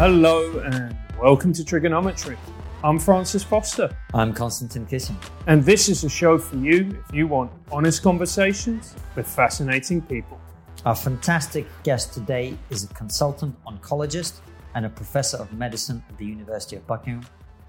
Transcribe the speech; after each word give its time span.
Hello 0.00 0.60
and 0.60 0.96
welcome 1.20 1.52
to 1.52 1.62
Triggernometry. 1.62 2.38
I'm 2.82 2.98
Francis 2.98 3.44
Foster, 3.44 3.94
I'm 4.14 4.32
Konstantin 4.32 4.86
Kisin. 4.86 5.14
and 5.46 5.62
this 5.62 5.90
is 5.90 6.04
a 6.04 6.08
show 6.08 6.38
for 6.38 6.56
you 6.56 7.04
if 7.06 7.14
you 7.14 7.26
want 7.26 7.52
honest 7.70 8.02
conversations 8.02 8.96
with 9.14 9.26
fascinating 9.26 10.00
people. 10.00 10.40
Our 10.86 10.94
fantastic 10.94 11.66
guest 11.82 12.14
today 12.14 12.56
is 12.70 12.84
a 12.84 12.88
consultant 12.94 13.54
oncologist 13.66 14.40
and 14.74 14.86
a 14.86 14.88
professor 14.88 15.36
of 15.36 15.52
medicine 15.52 16.02
at 16.08 16.16
the 16.16 16.24
University 16.24 16.76
of 16.76 16.86
Buckingham, 16.86 17.26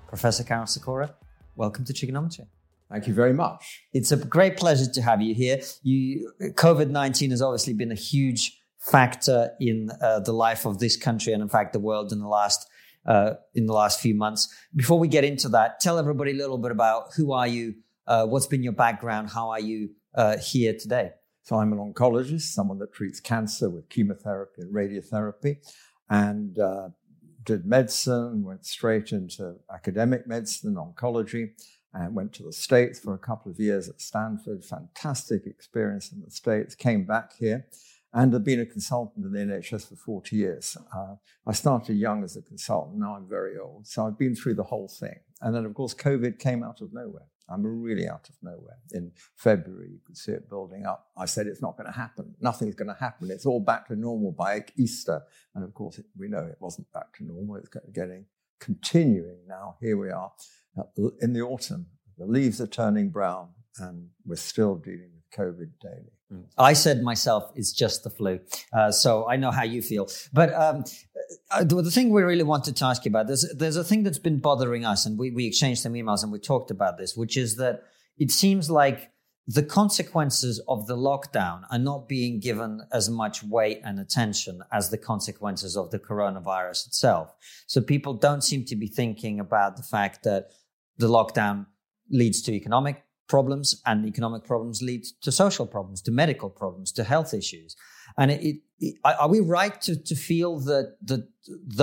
Professor 0.08 0.46
Karol 0.46 0.68
Sikora. 0.68 1.14
Welcome 1.58 1.84
to 1.84 1.92
Triggernometry. 1.92 2.48
Thank 2.90 3.08
you 3.08 3.14
very 3.14 3.34
much. 3.34 3.82
It's 3.92 4.14
a 4.14 4.16
great 4.16 4.56
pleasure 4.56 4.90
to 4.90 5.02
have 5.02 5.22
you 5.22 5.36
here. 5.36 5.60
You, 5.84 6.32
COVID 6.42 6.92
19 6.92 7.32
has 7.32 7.42
obviously 7.42 7.74
been 7.74 7.92
a 7.92 7.96
huge 7.96 8.61
factor 8.82 9.52
in 9.60 9.90
uh, 10.02 10.20
the 10.20 10.34
life 10.34 10.66
of 10.66 10.80
this 10.80 10.98
country 10.98 11.34
and, 11.34 11.42
in 11.42 11.50
fact, 11.50 11.74
the 11.74 11.80
world 11.80 12.12
in 12.12 12.20
the 12.20 12.28
last. 12.28 12.68
Uh, 13.04 13.34
in 13.56 13.66
the 13.66 13.74
last 13.74 14.00
few 14.00 14.14
months. 14.14 14.48
Before 14.76 15.00
we 15.00 15.08
get 15.08 15.24
into 15.24 15.50
that, 15.50 15.80
tell 15.80 15.98
everybody 15.98 16.34
a 16.34 16.36
little 16.36 16.60
bit 16.60 16.72
about 16.72 17.06
who 17.18 17.32
are 17.32 17.48
you, 17.48 17.74
uh, 18.06 18.28
what's 18.28 18.46
been 18.46 18.62
your 18.62 18.74
background, 18.74 19.32
how 19.32 19.50
are 19.50 19.60
you 19.60 19.90
uh, 20.14 20.38
here 20.38 20.76
today? 20.80 21.10
So 21.42 21.56
I'm 21.56 21.74
an 21.74 21.80
oncologist, 21.80 22.54
someone 22.54 22.78
that 22.78 22.94
treats 22.94 23.20
cancer 23.20 23.72
with 23.72 23.90
chemotherapy 23.90 24.62
and 24.62 24.72
radiotherapy, 24.72 25.58
and 26.12 26.60
uh, 26.60 26.90
did 27.44 27.66
medicine, 27.66 28.44
went 28.44 28.68
straight 28.68 29.12
into 29.12 29.56
academic 29.74 30.28
medicine, 30.28 30.76
oncology, 30.76 31.54
and 31.96 32.14
went 32.14 32.34
to 32.34 32.44
the 32.44 32.54
States 32.54 33.00
for 33.00 33.16
a 33.16 33.18
couple 33.18 33.52
of 33.52 33.60
years 33.60 33.90
at 33.90 34.00
Stanford. 34.00 34.64
Fantastic 34.64 35.48
experience 35.48 36.12
in 36.12 36.22
the 36.22 36.30
States. 36.30 36.76
Came 36.76 37.04
back 37.04 37.32
here 37.40 37.66
and 38.14 38.36
I've 38.36 38.44
been 38.44 38.60
a 38.60 38.66
consultant 38.66 39.26
in 39.26 39.32
the 39.32 39.40
NHS 39.40 39.90
for 39.90 39.96
40 39.96 40.36
years. 40.36 40.78
Uh, 40.96 41.16
I 41.48 41.54
started 41.54 41.96
young 41.96 42.24
as 42.24 42.36
a 42.36 42.42
consultant, 42.42 43.00
now 43.00 43.16
I'm 43.16 43.28
very 43.28 43.58
old. 43.58 43.88
So 43.88 44.06
I've 44.06 44.18
been 44.18 44.36
through 44.36 44.56
the 44.56 44.64
whole 44.64 44.88
thing. 44.88 45.20
And 45.42 45.56
then, 45.56 45.66
of 45.66 45.74
course, 45.74 45.94
COVID 45.94 46.40
came 46.40 46.64
out 46.64 46.82
of 46.82 46.94
nowhere. 46.94 47.28
I'm 47.50 47.66
really 47.66 48.08
out 48.08 48.30
of 48.30 48.36
nowhere. 48.42 48.78
In 48.92 49.12
February, 49.36 49.90
you 49.92 50.00
could 50.06 50.18
see 50.18 50.32
it 50.32 50.50
building 50.50 50.86
up. 50.86 51.08
I 51.18 51.26
said 51.26 51.48
it's 51.48 51.62
not 51.62 51.76
going 51.78 51.92
to 51.92 51.98
happen. 51.98 52.34
Nothing's 52.40 52.76
going 52.76 52.88
to 52.88 53.00
happen. 53.00 53.30
It's 53.30 53.46
all 53.46 53.60
back 53.60 53.88
to 53.88 53.96
normal 53.96 54.32
by 54.32 54.64
Easter. 54.78 55.22
And 55.56 55.64
of 55.64 55.74
course, 55.74 55.98
it, 55.98 56.06
we 56.18 56.28
know 56.30 56.46
it 56.46 56.58
wasn't 56.60 56.92
back 56.94 57.14
to 57.18 57.26
normal. 57.26 57.58
It's 57.58 57.70
getting 57.94 58.26
continuing 58.60 59.40
now. 59.48 59.76
Here 59.82 59.98
we 59.98 60.12
are 60.12 60.32
in 61.22 61.34
the 61.34 61.42
autumn. 61.42 61.88
The 62.18 62.26
leaves 62.26 62.62
are 62.62 62.68
turning 62.68 63.10
brown, 63.10 63.50
and 63.80 64.10
we're 64.26 64.36
still 64.36 64.76
dealing 64.76 65.10
with 65.14 65.21
COVID 65.38 65.70
daily. 65.82 66.12
I 66.58 66.74
said 66.74 67.02
myself, 67.02 67.52
it's 67.56 67.74
just 67.74 68.04
the 68.04 68.10
flu. 68.10 68.40
Uh, 68.72 68.92
so 68.92 69.28
I 69.28 69.36
know 69.36 69.52
how 69.52 69.64
you 69.64 69.82
feel. 69.82 70.08
But 70.32 70.54
um, 70.54 70.86
uh, 71.50 71.64
the, 71.64 71.82
the 71.82 71.92
thing 71.92 72.10
we 72.10 72.24
really 72.24 72.44
wanted 72.44 72.76
to 72.78 72.86
ask 72.86 73.04
you 73.06 73.10
about, 73.10 73.28
there's, 73.28 73.46
there's 73.56 73.76
a 73.76 73.84
thing 73.84 74.04
that's 74.04 74.20
been 74.20 74.40
bothering 74.40 74.86
us, 74.86 75.06
and 75.06 75.20
we, 75.20 75.32
we 75.32 75.46
exchanged 75.46 75.82
some 75.82 75.94
emails 75.94 76.24
and 76.24 76.32
we 76.32 76.40
talked 76.40 76.72
about 76.72 76.98
this, 76.98 77.18
which 77.18 77.36
is 77.38 77.58
that 77.58 77.84
it 78.18 78.32
seems 78.32 78.70
like 78.70 79.12
the 79.48 79.64
consequences 79.64 80.62
of 80.68 80.88
the 80.88 80.96
lockdown 80.96 81.64
are 81.72 81.80
not 81.80 82.08
being 82.08 82.40
given 82.40 82.82
as 82.94 83.10
much 83.10 83.44
weight 83.44 83.82
and 83.84 84.00
attention 84.00 84.62
as 84.72 84.90
the 84.90 84.98
consequences 84.98 85.76
of 85.76 85.92
the 85.92 86.00
coronavirus 86.00 86.88
itself. 86.88 87.34
So 87.68 87.82
people 87.82 88.14
don't 88.14 88.44
seem 88.44 88.64
to 88.66 88.76
be 88.76 88.88
thinking 88.88 89.40
about 89.40 89.78
the 89.78 89.84
fact 89.84 90.24
that 90.24 90.52
the 90.98 91.08
lockdown 91.08 91.66
leads 92.10 92.42
to 92.44 92.54
economic 92.54 93.04
problems 93.32 93.82
and 93.86 94.06
economic 94.06 94.44
problems 94.44 94.82
lead 94.82 95.04
to 95.22 95.32
social 95.32 95.66
problems, 95.66 96.02
to 96.02 96.12
medical 96.12 96.50
problems, 96.50 96.92
to 96.92 97.04
health 97.14 97.34
issues. 97.34 97.78
And 98.18 98.30
it, 98.30 98.58
it, 98.80 98.96
are 99.06 99.30
we 99.30 99.40
right 99.40 99.82
to, 99.88 99.96
to 100.10 100.16
feel 100.16 100.60
that, 100.72 100.98
that 101.12 101.24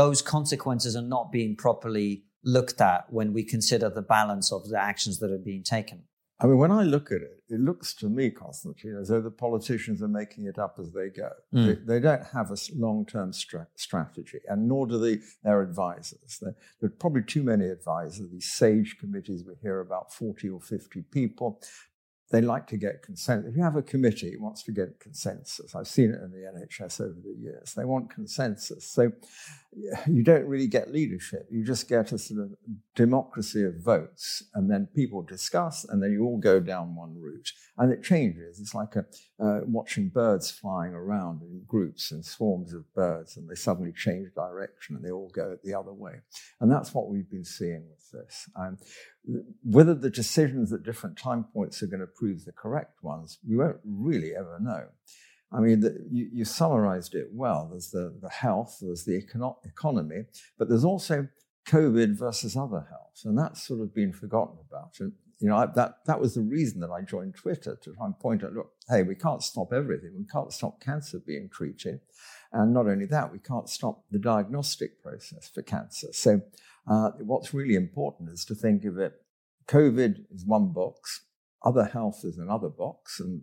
those 0.00 0.20
consequences 0.20 0.94
are 0.94 1.08
not 1.16 1.32
being 1.32 1.56
properly 1.56 2.24
looked 2.44 2.80
at 2.82 3.00
when 3.10 3.32
we 3.32 3.42
consider 3.44 3.88
the 3.88 4.02
balance 4.02 4.52
of 4.52 4.68
the 4.68 4.78
actions 4.78 5.18
that 5.20 5.30
are 5.30 5.44
being 5.52 5.62
taken? 5.62 6.02
I 6.40 6.46
mean, 6.46 6.58
when 6.58 6.70
I 6.70 6.84
look 6.84 7.10
at 7.10 7.20
it, 7.20 7.42
it 7.48 7.60
looks 7.60 7.94
to 7.94 8.08
me, 8.08 8.30
Konstantin, 8.30 8.96
as 9.00 9.08
though 9.08 9.20
the 9.20 9.30
politicians 9.30 10.02
are 10.02 10.08
making 10.08 10.46
it 10.46 10.58
up 10.58 10.78
as 10.78 10.92
they 10.92 11.08
go. 11.08 11.30
Mm. 11.52 11.86
They, 11.86 11.94
they, 11.94 12.00
don't 12.00 12.24
have 12.32 12.52
a 12.52 12.56
long 12.76 13.06
term 13.06 13.32
stra- 13.32 13.66
strategy, 13.74 14.38
and 14.46 14.68
nor 14.68 14.86
do 14.86 14.98
they, 14.98 15.18
their 15.42 15.62
advisors. 15.62 16.38
There, 16.40 16.54
there 16.80 16.88
are 16.88 16.96
probably 17.00 17.22
too 17.22 17.42
many 17.42 17.66
advisors, 17.66 18.30
these 18.30 18.52
SAGE 18.52 18.98
committees, 19.00 19.44
we 19.44 19.54
hear 19.62 19.80
about 19.80 20.12
40 20.12 20.50
or 20.50 20.60
50 20.60 21.02
people. 21.10 21.60
They 22.30 22.42
like 22.42 22.66
to 22.68 22.76
get 22.76 23.02
consensus. 23.02 23.50
If 23.50 23.56
you 23.56 23.62
have 23.62 23.76
a 23.76 23.82
committee, 23.82 24.28
it 24.28 24.40
wants 24.40 24.62
to 24.64 24.72
get 24.72 25.00
consensus. 25.00 25.74
I've 25.74 25.88
seen 25.88 26.10
it 26.10 26.20
in 26.22 26.30
the 26.30 26.46
NHS 26.46 27.00
over 27.00 27.16
the 27.24 27.34
years. 27.34 27.72
They 27.74 27.86
want 27.86 28.10
consensus. 28.10 28.84
So 28.86 29.12
you 30.06 30.22
don't 30.24 30.46
really 30.46 30.66
get 30.66 30.92
leadership. 30.92 31.46
You 31.50 31.64
just 31.64 31.88
get 31.88 32.12
a 32.12 32.18
sort 32.18 32.40
of 32.40 32.50
democracy 32.94 33.64
of 33.64 33.76
votes, 33.82 34.42
and 34.54 34.70
then 34.70 34.88
people 34.94 35.22
discuss, 35.22 35.84
and 35.84 36.02
then 36.02 36.12
you 36.12 36.24
all 36.24 36.38
go 36.38 36.58
down 36.58 36.96
one 36.96 37.14
route. 37.18 37.52
And 37.76 37.92
it 37.92 38.02
changes. 38.02 38.58
It's 38.58 38.74
like 38.74 38.96
a, 38.96 39.04
uh, 39.42 39.60
watching 39.64 40.08
birds 40.08 40.50
flying 40.50 40.94
around 40.94 41.42
in 41.42 41.62
groups 41.66 42.10
and 42.10 42.24
swarms 42.24 42.72
of 42.72 42.92
birds, 42.94 43.36
and 43.36 43.48
they 43.48 43.54
suddenly 43.54 43.92
change 43.92 44.28
direction 44.34 44.96
and 44.96 45.04
they 45.04 45.10
all 45.10 45.30
go 45.32 45.56
the 45.62 45.74
other 45.74 45.92
way. 45.92 46.14
And 46.60 46.70
that's 46.70 46.92
what 46.92 47.08
we've 47.08 47.30
been 47.30 47.44
seeing 47.44 47.84
with 47.88 48.10
this. 48.10 48.48
Um, 48.56 48.78
whether 49.62 49.94
the 49.94 50.10
decisions 50.10 50.72
at 50.72 50.82
different 50.82 51.18
time 51.18 51.44
points 51.44 51.82
are 51.82 51.86
going 51.86 52.00
to 52.00 52.06
prove 52.06 52.44
the 52.44 52.52
correct 52.52 53.02
ones, 53.02 53.38
we 53.48 53.56
won't 53.56 53.78
really 53.84 54.34
ever 54.34 54.58
know. 54.60 54.86
I 55.50 55.60
mean, 55.60 55.80
the, 55.80 56.06
you, 56.10 56.28
you, 56.32 56.44
summarized 56.44 57.14
it 57.14 57.28
well. 57.32 57.68
There's 57.70 57.90
the, 57.90 58.14
the 58.20 58.28
health, 58.28 58.78
there's 58.82 59.04
the 59.04 59.22
econo- 59.22 59.56
economy, 59.64 60.24
but 60.58 60.68
there's 60.68 60.84
also 60.84 61.28
COVID 61.66 62.18
versus 62.18 62.56
other 62.56 62.86
health, 62.90 63.20
and 63.24 63.38
that's 63.38 63.66
sort 63.66 63.80
of 63.80 63.94
been 63.94 64.12
forgotten 64.12 64.58
about. 64.68 64.94
And 65.00 65.12
you 65.38 65.48
know, 65.48 65.56
I, 65.56 65.66
that 65.74 66.04
that 66.06 66.20
was 66.20 66.34
the 66.34 66.42
reason 66.42 66.80
that 66.80 66.90
I 66.90 67.02
joined 67.02 67.36
Twitter 67.36 67.78
to 67.82 67.94
try 67.94 68.06
and 68.06 68.18
point 68.18 68.44
out, 68.44 68.52
look, 68.52 68.72
hey, 68.88 69.02
we 69.02 69.14
can't 69.14 69.42
stop 69.42 69.72
everything. 69.72 70.14
We 70.18 70.26
can't 70.26 70.52
stop 70.52 70.80
cancer 70.80 71.18
being 71.24 71.48
treated, 71.52 72.00
and 72.52 72.74
not 72.74 72.86
only 72.86 73.06
that, 73.06 73.32
we 73.32 73.38
can't 73.38 73.68
stop 73.68 74.04
the 74.10 74.18
diagnostic 74.18 75.02
process 75.02 75.50
for 75.52 75.62
cancer. 75.62 76.08
So, 76.12 76.40
uh, 76.90 77.10
what's 77.20 77.54
really 77.54 77.74
important 77.74 78.30
is 78.30 78.44
to 78.46 78.54
think 78.54 78.84
of 78.84 78.98
it. 78.98 79.12
COVID 79.66 80.24
is 80.30 80.44
one 80.46 80.72
box, 80.72 81.22
other 81.62 81.84
health 81.84 82.20
is 82.24 82.38
another 82.38 82.68
box. 82.68 83.20
And 83.20 83.42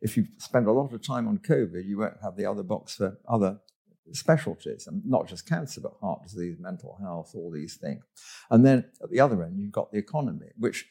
if 0.00 0.16
you 0.16 0.26
spend 0.38 0.66
a 0.66 0.72
lot 0.72 0.92
of 0.92 1.02
time 1.06 1.28
on 1.28 1.38
COVID, 1.38 1.86
you 1.86 1.98
won't 1.98 2.16
have 2.22 2.36
the 2.36 2.46
other 2.46 2.62
box 2.62 2.94
for 2.96 3.18
other 3.28 3.60
specialties, 4.10 4.86
and 4.86 5.00
not 5.06 5.28
just 5.28 5.48
cancer, 5.48 5.80
but 5.80 5.92
heart 6.00 6.22
disease, 6.24 6.56
mental 6.58 6.98
health, 7.00 7.32
all 7.34 7.50
these 7.50 7.76
things. 7.76 8.02
And 8.50 8.66
then 8.66 8.84
at 9.02 9.10
the 9.10 9.20
other 9.20 9.42
end, 9.42 9.58
you've 9.58 9.72
got 9.72 9.92
the 9.92 9.98
economy, 9.98 10.48
which 10.58 10.86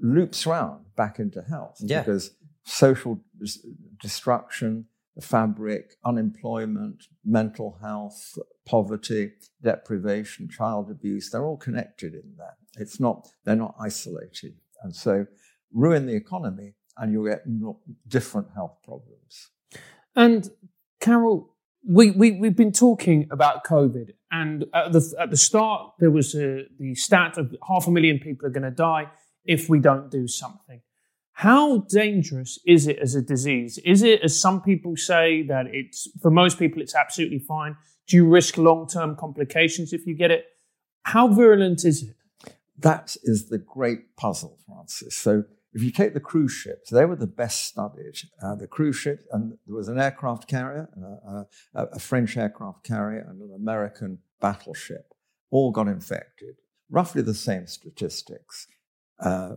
loops 0.00 0.46
round 0.46 0.86
back 0.96 1.18
into 1.18 1.42
health 1.42 1.76
yeah. 1.80 2.00
because 2.00 2.30
social 2.64 3.20
destruction, 4.00 4.86
the 5.14 5.22
fabric, 5.22 5.94
unemployment, 6.04 7.04
mental 7.24 7.78
health, 7.82 8.36
poverty, 8.66 9.32
deprivation, 9.62 10.48
child 10.48 10.90
abuse, 10.90 11.30
they're 11.30 11.44
all 11.44 11.58
connected 11.58 12.14
in 12.14 12.34
that. 12.38 12.56
It's 12.80 12.98
not, 12.98 13.28
they're 13.44 13.54
not 13.54 13.76
isolated. 13.78 14.54
And 14.82 14.94
so 14.94 15.26
ruin 15.74 16.06
the 16.06 16.14
economy 16.14 16.74
and 16.96 17.12
you'll 17.12 17.26
get 17.26 17.42
different 18.08 18.48
health 18.54 18.78
problems. 18.84 19.50
And 20.16 20.48
Karol, 21.00 21.54
we, 21.86 22.12
we, 22.12 22.32
we've 22.32 22.56
been 22.56 22.72
talking 22.72 23.28
about 23.30 23.64
COVID, 23.64 24.12
and 24.30 24.64
at 24.72 24.92
the, 24.92 25.14
at 25.20 25.30
the 25.30 25.36
start, 25.36 25.92
there 25.98 26.10
was 26.10 26.34
a, 26.34 26.62
the 26.78 26.94
stat 26.94 27.36
of 27.36 27.54
half 27.68 27.86
a 27.86 27.90
million 27.90 28.18
people 28.18 28.46
are 28.46 28.50
going 28.50 28.62
to 28.62 28.70
die 28.70 29.08
if 29.44 29.68
we 29.68 29.80
don't 29.80 30.10
do 30.10 30.26
something. 30.26 30.80
How 31.32 31.78
dangerous 31.90 32.58
is 32.64 32.86
it 32.86 32.98
as 33.00 33.14
a 33.16 33.20
disease? 33.20 33.78
Is 33.78 34.02
it, 34.02 34.22
as 34.22 34.38
some 34.38 34.62
people 34.62 34.96
say, 34.96 35.42
that 35.48 35.66
it's 35.72 36.08
for 36.22 36.30
most 36.30 36.58
people 36.58 36.80
it's 36.80 36.94
absolutely 36.94 37.40
fine? 37.40 37.76
Do 38.06 38.16
you 38.16 38.26
risk 38.26 38.56
long 38.56 38.86
term 38.86 39.16
complications 39.16 39.92
if 39.92 40.06
you 40.06 40.14
get 40.14 40.30
it? 40.30 40.46
How 41.02 41.28
virulent 41.28 41.84
is 41.84 42.04
it? 42.04 42.14
That 42.78 43.16
is 43.24 43.48
the 43.48 43.58
great 43.58 44.16
puzzle, 44.16 44.58
Francis. 44.66 45.16
So 45.16 45.44
if 45.74 45.82
you 45.82 45.90
take 45.90 46.14
the 46.14 46.20
cruise 46.20 46.52
ships, 46.52 46.90
they 46.90 47.04
were 47.04 47.16
the 47.16 47.26
best 47.26 47.64
studied. 47.64 48.14
Uh, 48.40 48.54
the 48.54 48.68
cruise 48.68 48.96
ship, 48.96 49.26
and 49.32 49.58
there 49.66 49.74
was 49.74 49.88
an 49.88 49.98
aircraft 49.98 50.48
carrier, 50.48 50.88
uh, 51.26 51.42
uh, 51.76 51.86
a 51.92 51.98
French 51.98 52.36
aircraft 52.36 52.84
carrier, 52.84 53.26
and 53.28 53.42
an 53.42 53.52
American 53.54 54.18
battleship, 54.40 55.12
all 55.50 55.72
got 55.72 55.88
infected. 55.88 56.54
Roughly 56.88 57.22
the 57.22 57.34
same 57.34 57.66
statistics. 57.66 58.68
Uh, 59.18 59.54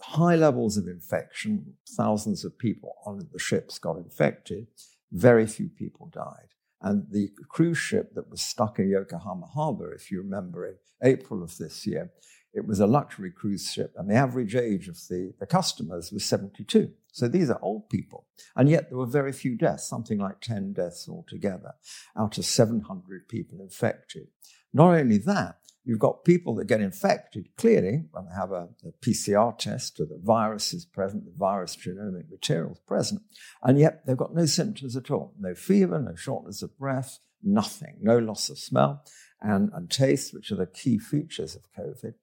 high 0.00 0.34
levels 0.34 0.76
of 0.76 0.88
infection, 0.88 1.74
thousands 1.96 2.44
of 2.44 2.58
people 2.58 2.96
on 3.06 3.28
the 3.32 3.38
ships 3.38 3.78
got 3.78 3.96
infected, 3.96 4.66
very 5.12 5.46
few 5.46 5.68
people 5.68 6.10
died. 6.12 6.48
And 6.82 7.06
the 7.10 7.30
cruise 7.48 7.78
ship 7.78 8.14
that 8.14 8.30
was 8.30 8.40
stuck 8.40 8.78
in 8.78 8.88
Yokohama 8.88 9.46
harbor, 9.46 9.92
if 9.92 10.10
you 10.10 10.18
remember, 10.22 10.66
in 10.66 10.76
April 11.02 11.42
of 11.42 11.56
this 11.58 11.86
year, 11.86 12.10
it 12.52 12.66
was 12.66 12.80
a 12.80 12.86
luxury 12.86 13.30
cruise 13.30 13.70
ship, 13.72 13.94
and 13.96 14.10
the 14.10 14.14
average 14.14 14.56
age 14.56 14.88
of 14.88 14.96
the, 15.08 15.32
the 15.38 15.46
customers 15.46 16.10
was 16.12 16.24
72. 16.24 16.90
So 17.12 17.28
these 17.28 17.50
are 17.50 17.58
old 17.62 17.88
people. 17.88 18.26
And 18.56 18.68
yet 18.68 18.88
there 18.88 18.98
were 18.98 19.06
very 19.06 19.32
few 19.32 19.56
deaths, 19.56 19.88
something 19.88 20.18
like 20.18 20.40
10 20.40 20.72
deaths 20.72 21.08
altogether, 21.08 21.74
out 22.18 22.38
of 22.38 22.44
700 22.44 23.28
people 23.28 23.60
infected. 23.60 24.28
Not 24.72 24.94
only 24.94 25.18
that, 25.18 25.58
you've 25.84 25.98
got 25.98 26.24
people 26.24 26.54
that 26.56 26.66
get 26.66 26.80
infected 26.80 27.48
clearly 27.56 28.04
when 28.10 28.26
they 28.26 28.34
have 28.34 28.52
a, 28.52 28.68
a 28.84 28.92
PCR 29.00 29.56
test 29.56 29.98
or 30.00 30.06
the 30.06 30.20
virus 30.22 30.72
is 30.72 30.84
present, 30.84 31.24
the 31.24 31.32
virus 31.36 31.76
genomic 31.76 32.30
material 32.30 32.72
is 32.72 32.80
present, 32.80 33.22
and 33.62 33.78
yet 33.78 34.06
they've 34.06 34.16
got 34.16 34.34
no 34.34 34.46
symptoms 34.46 34.96
at 34.96 35.10
all. 35.10 35.34
No 35.38 35.54
fever, 35.54 36.00
no 36.00 36.14
shortness 36.14 36.62
of 36.62 36.76
breath, 36.78 37.18
nothing, 37.42 37.96
no 38.00 38.18
loss 38.18 38.50
of 38.50 38.58
smell 38.58 39.04
and, 39.42 39.70
and 39.72 39.90
taste, 39.90 40.34
which 40.34 40.50
are 40.50 40.56
the 40.56 40.66
key 40.66 40.98
features 40.98 41.56
of 41.56 41.62
COVID. 41.78 42.14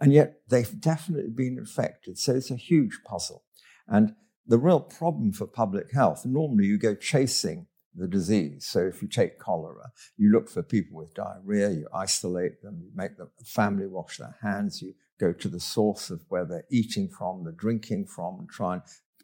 And 0.00 0.12
yet 0.12 0.40
they've 0.48 0.80
definitely 0.80 1.30
been 1.30 1.58
infected. 1.58 2.18
So 2.18 2.34
it's 2.34 2.50
a 2.50 2.56
huge 2.56 3.00
puzzle. 3.04 3.44
And 3.88 4.14
the 4.46 4.58
real 4.58 4.80
problem 4.80 5.32
for 5.32 5.46
public 5.46 5.92
health, 5.92 6.24
normally 6.24 6.66
you 6.66 6.78
go 6.78 6.94
chasing 6.94 7.66
the 7.94 8.06
disease. 8.06 8.66
So 8.66 8.80
if 8.80 9.00
you 9.02 9.08
take 9.08 9.38
cholera, 9.38 9.90
you 10.16 10.30
look 10.30 10.48
for 10.50 10.62
people 10.62 10.98
with 10.98 11.14
diarrhea, 11.14 11.70
you 11.70 11.88
isolate 11.94 12.62
them, 12.62 12.80
you 12.82 12.90
make 12.94 13.16
the 13.16 13.28
family 13.44 13.86
wash 13.86 14.18
their 14.18 14.36
hands, 14.42 14.82
you 14.82 14.94
go 15.18 15.32
to 15.32 15.48
the 15.48 15.60
source 15.60 16.10
of 16.10 16.22
where 16.28 16.44
they're 16.44 16.66
eating 16.70 17.08
from, 17.08 17.44
they're 17.44 17.52
drinking 17.52 18.06
from, 18.06 18.40
and 18.40 18.48
try 18.50 18.74
and 18.74 18.82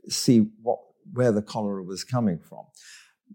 see 0.09 0.49
what 0.63 0.79
where 1.13 1.33
the 1.33 1.43
cholera 1.43 1.83
was 1.83 2.05
coming 2.05 2.39
from. 2.39 2.65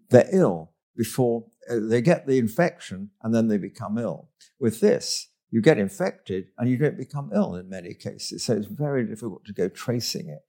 They're 0.09 0.29
ill 0.31 0.71
before 0.95 1.45
Uh, 1.69 1.79
they 1.81 2.01
get 2.01 2.27
the 2.27 2.37
infection 2.37 3.11
and 3.21 3.33
then 3.33 3.47
they 3.47 3.57
become 3.57 3.97
ill. 3.97 4.29
With 4.59 4.79
this, 4.79 5.29
you 5.49 5.61
get 5.61 5.77
infected 5.77 6.47
and 6.57 6.69
you 6.69 6.77
don't 6.77 6.97
become 6.97 7.31
ill 7.33 7.55
in 7.55 7.69
many 7.69 7.93
cases. 7.93 8.43
So 8.43 8.53
it's 8.53 8.67
very 8.67 9.05
difficult 9.05 9.45
to 9.45 9.53
go 9.53 9.69
tracing 9.69 10.29
it. 10.29 10.43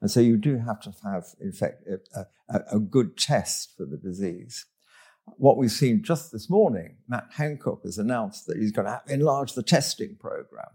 And 0.00 0.10
so 0.10 0.20
you 0.20 0.36
do 0.36 0.58
have 0.58 0.80
to 0.82 0.92
have 1.04 1.24
infect, 1.40 1.84
a, 1.88 2.26
a, 2.48 2.76
a 2.76 2.78
good 2.80 3.16
test 3.16 3.76
for 3.76 3.86
the 3.86 3.96
disease. 3.96 4.66
What 5.36 5.56
we've 5.56 5.70
seen 5.70 6.02
just 6.02 6.32
this 6.32 6.50
morning, 6.50 6.96
Matt 7.08 7.28
Hancock 7.34 7.82
has 7.84 7.98
announced 7.98 8.46
that 8.46 8.58
he's 8.58 8.72
going 8.72 8.86
to 8.86 9.00
enlarge 9.08 9.54
the 9.54 9.62
testing 9.62 10.16
program. 10.18 10.68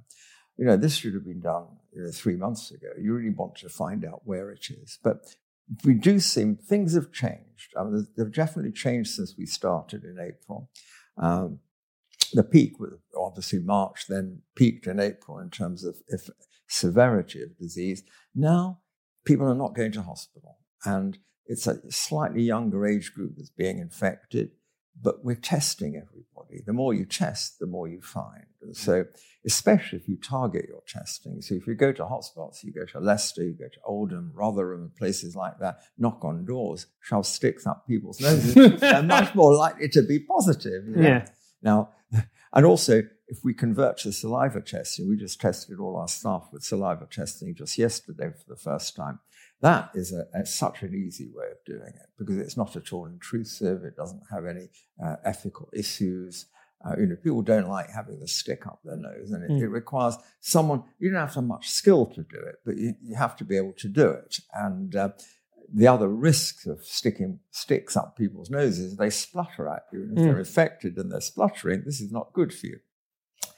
You 0.58 0.66
know, 0.66 0.78
this 0.78 0.96
should 0.96 1.14
have 1.14 1.26
been 1.26 1.42
done 1.42 1.66
you 1.94 2.04
know, 2.04 2.12
three 2.12 2.38
months 2.38 2.72
ago. 2.72 2.88
You 3.00 3.14
really 3.14 3.30
want 3.30 3.56
to 3.58 3.70
find 3.70 4.06
out 4.06 4.22
where 4.24 4.50
it 4.50 4.70
is. 4.70 4.98
But 5.04 5.36
we 5.84 5.94
do 5.94 6.20
seem 6.20 6.56
things 6.56 6.94
have 6.96 7.12
changed. 7.12 7.74
I 7.78 7.84
mean, 7.84 8.08
they've 8.18 8.34
definitely 8.34 8.72
changed 8.72 9.12
since 9.12 9.36
we 9.38 9.46
started 9.46 10.04
in 10.04 10.18
April. 10.20 10.70
Um, 11.18 11.60
the 12.34 12.44
peak 12.44 12.80
was 12.80 12.94
obviously 13.18 13.60
March, 13.60 14.06
then 14.08 14.42
peaked 14.56 14.88
in 14.88 15.00
April 15.00 15.40
in 15.40 15.50
terms 15.50 15.84
of 15.84 15.98
if, 16.08 16.30
severity 16.68 17.42
of 17.42 17.58
disease. 17.58 18.04
Now 18.36 18.80
people 19.26 19.48
are 19.48 19.56
not 19.56 19.76
going 19.76 19.92
to 19.94 20.02
hospital, 20.02 20.58
and 20.86 21.18
it's 21.46 21.68
a 21.68 21.80
slightly 21.92 22.44
younger 22.44 22.86
age 22.86 23.14
group 23.14 23.34
that's 23.38 23.50
being 23.50 23.80
infected 23.80 24.52
but 25.02 25.24
we're 25.24 25.36
testing 25.36 25.96
everybody. 25.96 26.64
The 26.66 26.74
more 26.74 26.94
you 26.94 27.06
test, 27.06 27.60
the 27.60 27.68
more 27.68 27.88
you 27.88 28.02
find. 28.02 28.46
And 28.62 28.74
mm. 28.74 28.76
so, 28.76 29.06
especially 29.46 30.00
if 30.00 30.08
you 30.08 30.18
target 30.18 30.66
your 30.68 30.82
testing. 30.88 31.42
So, 31.42 31.56
if 31.56 31.68
you 31.68 31.76
go 31.76 31.92
to 31.92 32.04
hotspots, 32.04 32.64
you 32.64 32.74
go 32.74 32.86
to 32.86 33.00
Leicester, 33.00 33.44
you 33.44 33.54
go 33.54 33.68
to 33.68 33.80
Oldham, 33.86 34.32
Rotherham, 34.34 34.82
and 34.82 34.96
places 34.96 35.36
like 35.36 35.60
that, 35.60 35.80
knock 35.98 36.24
on 36.24 36.46
doors, 36.46 36.88
shove 37.02 37.26
sticks 37.26 37.68
up 37.68 37.86
people's 37.88 38.20
noses, 38.20 38.54
they're 38.80 39.04
much 39.04 39.36
more 39.36 39.54
likely 39.54 39.90
to 39.90 40.02
be 40.02 40.20
positive. 40.20 40.88
You 40.88 40.96
know? 40.96 41.08
Yeah. 41.08 41.26
Now, 41.62 41.90
and 42.54 42.66
also, 42.66 43.04
if 43.28 43.40
we 43.44 43.54
convert 43.54 43.98
to 44.00 44.12
saliva 44.14 44.62
testing, 44.62 45.10
we 45.10 45.18
just 45.18 45.42
tested 45.42 45.80
all 45.80 45.98
our 45.98 46.08
staff 46.08 46.48
with 46.52 46.64
saliva 46.64 47.08
testing 47.12 47.54
just 47.56 47.78
yesterday 47.78 48.30
for 48.30 48.54
the 48.54 48.60
first 48.60 48.96
time. 48.96 49.20
That 49.62 49.90
is 49.96 50.14
a, 50.14 50.26
a, 50.34 50.46
such 50.46 50.84
an 50.84 50.94
easy 50.94 51.30
way 51.34 51.48
of 51.48 51.58
doing 51.66 51.94
it 51.96 52.10
because 52.18 52.38
it's 52.38 52.58
not 52.58 52.76
at 52.76 52.94
all 52.94 53.06
intrusive. 53.08 53.84
It 53.84 53.96
doesn't 53.96 54.22
have 54.32 54.46
any 54.46 54.70
uh, 55.04 55.16
ethical 55.24 55.70
issues. 55.74 56.46
Uh, 56.86 56.96
you 57.00 57.08
know, 57.08 57.16
people 57.16 57.42
don't 57.42 57.68
like 57.68 57.90
having 57.90 58.20
the 58.20 58.28
stick 58.28 58.68
up 58.68 58.80
their 58.84 58.98
nose, 58.98 59.32
and 59.32 59.44
it, 59.44 59.50
mm. 59.50 59.62
it, 59.62 59.68
requires 59.70 60.16
someone. 60.40 60.84
You 61.00 61.10
don't 61.10 61.20
have 61.20 61.34
to 61.34 61.40
have 61.40 61.44
much 61.48 61.70
skill 61.70 62.06
to 62.06 62.22
do 62.22 62.38
it, 62.38 62.58
but 62.64 62.78
you, 62.78 62.94
you 63.02 63.16
have 63.16 63.36
to 63.38 63.44
be 63.44 63.58
able 63.58 63.74
to 63.74 63.88
do 63.88 64.10
it. 64.10 64.40
And 64.54 64.96
uh, 64.96 65.10
the 65.74 65.88
other 65.88 66.08
risks 66.08 66.68
of 66.68 66.84
sticking 66.84 67.40
sticks 67.50 67.98
up 67.98 68.16
people's 68.16 68.52
noses, 68.52 68.96
they 68.96 69.10
splutter 69.10 69.68
at 69.68 69.86
you. 69.92 70.04
And 70.04 70.18
if 70.18 70.24
mm. 70.24 70.28
they're 70.28 70.40
infected 70.40 70.98
and 70.98 71.12
they're 71.12 71.20
spluttering, 71.20 71.82
this 71.84 72.00
is 72.00 72.12
not 72.12 72.32
good 72.34 72.54
for 72.54 72.68
you. 72.68 72.80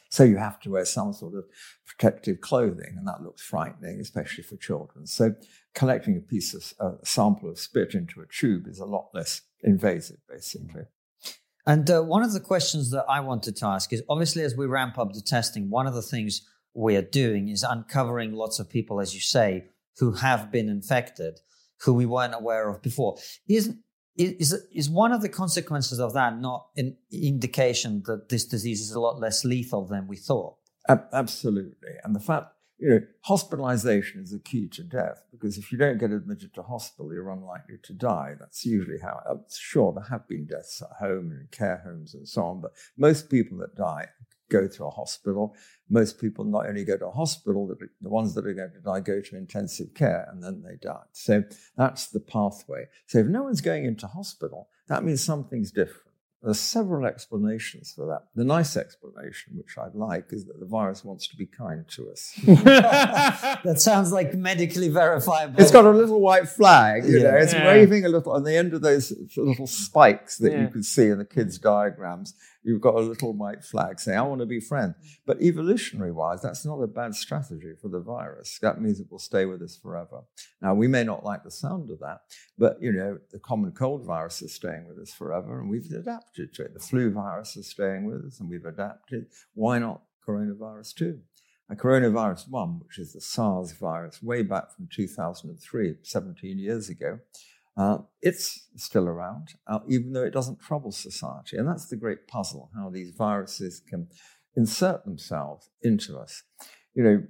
So 0.10 0.24
you 0.24 0.38
have 0.38 0.60
to 0.62 0.72
wear 0.72 0.86
some 0.86 1.14
sort 1.14 1.36
of 1.36 1.46
protective 1.86 2.42
clothing, 2.42 2.96
and 2.98 3.08
that 3.08 3.22
looks 3.22 3.44
frightening, 3.44 4.00
especially 4.00 4.44
for 4.44 4.58
children. 4.58 5.06
So 5.06 5.36
collecting 5.76 6.18
a 6.18 6.22
piece 6.22 6.54
of 6.54 6.74
a 6.80 7.06
sample 7.06 7.50
of 7.50 7.60
spit 7.60 7.94
into 7.94 8.22
a 8.22 8.26
tube 8.26 8.68
is 8.68 8.80
a 8.80 8.86
lot 8.86 9.10
less 9.14 9.42
invasive, 9.64 10.18
basically. 10.28 10.84
And 11.66 11.90
uh, 11.90 12.02
one 12.02 12.24
of 12.24 12.34
the 12.34 12.40
questions 12.40 12.90
that 12.92 13.06
I 13.08 13.20
wanted 13.20 13.56
to 13.58 13.68
ask 13.68 13.94
is 13.94 14.02
obviously, 14.10 14.44
as 14.44 14.56
we 14.56 14.66
ramp 14.66 14.98
up 14.98 15.14
the 15.14 15.22
testing, 15.22 15.70
one 15.70 15.88
of 15.88 15.94
the 15.94 16.02
things 16.02 16.42
we 16.74 16.96
are 16.96 17.02
doing 17.02 17.50
is 17.50 17.64
uncovering 17.64 18.34
lots 18.34 18.60
of 18.60 18.70
people, 18.70 19.00
as 19.00 19.14
you 19.14 19.20
say, 19.20 19.66
who 19.98 20.14
have 20.14 20.52
been 20.52 20.70
infected, 20.70 21.40
who 21.82 21.94
we 21.94 22.06
weren't 22.06 22.34
aware 22.34 22.70
of 22.70 22.82
before. 22.82 23.18
Is 23.48 23.76
is 24.16 24.54
is 24.74 24.90
one 24.90 25.14
of 25.14 25.22
the 25.22 25.30
consequences 25.30 26.00
of 26.00 26.14
that 26.14 26.40
not 26.40 26.68
an 26.76 26.98
indication 27.12 28.04
that 28.06 28.30
this 28.30 28.46
disease 28.46 28.82
is 28.82 28.92
a 28.92 29.00
lot 29.00 29.20
less 29.20 29.46
lethal 29.46 29.86
than 29.86 30.08
we 30.08 30.18
thought? 30.18 30.56
Absolutely, 31.14 31.94
and 32.04 32.16
the 32.16 32.20
fact 32.20 32.48
you 32.80 32.90
know 32.90 33.02
hospitalization 33.22 34.22
is 34.22 34.34
a 34.34 34.40
key 34.40 34.68
to 34.70 34.84
death 34.84 35.24
because 35.32 35.58
if 35.58 35.72
you 35.72 35.78
don't 35.78 36.00
get 36.00 36.12
admitted 36.12 36.54
to 36.54 36.64
hospital, 36.64 37.14
you're 37.14 37.30
unlikely 37.30 37.78
to 37.84 37.94
die. 37.94 38.36
That's 38.40 38.66
usually 38.66 39.00
how. 39.00 39.20
Sure, 39.50 39.94
there 39.94 40.04
have 40.04 40.28
been 40.28 40.46
deaths 40.46 40.82
at 40.82 40.98
home 40.98 41.32
and 41.32 41.52
care 41.52 41.82
homes 41.84 42.14
and 42.14 42.28
so 42.28 42.44
on, 42.44 42.62
but 42.62 42.72
most 42.98 43.30
people 43.30 43.58
that 43.58 43.76
die 43.76 44.08
go 44.50 44.68
to 44.68 44.86
a 44.86 44.90
hospital. 44.90 45.56
Most 45.90 46.20
people 46.20 46.44
not 46.44 46.68
only 46.68 46.84
go 46.84 46.98
to 46.98 47.08
a 47.08 47.12
hospital, 47.12 47.68
the 48.02 48.10
ones 48.10 48.34
that 48.36 48.46
are 48.46 48.54
going 48.54 48.72
to 48.72 48.82
die 48.82 49.00
go 49.00 49.22
to 49.22 49.38
intensive 49.38 49.94
care 49.94 50.28
and 50.32 50.44
then 50.44 50.64
they 50.64 50.76
die. 50.82 51.04
So 51.12 51.44
that's 51.78 52.08
the 52.08 52.20
pathway. 52.20 52.88
So 53.08 53.20
if 53.20 53.28
no 53.28 53.44
one's 53.44 53.62
going 53.62 53.86
into 53.86 54.08
hospital, 54.08 54.70
that 54.88 55.04
means 55.04 55.24
something's 55.24 55.72
different. 55.72 56.09
There's 56.42 56.60
several 56.60 57.06
explanations 57.06 57.92
for 57.94 58.06
that. 58.08 58.28
The 58.34 58.46
nice 58.46 58.78
explanation, 58.78 59.58
which 59.58 59.78
I'd 59.78 59.94
like, 59.94 60.32
is 60.32 60.46
that 60.46 60.60
the 60.60 60.66
virus 60.66 61.04
wants 61.04 61.28
to 61.28 61.36
be 61.36 61.46
kind 61.46 61.86
to 61.90 62.10
us. 62.12 62.34
that 62.46 63.76
sounds 63.82 64.14
like 64.14 64.34
medically 64.34 64.88
verifiable. 64.88 65.60
It's 65.60 65.72
got 65.72 65.86
a 65.86 65.92
little 65.92 66.22
white 66.22 66.48
flag, 66.48 67.06
you 67.06 67.18
yeah. 67.18 67.32
know, 67.32 67.38
it's 67.38 67.54
yeah. 67.54 67.68
waving 67.68 68.06
a 68.06 68.10
little 68.10 68.32
on 68.32 68.44
the 68.44 68.56
end 68.56 68.74
of 68.74 68.82
those 68.82 69.12
little 69.36 69.68
spikes 69.68 70.38
that 70.38 70.54
yeah. 70.54 70.62
you 70.62 70.68
can 70.70 70.82
see 70.82 71.08
in 71.08 71.18
the 71.18 71.26
kids' 71.26 71.58
diagrams 71.58 72.34
you've 72.64 72.82
got 72.82 72.96
a 72.96 73.00
little 73.00 73.34
white 73.34 73.64
flag 73.64 74.00
saying, 74.00 74.18
I 74.18 74.22
want 74.22 74.42
to 74.42 74.46
be 74.46 74.60
friends. 74.60 74.96
But 75.26 75.42
evolutionary 75.42 76.12
wise, 76.12 76.42
that's 76.42 76.66
not 76.66 76.82
a 76.82 76.88
bad 76.88 77.16
strategy 77.16 77.74
for 77.82 77.90
the 77.90 78.00
virus. 78.00 78.60
That 78.62 78.82
means 78.82 79.00
it 79.00 79.08
will 79.10 79.20
stay 79.20 79.46
with 79.46 79.62
us 79.62 79.78
forever. 79.78 80.22
Now, 80.62 80.74
we 80.74 80.88
may 80.88 81.04
not 81.04 81.24
like 81.24 81.44
the 81.44 81.52
sound 81.52 81.90
of 81.90 82.00
that, 82.00 82.22
but 82.58 82.82
you 82.82 82.92
know, 82.92 83.18
the 83.32 83.40
common 83.40 83.72
cold 83.72 84.06
virus 84.06 84.42
is 84.42 84.54
staying 84.54 84.88
with 84.88 85.00
us 85.00 85.14
forever 85.14 85.60
and 85.60 85.70
we've 85.70 85.86
adapted 85.86 86.29
to 86.36 86.64
it. 86.64 86.74
The 86.74 86.80
flu 86.80 87.12
virus 87.12 87.56
is 87.56 87.70
staying 87.70 88.06
with 88.06 88.26
us 88.26 88.40
and 88.40 88.50
we've 88.50 88.66
adapted. 88.66 89.28
Why 89.54 89.80
not 89.80 90.02
coronavirus 90.28 90.96
2? 90.96 91.20
And 91.70 91.80
coronavirus 91.80 92.50
1, 92.50 92.80
which 92.80 92.98
is 92.98 93.14
the 93.14 93.22
SARS 93.22 93.74
virus, 93.74 94.24
way 94.24 94.42
back 94.42 94.76
from 94.76 94.88
2003, 94.92 95.96
17 96.02 96.58
years 96.58 96.90
ago, 96.90 97.20
uh, 97.78 98.00
it's 98.22 98.68
still 98.76 99.08
around, 99.08 99.50
uh, 99.68 99.80
even 99.88 100.12
though 100.12 100.24
it 100.24 100.34
doesn't 100.34 100.60
trouble 100.60 100.92
society. 100.92 101.58
And 101.58 101.68
that's 101.68 101.88
the 101.88 101.96
great 101.96 102.28
puzzle 102.28 102.72
how 102.76 102.90
these 102.90 103.12
viruses 103.16 103.82
can 103.88 104.08
insert 104.56 105.06
themselves 105.06 105.70
into 105.82 106.18
us. 106.18 106.44
You 106.94 107.04
know, 107.04 107.24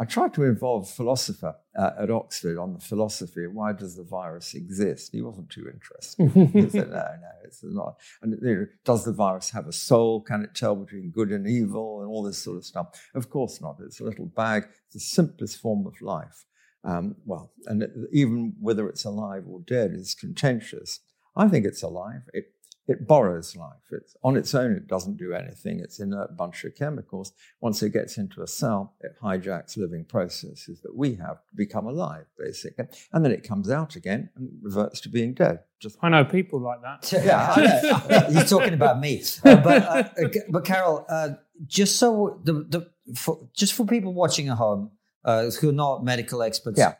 I 0.00 0.04
tried 0.04 0.32
to 0.34 0.44
involve 0.44 0.84
a 0.84 0.86
philosopher 0.86 1.56
uh, 1.76 1.90
at 1.98 2.10
Oxford 2.10 2.56
on 2.56 2.72
the 2.72 2.80
philosophy 2.80 3.44
of 3.44 3.52
why 3.52 3.72
does 3.72 3.96
the 3.96 4.04
virus 4.04 4.54
exist. 4.54 5.10
He 5.12 5.22
wasn't 5.22 5.50
too 5.50 5.68
interested. 5.68 6.30
he 6.52 6.70
said, 6.70 6.90
no, 6.90 6.96
no, 6.96 7.30
it's 7.44 7.64
not. 7.64 7.96
And 8.22 8.38
you 8.40 8.54
know, 8.54 8.66
does 8.84 9.04
the 9.04 9.12
virus 9.12 9.50
have 9.50 9.66
a 9.66 9.72
soul? 9.72 10.20
Can 10.20 10.44
it 10.44 10.54
tell 10.54 10.76
between 10.76 11.10
good 11.10 11.30
and 11.30 11.48
evil 11.48 12.00
and 12.00 12.08
all 12.08 12.22
this 12.22 12.38
sort 12.38 12.58
of 12.58 12.64
stuff? 12.64 13.10
Of 13.14 13.28
course 13.28 13.60
not. 13.60 13.78
It's 13.84 13.98
a 13.98 14.04
little 14.04 14.26
bag. 14.26 14.68
It's 14.86 14.94
the 14.94 15.00
simplest 15.00 15.60
form 15.60 15.84
of 15.84 16.00
life. 16.00 16.44
Um, 16.84 17.16
well, 17.24 17.52
and 17.66 17.84
even 18.12 18.54
whether 18.60 18.88
it's 18.88 19.04
alive 19.04 19.44
or 19.48 19.60
dead 19.60 19.92
is 19.94 20.14
contentious. 20.14 21.00
I 21.34 21.48
think 21.48 21.66
it's 21.66 21.82
alive. 21.82 22.22
It 22.32 22.52
it 22.88 23.06
borrows 23.06 23.54
life. 23.54 23.76
It's 23.92 24.16
on 24.24 24.36
its 24.36 24.54
own. 24.54 24.72
It 24.72 24.88
doesn't 24.88 25.18
do 25.18 25.32
anything. 25.34 25.78
It's 25.80 26.00
in 26.00 26.12
a 26.12 26.26
bunch 26.28 26.64
of 26.64 26.74
chemicals. 26.74 27.32
Once 27.60 27.82
it 27.82 27.90
gets 27.92 28.18
into 28.18 28.42
a 28.42 28.46
cell, 28.46 28.94
it 29.00 29.12
hijacks 29.22 29.76
living 29.76 30.04
processes 30.04 30.80
that 30.82 30.96
we 30.96 31.14
have 31.16 31.36
to 31.48 31.54
become 31.54 31.86
alive, 31.86 32.24
basically, 32.38 32.86
and 33.12 33.24
then 33.24 33.30
it 33.32 33.44
comes 33.46 33.70
out 33.70 33.94
again 33.94 34.30
and 34.36 34.50
reverts 34.62 35.00
to 35.02 35.08
being 35.08 35.34
dead. 35.34 35.60
Just 35.78 35.96
I 36.02 36.08
know 36.08 36.24
people 36.24 36.60
like 36.60 36.80
that. 36.82 37.12
yeah, 37.24 38.28
you're 38.30 38.42
talking 38.44 38.74
about 38.74 38.98
me. 38.98 39.22
Uh, 39.44 39.56
but 39.56 39.82
uh, 39.84 40.08
but 40.48 40.64
Karol, 40.64 41.04
uh, 41.08 41.30
just 41.66 41.96
so 41.96 42.40
the, 42.44 42.52
the 42.54 42.90
for, 43.14 43.48
just 43.54 43.74
for 43.74 43.84
people 43.86 44.12
watching 44.14 44.48
at 44.48 44.56
home 44.56 44.90
uh, 45.24 45.50
who 45.60 45.68
are 45.68 45.72
not 45.72 46.04
medical 46.04 46.42
experts, 46.42 46.78
Yeah. 46.78 46.94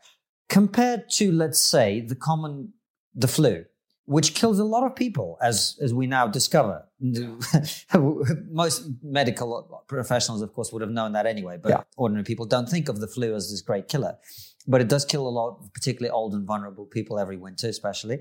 compared 0.49 1.09
to 1.13 1.33
let's 1.33 1.59
say 1.61 2.01
the 2.01 2.15
common 2.15 2.73
the 3.15 3.27
flu, 3.29 3.65
which 4.09 4.33
kills 4.35 4.59
a 4.59 4.65
lot 4.65 4.85
of 4.89 4.97
people, 4.97 5.37
as 5.43 5.57
as 5.85 5.93
we 5.93 6.07
now 6.07 6.27
discover. 6.27 6.77
Most 8.65 8.77
medical 9.03 9.49
professionals, 9.87 10.41
of 10.43 10.53
course, 10.55 10.73
would 10.73 10.83
have 10.83 10.91
known 10.91 11.13
that 11.13 11.27
anyway, 11.27 11.59
but 11.63 11.71
Yeah. 11.71 11.83
ordinary 11.97 12.25
people 12.25 12.47
don't 12.47 12.69
think 12.69 12.89
of 12.89 13.01
the 13.01 13.07
flu 13.07 13.35
as 13.35 13.51
this 13.51 13.61
great 13.61 13.87
killer. 13.89 14.15
But 14.67 14.81
it 14.81 14.89
does 14.89 15.05
kill 15.05 15.27
a 15.29 15.35
lot, 15.41 15.51
particularly 15.75 16.11
old 16.11 16.33
and 16.35 16.47
vulnerable 16.47 16.87
people 16.87 17.19
every 17.19 17.37
winter, 17.37 17.69
especially. 17.69 18.19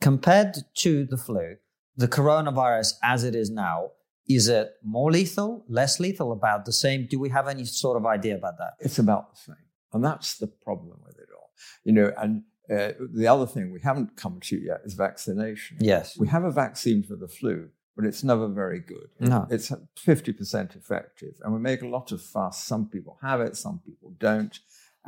Compared 0.00 0.52
to 0.84 0.90
the 1.12 1.16
flu, 1.26 1.56
the 1.96 2.08
coronavirus 2.08 2.94
as 3.02 3.22
it 3.24 3.34
is 3.34 3.48
now, 3.50 3.90
is 4.28 4.48
it 4.48 4.66
more 4.82 5.10
lethal, 5.12 5.64
less 5.68 6.00
lethal, 6.00 6.32
about 6.32 6.64
the 6.64 6.72
same? 6.72 7.06
Do 7.12 7.18
we 7.24 7.28
have 7.30 7.46
any 7.48 7.64
sort 7.64 7.96
of 7.96 8.06
idea 8.06 8.34
about 8.36 8.56
that? 8.58 8.72
It's 8.80 8.98
about 8.98 9.24
the 9.34 9.40
same. 9.48 9.64
And 9.92 10.04
that's 10.04 10.38
the 10.38 10.46
problem 10.46 10.98
with 11.06 11.16
it 11.18 11.28
all. 11.36 11.50
You 11.84 11.92
know, 11.92 12.12
and 12.22 12.42
uh, 12.70 12.92
the 13.12 13.26
other 13.26 13.46
thing 13.46 13.72
we 13.72 13.80
haven't 13.80 14.16
come 14.16 14.38
to 14.40 14.56
yet 14.56 14.80
is 14.84 14.94
vaccination. 14.94 15.78
Yes. 15.80 16.16
We 16.18 16.28
have 16.28 16.44
a 16.44 16.50
vaccine 16.50 17.02
for 17.02 17.16
the 17.16 17.28
flu, 17.28 17.68
but 17.96 18.04
it's 18.04 18.22
never 18.22 18.48
very 18.48 18.80
good. 18.80 19.08
No. 19.18 19.46
It's 19.50 19.72
50% 19.98 20.76
effective. 20.76 21.34
And 21.42 21.52
we 21.52 21.58
make 21.58 21.82
a 21.82 21.88
lot 21.88 22.12
of 22.12 22.22
fuss. 22.22 22.62
Some 22.62 22.86
people 22.86 23.18
have 23.22 23.40
it, 23.40 23.56
some 23.56 23.80
people 23.84 24.14
don't. 24.18 24.58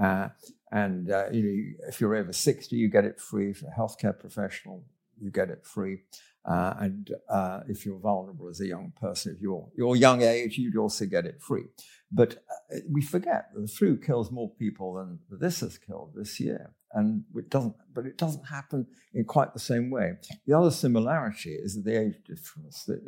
Uh, 0.00 0.28
and 0.70 1.10
uh, 1.10 1.26
you 1.30 1.42
know, 1.42 1.86
if 1.88 2.00
you're 2.00 2.16
over 2.16 2.32
60, 2.32 2.74
you 2.74 2.88
get 2.88 3.04
it 3.04 3.20
free. 3.20 3.50
If 3.50 3.62
you're 3.62 3.70
a 3.70 3.78
healthcare 3.78 4.18
professional, 4.18 4.84
you 5.20 5.30
get 5.30 5.50
it 5.50 5.64
free. 5.64 5.98
Uh, 6.44 6.74
and 6.80 7.10
uh, 7.28 7.60
if 7.68 7.86
you're 7.86 7.98
vulnerable 7.98 8.48
as 8.48 8.60
a 8.60 8.66
young 8.66 8.92
person, 9.00 9.34
if 9.36 9.40
you're 9.40 9.68
your 9.76 9.94
young 9.94 10.22
age, 10.22 10.58
you'd 10.58 10.76
also 10.76 11.06
get 11.06 11.24
it 11.24 11.40
free. 11.40 11.66
But 12.10 12.42
uh, 12.74 12.78
we 12.90 13.00
forget 13.00 13.50
that 13.54 13.60
the 13.60 13.68
flu 13.68 13.96
kills 13.96 14.32
more 14.32 14.50
people 14.50 14.94
than 14.94 15.20
this 15.30 15.60
has 15.60 15.78
killed 15.78 16.14
this 16.16 16.40
year, 16.40 16.72
and 16.94 17.24
it 17.34 17.50
doesn't. 17.50 17.74
But 17.94 18.06
it 18.06 18.18
doesn't 18.18 18.44
happen 18.44 18.86
in 19.14 19.24
quite 19.24 19.52
the 19.52 19.60
same 19.60 19.90
way. 19.90 20.14
The 20.46 20.56
other 20.56 20.70
similarity 20.70 21.50
is 21.50 21.74
that 21.74 21.84
the 21.84 22.00
age 22.00 22.16
difference. 22.26 22.84
That 22.84 23.00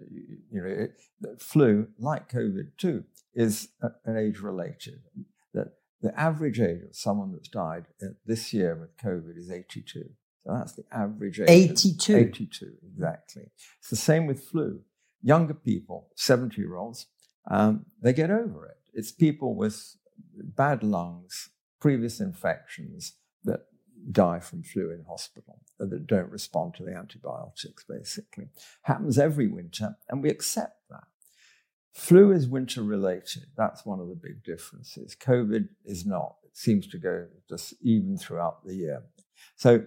you 0.50 0.62
know, 0.62 0.68
it, 0.68 0.92
that 1.20 1.40
flu, 1.40 1.88
like 1.98 2.30
COVID 2.30 2.76
too, 2.76 3.04
is 3.34 3.68
an 3.80 4.16
age 4.16 4.40
related. 4.40 5.00
That 5.52 5.74
the 6.02 6.18
average 6.18 6.60
age 6.60 6.82
of 6.82 6.94
someone 6.94 7.32
that's 7.32 7.48
died 7.48 7.86
uh, 8.02 8.08
this 8.26 8.52
year 8.52 8.76
with 8.76 8.96
COVID 8.98 9.38
is 9.38 9.50
82. 9.50 10.04
So 10.44 10.52
that's 10.52 10.72
the 10.72 10.84
average 10.92 11.40
age. 11.40 11.48
82. 11.48 12.16
82, 12.16 12.72
exactly. 12.92 13.44
It's 13.78 13.90
the 13.90 13.96
same 13.96 14.26
with 14.26 14.44
flu. 14.44 14.80
Younger 15.22 15.54
people, 15.54 16.10
70 16.16 16.60
year 16.60 16.76
olds, 16.76 17.06
um, 17.50 17.86
they 18.02 18.12
get 18.12 18.30
over 18.30 18.66
it. 18.66 18.76
It's 18.92 19.10
people 19.10 19.54
with 19.54 19.96
bad 20.36 20.82
lungs, 20.82 21.48
previous 21.80 22.20
infections 22.20 23.14
that 23.44 23.60
die 24.10 24.40
from 24.40 24.62
flu 24.62 24.90
in 24.90 25.04
hospital, 25.08 25.60
that 25.78 26.06
don't 26.06 26.30
respond 26.30 26.74
to 26.74 26.84
the 26.84 26.94
antibiotics, 26.94 27.84
basically. 27.88 28.48
Happens 28.82 29.18
every 29.18 29.48
winter, 29.48 29.96
and 30.08 30.22
we 30.22 30.30
accept 30.30 30.80
that. 30.90 31.04
Flu 31.92 32.32
is 32.32 32.48
winter 32.48 32.82
related. 32.82 33.46
That's 33.56 33.86
one 33.86 34.00
of 34.00 34.08
the 34.08 34.16
big 34.16 34.42
differences. 34.42 35.16
COVID 35.20 35.68
is 35.84 36.04
not. 36.04 36.36
It 36.44 36.56
seems 36.56 36.86
to 36.88 36.98
go 36.98 37.26
just 37.48 37.74
even 37.82 38.18
throughout 38.18 38.64
the 38.64 38.74
year. 38.74 39.04
So 39.56 39.84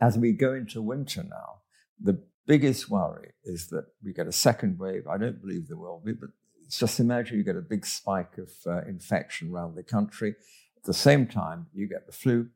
as 0.00 0.18
we 0.18 0.32
go 0.32 0.54
into 0.54 0.80
winter 0.80 1.22
now, 1.22 1.60
the 2.00 2.22
biggest 2.46 2.90
worry 2.90 3.32
is 3.44 3.68
that 3.68 3.86
we 4.02 4.12
get 4.12 4.26
a 4.26 4.32
second 4.32 4.78
wave. 4.78 5.06
I 5.06 5.18
don't 5.18 5.40
believe 5.40 5.68
there 5.68 5.76
will 5.76 6.00
be, 6.04 6.12
but 6.12 6.30
just 6.70 7.00
imagine 7.00 7.36
you 7.36 7.44
get 7.44 7.56
a 7.56 7.62
big 7.62 7.86
spike 7.86 8.38
of 8.38 8.50
uh, 8.66 8.82
infection 8.86 9.52
around 9.52 9.74
the 9.74 9.82
country. 9.82 10.34
At 10.76 10.84
the 10.84 10.94
same 10.94 11.26
time, 11.26 11.66
you 11.74 11.86
get 11.86 12.06
the 12.06 12.12
flu. 12.12 12.48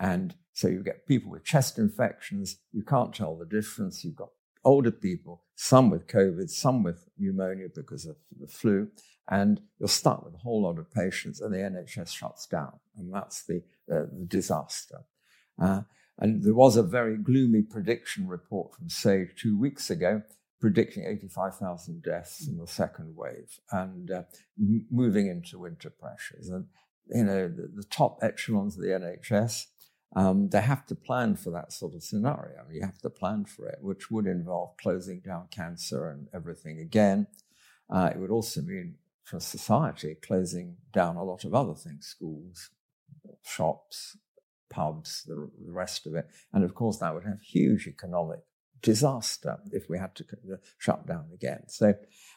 And 0.00 0.34
so 0.52 0.66
you 0.66 0.82
get 0.82 1.06
people 1.06 1.30
with 1.30 1.44
chest 1.44 1.78
infections. 1.78 2.56
You 2.72 2.82
can't 2.82 3.14
tell 3.14 3.36
the 3.36 3.46
difference. 3.46 4.04
You've 4.04 4.16
got 4.16 4.30
older 4.64 4.90
people, 4.90 5.44
some 5.54 5.90
with 5.90 6.06
COVID, 6.06 6.50
some 6.50 6.82
with 6.82 7.08
pneumonia 7.18 7.68
because 7.74 8.06
of 8.06 8.16
the 8.38 8.48
flu. 8.48 8.88
And 9.28 9.60
you're 9.78 9.88
stuck 9.88 10.24
with 10.24 10.34
a 10.34 10.38
whole 10.38 10.62
lot 10.62 10.78
of 10.78 10.90
patients, 10.90 11.40
and 11.40 11.54
the 11.54 11.58
NHS 11.58 12.08
shuts 12.08 12.46
down. 12.46 12.80
And 12.96 13.14
that's 13.14 13.44
the, 13.44 13.62
uh, 13.90 14.06
the 14.12 14.26
disaster. 14.26 15.04
Uh, 15.62 15.82
and 16.18 16.42
there 16.42 16.54
was 16.54 16.76
a 16.76 16.82
very 16.82 17.16
gloomy 17.16 17.62
prediction 17.62 18.26
report 18.26 18.74
from 18.74 18.88
SAGE 18.88 19.34
two 19.36 19.56
weeks 19.56 19.88
ago 19.88 20.22
predicting 20.60 21.04
85,000 21.06 22.02
deaths 22.02 22.46
in 22.46 22.58
the 22.58 22.66
second 22.66 23.16
wave 23.16 23.58
and 23.72 24.10
uh, 24.10 24.22
moving 24.90 25.26
into 25.26 25.58
winter 25.58 25.90
pressures. 25.90 26.50
And, 26.50 26.66
you 27.08 27.24
know, 27.24 27.48
the, 27.48 27.70
the 27.74 27.84
top 27.84 28.18
echelons 28.22 28.76
of 28.76 28.82
the 28.82 28.88
NHS, 28.88 29.66
um, 30.16 30.48
they 30.48 30.60
have 30.60 30.86
to 30.86 30.94
plan 30.94 31.36
for 31.36 31.50
that 31.50 31.72
sort 31.72 31.94
of 31.94 32.02
scenario. 32.02 32.64
You 32.70 32.82
have 32.82 32.98
to 32.98 33.10
plan 33.10 33.44
for 33.44 33.66
it, 33.68 33.78
which 33.80 34.10
would 34.10 34.26
involve 34.26 34.76
closing 34.76 35.20
down 35.20 35.48
cancer 35.50 36.10
and 36.10 36.28
everything 36.34 36.80
again. 36.80 37.28
Uh, 37.88 38.10
it 38.12 38.18
would 38.18 38.30
also 38.30 38.60
mean 38.62 38.96
for 39.24 39.38
society 39.38 40.16
closing 40.20 40.76
down 40.92 41.16
a 41.16 41.22
lot 41.22 41.44
of 41.44 41.54
other 41.54 41.74
things, 41.74 42.06
schools, 42.06 42.70
shops, 43.42 44.16
pubs, 44.68 45.22
the, 45.26 45.50
the 45.64 45.72
rest 45.72 46.06
of 46.06 46.14
it. 46.14 46.26
And 46.52 46.64
of 46.64 46.74
course, 46.74 46.98
that 46.98 47.14
would 47.14 47.24
have 47.24 47.40
huge 47.40 47.86
economic 47.86 48.40
disaster 48.82 49.58
if 49.72 49.88
we 49.88 49.98
had 49.98 50.14
to 50.16 50.24
shut 50.78 51.06
down 51.06 51.26
again. 51.32 51.64
So 51.68 51.94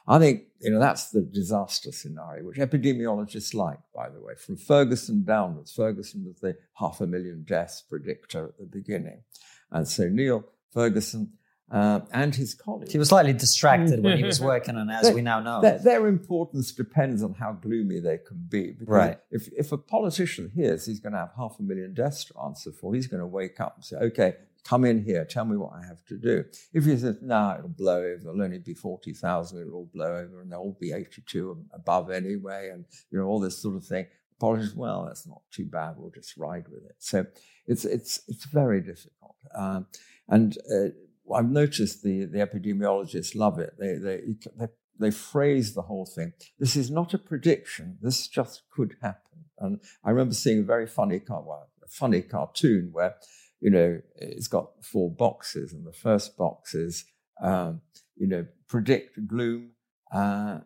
I 0.08 0.20
think, 0.20 0.44
you 0.60 0.72
know, 0.72 0.80
that's 0.80 1.12
the 1.12 1.22
disaster 1.22 1.92
scenario, 1.92 2.46
which 2.46 2.58
epidemiologists 2.58 3.54
like, 3.54 3.80
by 3.96 4.10
the 4.10 4.22
way, 4.22 4.34
from 4.36 4.58
Ferguson 4.58 5.24
downwards. 5.24 5.74
Ferguson 5.74 6.26
was 6.26 6.40
the 6.40 6.58
half 6.74 7.00
a 7.00 7.08
million 7.08 7.44
deaths 7.44 7.82
predictor 7.82 8.48
at 8.48 8.58
the 8.58 8.66
beginning. 8.66 9.24
And 9.72 9.88
so 9.88 10.10
Neil 10.10 10.46
Ferguson 10.72 11.34
uh, 11.72 12.02
and 12.12 12.36
his 12.36 12.54
colleagues. 12.54 12.92
He 12.92 13.00
was 13.00 13.10
slightly 13.10 13.34
distracted 13.34 14.04
when 14.04 14.18
he 14.18 14.24
was 14.24 14.40
working 14.54 14.76
on, 14.76 14.90
as 14.90 15.12
we 15.12 15.22
now 15.22 15.40
know. 15.40 15.62
Their, 15.62 15.80
their 15.80 16.08
importance 16.08 16.72
depends 16.72 17.24
on 17.24 17.34
how 17.34 17.54
gloomy 17.54 18.00
they 18.00 18.20
can 18.20 18.46
be. 18.48 18.74
Because 18.74 18.88
Right. 18.88 19.20
If, 19.32 19.48
if 19.58 19.72
a 19.72 19.78
politician 19.78 20.52
hears 20.54 20.86
he's 20.86 21.00
going 21.00 21.14
to 21.14 21.20
have 21.20 21.32
half 21.36 21.56
a 21.60 21.64
million 21.64 21.94
deaths 21.94 22.26
to 22.26 22.40
answer 22.40 22.72
for, 22.72 22.94
he's 22.94 23.08
going 23.08 23.22
to 23.22 23.28
wake 23.28 23.60
up 23.60 23.76
and 23.76 23.86
say, 23.86 23.96
okay, 23.98 24.36
come 24.64 24.86
in 24.86 25.04
here, 25.04 25.26
tell 25.26 25.46
me 25.46 25.58
what 25.58 25.74
I 25.74 25.86
have 25.86 26.04
to 26.06 26.18
do. 26.18 26.46
If 26.74 26.86
he 26.86 26.98
says, 26.98 27.18
no, 27.22 27.56
it'll 27.58 27.70
blow 27.70 27.98
over, 27.98 28.20
there'll 28.24 28.42
only 28.42 28.60
be 28.60 28.74
40,000, 28.74 29.62
it'll 29.62 29.74
all 29.74 29.90
blow 29.94 30.18
over, 30.18 30.42
and 30.42 30.52
they'll 30.52 30.60
all 30.60 30.78
be 30.80 30.94
82 30.94 31.66
above 31.74 32.10
anyway, 32.10 32.70
and 32.72 32.86
you 33.12 33.20
know 33.20 33.26
all 33.26 33.40
this 33.40 33.62
sort 33.62 33.76
of 33.76 33.86
thing. 33.86 34.08
Politicians, 34.40 34.76
well, 34.76 35.06
that's 35.06 35.28
not 35.28 35.42
too 35.52 35.66
bad, 35.66 35.96
we'll 35.98 36.12
just 36.12 36.38
ride 36.38 36.68
with 36.70 36.86
it. 36.86 36.96
So 37.00 37.26
it's, 37.68 37.86
it's, 37.86 38.22
it's 38.28 38.46
very 38.46 38.82
difficult. 38.82 39.36
Um, 39.56 39.88
and 40.28 40.58
uh, 40.74 41.34
I've 41.34 41.50
noticed 41.50 42.04
the, 42.04 42.26
the 42.26 42.40
epidemiologists 42.40 43.36
love 43.36 43.60
it. 43.60 43.76
They, 43.78 43.96
they, 43.96 44.22
they, 44.58 44.68
they 45.00 45.12
phrase 45.12 45.74
the 45.74 45.84
whole 45.84 46.06
thing. 46.06 46.34
This 46.60 46.76
is 46.76 46.90
not 46.92 47.14
a 47.14 47.18
prediction. 47.18 47.98
This 48.02 48.28
just 48.28 48.64
could 48.70 48.96
happen. 49.02 49.46
And 49.60 49.80
I 50.04 50.12
remember 50.12 50.34
seeing 50.34 50.60
a 50.60 50.64
very 50.64 50.88
funny, 50.88 51.22
well, 51.28 51.70
a 51.84 51.88
funny 51.88 52.22
cartoon 52.22 52.90
where, 52.92 53.16
you 53.64 53.70
know, 53.70 54.02
it's 54.18 54.50
got 54.50 54.72
four 54.84 55.10
boxes, 55.10 55.72
and 55.72 55.88
the 55.88 55.94
first 55.94 56.36
box 56.36 56.76
is, 56.76 57.06
um, 57.42 57.80
you 58.18 58.28
know, 58.28 58.46
predict 58.68 59.26
gloom. 59.26 59.72
Uh, 60.12 60.60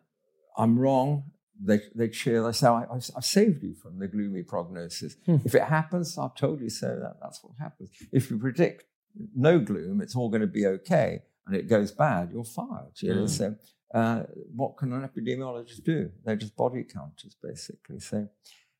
I'm 0.56 0.76
wrong. 0.76 1.22
They, 1.62 1.78
they 1.94 2.08
cheer. 2.08 2.42
They 2.42 2.50
say, 2.50 2.66
I, 2.66 2.98
saved 3.20 3.62
you 3.62 3.74
from 3.80 4.00
the 4.00 4.08
gloomy 4.08 4.42
prognosis. 4.42 5.16
Hmm. 5.26 5.36
If 5.44 5.54
it 5.54 5.62
happens, 5.62 6.18
I've 6.18 6.34
told 6.34 6.60
you 6.60 6.70
so. 6.70 6.88
That, 6.88 7.18
that's 7.22 7.38
what 7.44 7.52
happens. 7.60 7.90
If 8.12 8.32
you 8.32 8.38
predict 8.38 8.82
no 9.36 9.60
gloom, 9.60 10.00
it's 10.00 10.16
all 10.16 10.28
going 10.28 10.40
to 10.40 10.48
be 10.48 10.66
okay, 10.66 11.20
and 11.46 11.54
it 11.54 11.68
goes 11.68 11.92
bad, 11.92 12.30
you're 12.32 12.42
fired. 12.42 12.94
You 12.96 13.14
know? 13.14 13.22
Mm. 13.22 13.30
So, 13.30 13.54
uh, 13.94 14.22
what 14.56 14.76
can 14.76 14.92
an 14.92 15.08
epidemiologist 15.08 15.84
do? 15.84 16.10
They're 16.24 16.34
just 16.34 16.56
body 16.56 16.82
counters, 16.82 17.36
basically. 17.40 18.00
So, 18.00 18.28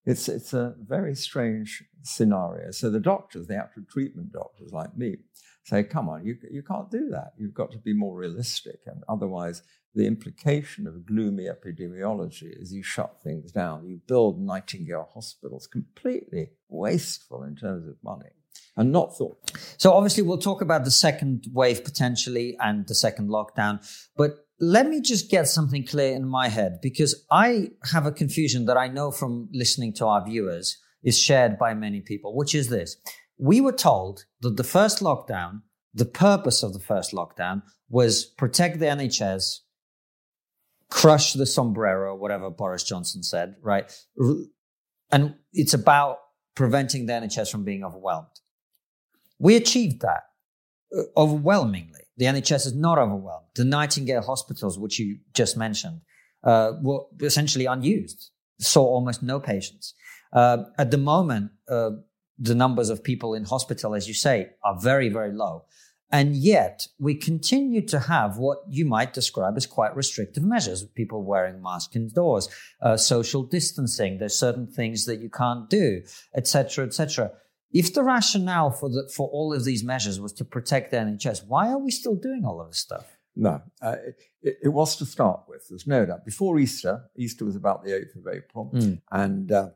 it's 0.09 0.29
it's 0.29 0.55
a 0.55 0.75
very 0.87 1.15
strange 1.15 1.85
scenario. 2.03 2.71
So 2.71 2.89
the 2.91 2.99
doctors, 3.01 3.47
the 3.47 3.57
actual 3.57 3.83
treatment 3.91 4.33
doctors 4.33 4.73
like 4.73 4.97
me, 4.97 5.17
say, 5.65 5.85
"Come 5.85 6.09
on, 6.09 6.25
you 6.25 6.37
you 6.51 6.63
can't 6.63 6.91
do 6.91 7.11
that. 7.11 7.35
You've 7.37 7.55
got 7.55 7.71
to 7.73 7.79
be 7.79 7.93
more 7.93 8.17
realistic, 8.17 8.81
and 8.87 9.05
otherwise." 9.09 9.63
The 9.95 10.07
implication 10.07 10.87
of 10.87 11.07
gloomy 11.07 11.47
epidemiology 11.47 12.53
is 12.61 12.73
you 12.73 12.83
shut 12.83 13.21
things 13.23 13.51
down. 13.51 13.87
You 13.87 14.01
build 14.07 14.41
Nightingale 14.41 15.09
hospitals, 15.13 15.67
completely 15.67 16.51
wasteful 16.69 17.43
in 17.43 17.57
terms 17.57 17.89
of 17.89 17.97
money 18.05 18.31
and 18.77 18.93
not 18.93 19.17
thought. 19.17 19.39
So 19.77 19.93
obviously 19.93 20.23
we'll 20.23 20.39
talk 20.39 20.61
about 20.61 20.85
the 20.85 20.91
second 20.91 21.47
wave 21.53 21.83
potentially 21.85 22.57
and 22.61 22.87
the 22.87 22.95
second 22.95 23.29
lockdown, 23.29 23.81
but 24.17 24.47
let 24.61 24.89
me 24.89 25.01
just 25.01 25.31
get 25.31 25.47
something 25.49 25.87
clear 25.87 26.15
in 26.15 26.27
my 26.27 26.49
head 26.49 26.81
because 26.83 27.25
I 27.31 27.71
have 27.93 28.07
a 28.07 28.13
confusion 28.13 28.67
that 28.67 28.77
I 28.77 28.89
know 28.89 29.11
from 29.11 29.49
listening 29.53 29.93
to 29.95 30.07
our 30.07 30.25
viewers 30.25 30.79
is 31.03 31.19
shared 31.19 31.59
by 31.59 31.75
many 31.75 32.01
people, 32.01 32.35
which 32.37 32.55
is 32.55 32.69
this. 32.69 32.97
We 33.39 33.61
were 33.61 33.73
told 33.73 34.25
that 34.41 34.57
the 34.57 34.65
first 34.65 34.99
lockdown, 34.99 35.63
the 35.95 36.05
purpose 36.05 36.63
of 36.63 36.73
the 36.73 36.81
first 36.81 37.13
lockdown 37.13 37.63
was 37.89 38.25
protect 38.25 38.81
the 38.81 38.87
NHS, 38.87 39.59
crush 40.91 41.35
the 41.35 41.47
sombrero, 41.47 42.17
whatever 42.17 42.51
Boris 42.51 42.83
Johnson 42.83 43.23
said, 43.23 43.55
right? 43.63 43.93
And 45.13 45.37
it's 45.53 45.75
about 45.75 46.19
preventing 46.57 47.07
the 47.07 47.13
NHS 47.13 47.51
from 47.51 47.65
being 47.65 47.85
overwhelmed. 47.85 48.27
We 49.39 49.55
achieved 49.55 50.03
that 50.03 50.25
uh, 50.97 51.03
overwhelmingly. 51.17 52.08
The 52.19 52.27
NHS 52.27 52.67
is 52.67 52.75
not 52.75 52.99
overwhelmed. 52.99 53.47
The 53.55 53.65
Nightingale 53.65 54.23
hospitals, 54.23 54.79
which 54.79 54.99
you 54.99 55.19
just 55.35 55.57
mentioned, 55.57 56.01
uh, 56.45 56.73
were 56.83 57.03
essentially 57.21 57.67
unused, 57.67 58.31
saw 58.61 58.85
almost 58.85 59.23
no 59.23 59.41
patients. 59.41 59.95
Uh, 60.33 60.65
at 60.77 60.91
the 60.91 60.99
moment, 60.99 61.53
uh, 61.69 61.91
the 62.39 62.55
numbers 62.55 62.91
of 62.91 63.03
people 63.03 63.35
in 63.35 63.45
hospital, 63.45 63.95
as 63.95 64.07
you 64.07 64.15
say, 64.15 64.51
are 64.65 64.79
very, 64.79 65.09
very 65.09 65.33
low. 65.33 65.65
And 66.11 66.35
yet 66.35 66.89
we 66.99 67.15
continue 67.15 67.87
to 67.87 67.99
have 67.99 68.39
what 68.39 68.59
you 68.69 68.87
might 68.87 69.13
describe 69.13 69.57
as 69.57 69.67
quite 69.67 69.95
restrictive 69.95 70.43
measures, 70.43 70.83
people 70.83 71.23
wearing 71.23 71.63
masks 71.63 71.95
indoors, 71.95 72.49
uh, 72.81 72.97
social 72.97 73.43
distancing. 73.43 74.19
There's 74.19 74.35
certain 74.35 74.67
things 74.67 75.05
that 75.05 75.21
you 75.21 75.29
can't 75.29 75.69
do, 75.69 76.03
etc., 76.35 76.87
etc. 76.87 77.33
If 77.73 77.93
the 77.93 78.03
rationale 78.03 78.71
for 78.71 78.89
the, 78.89 79.11
for 79.15 79.29
all 79.29 79.53
of 79.53 79.65
these 79.65 79.85
measures 79.85 80.21
was 80.21 80.33
to 80.35 80.45
protect 80.45 80.91
the 80.91 80.97
NHS, 80.97 81.47
why 81.47 81.69
are 81.69 81.79
we 81.79 81.91
still 81.91 82.15
doing 82.15 82.45
all 82.45 82.61
of 82.61 82.69
this 82.69 82.79
stuff? 82.79 83.07
No, 83.37 83.63
uh, 83.83 83.97
it, 84.43 84.59
it, 84.65 84.69
was 84.69 84.97
to 84.97 85.07
start 85.07 85.43
with. 85.47 85.69
There's 85.69 85.87
no 85.87 86.05
doubt. 86.05 86.25
Before 86.25 86.59
Easter, 86.59 87.05
Easter 87.17 87.45
was 87.45 87.55
about 87.55 87.85
the 87.85 87.93
8th 87.93 88.17
of 88.17 88.35
April, 88.35 88.71
mm. 88.75 89.01
and 89.13 89.53
uh, 89.53 89.69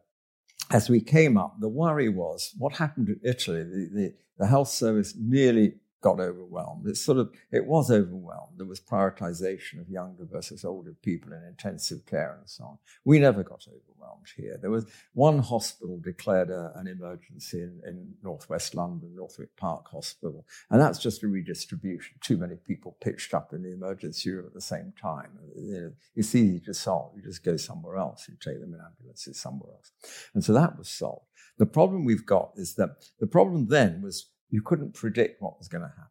as 0.70 0.90
we 0.90 1.00
came 1.00 1.36
up, 1.36 1.56
the 1.60 1.68
worry 1.68 2.08
was 2.08 2.52
what 2.58 2.76
happened 2.76 3.08
in 3.08 3.20
Italy. 3.22 3.62
The, 3.62 3.90
the, 3.92 4.14
the 4.38 4.46
health 4.46 4.68
service 4.68 5.14
nearly 5.16 5.74
got 6.02 6.20
overwhelmed. 6.20 6.86
It 6.86 6.96
sort 6.96 7.18
of 7.18 7.32
it 7.50 7.64
was 7.64 7.90
overwhelmed. 7.90 8.58
There 8.58 8.66
was 8.66 8.80
prioritization 8.80 9.80
of 9.80 9.88
younger 9.88 10.26
versus 10.30 10.64
older 10.64 10.94
people 11.02 11.32
in 11.32 11.42
intensive 11.44 12.04
care 12.04 12.36
and 12.38 12.50
so 12.50 12.64
on. 12.64 12.78
We 13.04 13.18
never 13.18 13.42
got 13.42 13.64
overwhelmed 13.68 14.26
here. 14.36 14.58
There 14.60 14.70
was 14.70 14.86
one 15.14 15.38
hospital 15.38 15.98
declared 15.98 16.50
a, 16.50 16.72
an 16.74 16.88
emergency 16.88 17.62
in, 17.62 17.80
in 17.86 18.14
northwest 18.22 18.74
London, 18.74 19.14
Northwick 19.14 19.56
Park 19.56 19.88
Hospital, 19.90 20.44
and 20.70 20.80
that's 20.80 20.98
just 20.98 21.22
a 21.22 21.28
redistribution. 21.28 22.16
Too 22.20 22.36
many 22.36 22.56
people 22.56 22.96
pitched 23.00 23.32
up 23.32 23.52
in 23.52 23.62
the 23.62 23.72
emergency 23.72 24.30
room 24.30 24.46
at 24.46 24.54
the 24.54 24.60
same 24.60 24.92
time. 25.00 25.30
You 25.56 25.72
know, 25.72 25.92
it's 26.16 26.34
easy 26.34 26.60
to 26.60 26.74
solve. 26.74 27.12
You 27.16 27.22
just 27.22 27.44
go 27.44 27.56
somewhere 27.56 27.96
else. 27.96 28.26
You 28.28 28.34
take 28.40 28.60
them 28.60 28.74
in 28.74 28.80
ambulances 28.80 29.40
somewhere 29.40 29.72
else, 29.72 29.92
and 30.34 30.44
so 30.44 30.52
that 30.52 30.76
was 30.76 30.88
solved. 30.88 31.26
The 31.58 31.66
problem 31.66 32.04
we've 32.04 32.26
got 32.26 32.52
is 32.56 32.74
that 32.74 32.90
the 33.20 33.26
problem 33.26 33.68
then 33.68 34.02
was 34.02 34.31
you 34.52 34.62
couldn't 34.62 34.94
predict 34.94 35.42
what 35.42 35.58
was 35.58 35.66
going 35.66 35.82
to 35.82 35.88
happen. 35.88 36.08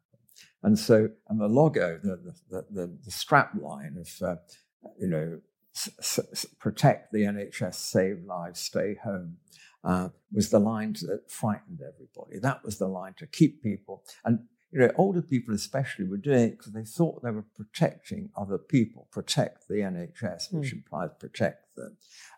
And 0.64 0.78
so, 0.78 1.08
and 1.28 1.40
the 1.40 1.48
logo, 1.48 1.98
the, 2.02 2.34
the, 2.50 2.66
the, 2.70 2.98
the 3.04 3.10
strap 3.10 3.52
line 3.58 3.96
of, 3.98 4.28
uh, 4.28 4.36
you 5.00 5.08
know, 5.08 5.40
s- 5.74 6.18
s- 6.18 6.46
protect 6.58 7.12
the 7.12 7.20
NHS, 7.20 7.74
save 7.74 8.24
lives, 8.24 8.60
stay 8.60 8.96
home, 9.02 9.38
uh, 9.84 10.08
was 10.32 10.50
the 10.50 10.58
line 10.58 10.94
that 11.02 11.30
frightened 11.30 11.80
everybody. 11.80 12.38
That 12.38 12.64
was 12.64 12.78
the 12.78 12.88
line 12.88 13.14
to 13.18 13.26
keep 13.26 13.62
people. 13.62 14.04
And, 14.24 14.40
you 14.72 14.80
know, 14.80 14.90
older 14.96 15.22
people 15.22 15.54
especially 15.54 16.04
were 16.04 16.16
doing 16.16 16.44
it 16.44 16.58
because 16.58 16.72
they 16.72 16.84
thought 16.84 17.22
they 17.22 17.30
were 17.30 17.46
protecting 17.56 18.30
other 18.36 18.58
people, 18.58 19.08
protect 19.10 19.68
the 19.68 19.76
NHS, 19.76 20.52
which 20.52 20.70
mm. 20.70 20.78
implies 20.78 21.10
protect 21.18 21.76
them. 21.76 21.96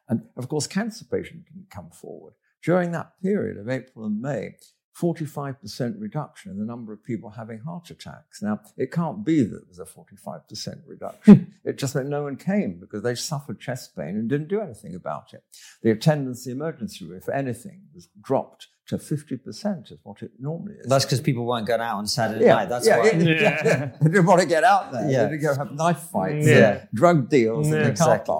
And 0.08 0.22
of 0.36 0.48
course, 0.48 0.66
cancer 0.66 1.04
patients 1.04 1.46
didn't 1.48 1.70
come 1.70 1.90
forward. 1.90 2.34
During 2.62 2.92
that 2.92 3.12
period 3.22 3.58
of 3.58 3.68
April 3.68 4.06
and 4.06 4.20
May, 4.20 4.56
45% 5.00 6.00
reduction 6.00 6.52
in 6.52 6.58
the 6.58 6.64
number 6.64 6.92
of 6.92 7.02
people 7.02 7.30
having 7.30 7.58
heart 7.58 7.90
attacks. 7.90 8.40
Now, 8.40 8.60
it 8.76 8.92
can't 8.92 9.24
be 9.24 9.42
that 9.42 9.50
there 9.50 9.68
was 9.68 9.80
a 9.80 9.84
45% 9.84 10.82
reduction. 10.86 11.34
Hmm. 11.34 11.68
it 11.68 11.78
just 11.78 11.94
meant 11.94 12.08
no 12.08 12.22
one 12.22 12.36
came 12.36 12.78
because 12.78 13.02
they 13.02 13.14
suffered 13.16 13.60
chest 13.60 13.96
pain 13.96 14.10
and 14.10 14.28
didn't 14.28 14.48
do 14.48 14.60
anything 14.60 14.94
about 14.94 15.34
it. 15.34 15.42
The 15.82 15.90
attendance 15.90 16.46
in 16.46 16.56
the 16.56 16.64
emergency 16.64 17.04
room, 17.04 17.18
if 17.18 17.28
anything, 17.28 17.82
was 17.92 18.08
dropped 18.22 18.68
to 18.86 18.98
50% 18.98 19.90
of 19.90 19.98
what 20.04 20.22
it 20.22 20.32
normally 20.38 20.74
is. 20.74 20.86
That's 20.86 21.04
because 21.04 21.20
people 21.20 21.44
weren't 21.44 21.66
going 21.66 21.80
out 21.80 21.96
on 21.96 22.06
Saturday 22.06 22.44
yeah, 22.44 22.54
night. 22.54 22.68
That's 22.68 22.86
yeah, 22.86 22.98
why. 22.98 23.10
Yeah, 23.10 23.62
yeah. 23.64 23.90
they 24.00 24.10
didn't 24.10 24.26
want 24.26 24.42
to 24.42 24.46
get 24.46 24.62
out 24.62 24.92
there. 24.92 25.10
Yeah. 25.10 25.24
They 25.24 25.30
didn't 25.30 25.42
go 25.42 25.56
have 25.56 25.72
knife 25.72 26.00
fights, 26.12 26.46
yeah. 26.46 26.84
drug 26.92 27.30
deals, 27.30 27.68
yeah, 27.68 27.76
and 27.76 27.88
exactly. 27.88 28.36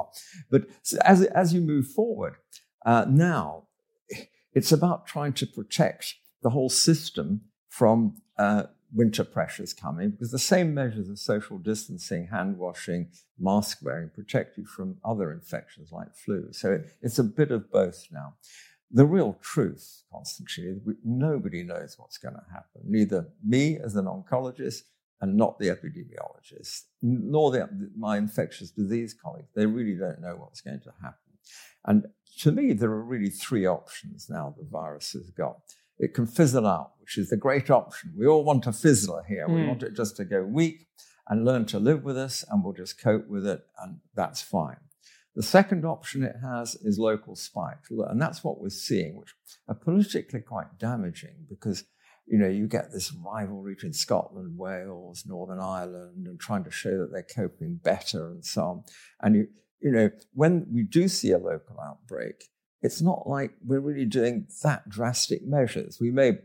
But 0.51 0.67
as, 1.03 1.23
as 1.23 1.55
you 1.55 1.63
move 1.63 1.89
forward, 1.89 2.37
uh, 2.85 3.07
now 3.09 3.65
it's 4.53 4.71
about 4.71 5.07
trying 5.07 5.33
to 5.35 5.47
protect 5.47 6.15
the 6.45 6.51
whole 6.51 6.69
system 6.69 7.41
from 7.71 8.15
uh, 8.39 8.65
winter 8.95 9.25
pressures 9.25 9.73
coming 9.73 10.11
because 10.11 10.31
the 10.31 10.39
same 10.39 10.73
measures 10.73 11.09
of 11.09 11.19
social 11.19 11.59
distancing, 11.59 12.29
hand 12.29 12.57
washing, 12.57 13.09
mask 13.41 13.79
wearing 13.83 14.11
protect 14.15 14.57
you 14.57 14.65
from 14.65 14.97
other 15.05 15.33
infections 15.33 15.91
like 15.91 16.15
flu. 16.15 16.47
So 16.53 16.73
it, 16.75 16.93
it's 17.03 17.19
a 17.19 17.25
bit 17.25 17.51
of 17.51 17.73
both 17.73 18.07
now. 18.13 18.35
The 18.93 19.07
real 19.07 19.37
truth, 19.43 20.05
Konstantin, 20.13 20.81
nobody 21.03 21.65
knows 21.65 21.97
what's 21.99 22.19
going 22.19 22.35
to 22.35 22.53
happen. 22.53 22.83
Neither 22.85 23.27
me 23.45 23.79
as 23.79 23.97
an 23.97 24.05
oncologist 24.05 24.83
and 25.21 25.37
not 25.37 25.59
the 25.59 25.69
epidemiologist, 25.69 26.83
nor 27.03 27.51
the, 27.51 27.69
my 27.99 28.19
infectious 28.19 28.71
disease 28.71 29.15
colleagues. 29.15 29.49
They 29.57 29.67
really 29.67 29.99
don't 29.99 30.21
know 30.21 30.37
what's 30.37 30.61
going 30.61 30.81
to 30.81 30.93
happen. 31.03 31.19
And 31.87 32.07
to 32.41 32.53
me, 32.53 32.73
there 32.73 32.91
are 32.91 33.03
really 33.03 33.31
three 33.31 33.67
options 33.67 34.29
now 34.29 34.55
the 34.57 34.67
virus 34.71 35.13
has 35.13 35.31
got 35.31 35.57
it 35.99 36.15
can 36.15 36.27
fizzle 36.27 36.67
out, 36.67 36.93
which 37.01 37.19
is 37.19 37.31
the 37.31 37.37
great 37.37 37.71
option. 37.71 38.15
We 38.17 38.27
all 38.27 38.45
want 38.45 38.67
a 38.67 38.71
fizzler 38.71 39.25
here. 39.27 39.47
Mm. 39.49 39.55
We 39.55 39.61
hmm. 39.63 39.69
want 39.69 39.83
it 39.83 39.95
just 39.95 40.17
to 40.17 40.25
go 40.25 40.43
weak 40.43 40.87
and 41.29 41.45
learn 41.45 41.65
to 41.67 41.79
live 41.79 42.05
with 42.05 42.19
us, 42.19 42.45
and 42.51 42.63
we'll 42.63 42.75
just 42.75 43.01
cope 43.01 43.29
with 43.29 43.47
it, 43.47 43.63
and 43.83 43.99
that's 44.15 44.43
fine. 44.43 44.77
The 45.35 45.43
second 45.43 45.85
option 45.85 46.23
it 46.23 46.37
has 46.43 46.77
is 46.77 46.99
local 46.99 47.35
spikes, 47.35 47.91
and 47.91 48.21
that's 48.21 48.45
what 48.45 48.61
we're 48.61 48.69
seeing, 48.69 49.17
which 49.17 49.35
are 49.69 49.75
politically 49.75 50.41
quite 50.41 50.79
damaging 50.79 51.47
because 51.49 51.85
you 52.27 52.39
know 52.39 52.49
you 52.49 52.69
get 52.69 52.93
this 52.93 53.13
rivalry 53.13 53.75
between 53.75 53.93
Scotland, 53.93 54.57
Wales, 54.57 55.25
Northern 55.27 55.59
Ireland, 55.59 56.27
and 56.27 56.39
trying 56.39 56.65
to 56.65 56.71
show 56.71 56.99
that 56.99 57.11
they're 57.11 57.27
coping 57.35 57.81
better 57.83 58.31
and 58.31 58.45
so 58.45 58.63
on. 58.63 58.85
And 59.23 59.35
you 59.35 59.49
you 59.81 59.91
know 59.91 60.11
when 60.35 60.67
we 60.73 60.85
do 60.85 61.09
see 61.09 61.33
a 61.33 61.39
local 61.39 61.81
outbreak, 61.81 62.45
it's 62.85 63.01
not 63.01 63.27
like 63.27 63.55
we're 63.65 63.81
really 63.81 64.05
doing 64.05 64.47
that 64.63 64.87
drastic 64.91 65.43
measures. 65.47 65.97
We 65.99 66.11
may 66.11 66.39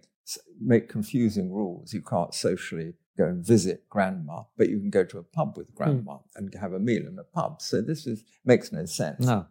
make 0.61 0.87
confusing 0.87 1.51
rules. 1.51 1.93
You 1.93 2.01
can't 2.01 2.33
socially 2.33 2.93
go 3.17 3.25
and 3.25 3.45
visit 3.45 3.89
grandma, 3.89 4.43
but 4.57 4.69
you 4.69 4.79
can 4.79 4.89
go 4.89 5.03
to 5.03 5.17
a 5.17 5.23
pub 5.23 5.57
with 5.57 5.75
grandma 5.75 6.13
mm. 6.13 6.21
and 6.37 6.53
have 6.53 6.71
a 6.71 6.79
meal 6.79 7.05
in 7.05 7.19
a 7.19 7.25
pub. 7.25 7.61
So 7.61 7.81
this 7.81 8.07
is, 8.07 8.23
makes 8.45 8.71
no 8.71 8.85
sense. 8.85 9.25
No. 9.25 9.47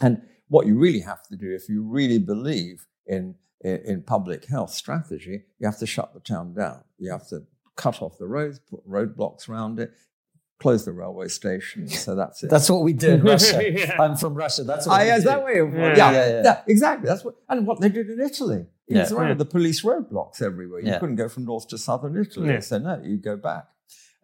And 0.00 0.20
what 0.48 0.66
you 0.66 0.76
really 0.76 0.98
have 1.00 1.22
to 1.28 1.36
do, 1.36 1.54
if 1.54 1.68
you 1.68 1.84
really 1.84 2.18
believe 2.18 2.86
in, 3.06 3.36
in, 3.60 3.76
in 3.84 4.02
public 4.02 4.46
health 4.46 4.72
strategy, 4.72 5.44
you 5.60 5.66
have 5.66 5.78
to 5.78 5.86
shut 5.86 6.12
the 6.12 6.18
town 6.18 6.54
down. 6.54 6.82
You 6.98 7.12
have 7.12 7.28
to 7.28 7.44
cut 7.76 8.02
off 8.02 8.18
the 8.18 8.26
roads, 8.26 8.58
put 8.58 8.84
roadblocks 8.88 9.48
around 9.48 9.78
it 9.78 9.92
close 10.58 10.84
the 10.84 10.92
railway 10.92 11.28
station. 11.28 11.88
So 11.88 12.14
that's 12.14 12.42
it. 12.42 12.50
That's 12.50 12.70
what 12.70 12.82
we 12.82 12.92
did 12.92 13.20
in 13.20 13.22
Russia. 13.24 13.70
yeah. 13.78 14.00
I'm 14.00 14.16
from 14.16 14.34
Russia. 14.34 14.64
That's 14.64 14.86
what 14.86 15.00
ah, 15.00 15.04
yeah, 15.04 15.16
is 15.16 15.24
that 15.24 15.44
way? 15.44 15.56
Yeah. 15.56 15.96
Yeah, 15.96 16.12
yeah, 16.12 16.42
yeah, 16.44 16.62
exactly. 16.66 17.08
That's 17.08 17.24
what 17.24 17.36
and 17.48 17.66
what 17.66 17.80
they 17.80 17.88
did 17.88 18.08
in 18.08 18.20
Italy. 18.20 18.66
It 18.88 18.98
was 18.98 19.12
around 19.12 19.38
the 19.38 19.44
police 19.44 19.82
roadblocks 19.82 20.40
everywhere. 20.40 20.80
You 20.80 20.98
couldn't 20.98 21.16
go 21.16 21.28
from 21.28 21.44
north 21.44 21.68
to 21.68 21.78
southern 21.78 22.16
Italy. 22.16 22.60
So 22.60 22.78
no, 22.78 23.00
you 23.02 23.16
go 23.16 23.36
back. 23.36 23.66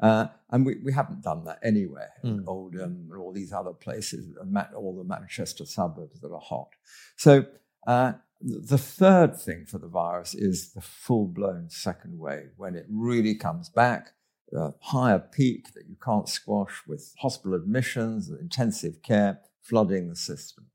Uh, 0.00 0.26
and 0.50 0.66
we, 0.66 0.76
we 0.82 0.92
haven't 0.92 1.22
done 1.22 1.44
that 1.44 1.60
anywhere. 1.62 2.10
Mm. 2.24 2.42
Oldham 2.48 3.08
and 3.08 3.20
all 3.20 3.32
these 3.32 3.52
other 3.52 3.72
places, 3.72 4.34
all 4.74 4.96
the 4.96 5.04
Manchester 5.04 5.64
suburbs 5.64 6.20
that 6.20 6.32
are 6.32 6.40
hot. 6.40 6.70
So 7.16 7.46
uh, 7.86 8.14
the 8.40 8.78
third 8.78 9.36
thing 9.36 9.64
for 9.64 9.78
the 9.78 9.86
virus 9.86 10.34
is 10.34 10.72
the 10.72 10.80
full 10.80 11.28
blown 11.28 11.70
second 11.70 12.18
wave 12.18 12.50
when 12.56 12.74
it 12.74 12.86
really 12.88 13.36
comes 13.36 13.68
back 13.68 14.14
a 14.52 14.74
higher 14.80 15.18
peak 15.18 15.72
that 15.74 15.88
you 15.88 15.96
can't 16.02 16.28
squash 16.28 16.82
with 16.86 17.14
hospital 17.18 17.54
admissions, 17.54 18.30
intensive 18.30 19.02
care, 19.02 19.40
flooding 19.62 20.08
the 20.08 20.16
system. 20.16 20.66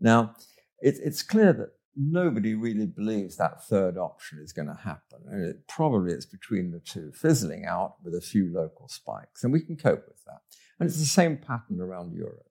Now, 0.00 0.34
it, 0.80 0.96
it's 1.02 1.22
clear 1.22 1.52
that 1.52 1.70
nobody 1.96 2.54
really 2.54 2.86
believes 2.86 3.36
that 3.36 3.64
third 3.64 3.96
option 3.98 4.40
is 4.42 4.52
going 4.52 4.68
to 4.68 4.82
happen. 4.82 5.20
And 5.26 5.44
it 5.44 5.68
probably 5.68 6.12
it's 6.12 6.26
between 6.26 6.70
the 6.70 6.80
two, 6.80 7.12
fizzling 7.12 7.64
out 7.66 7.96
with 8.02 8.14
a 8.14 8.20
few 8.20 8.52
local 8.52 8.88
spikes. 8.88 9.44
And 9.44 9.52
we 9.52 9.60
can 9.60 9.76
cope 9.76 10.04
with 10.08 10.24
that. 10.24 10.40
And 10.78 10.88
it's 10.88 10.98
the 10.98 11.04
same 11.04 11.36
pattern 11.36 11.80
around 11.80 12.14
Europe. 12.14 12.48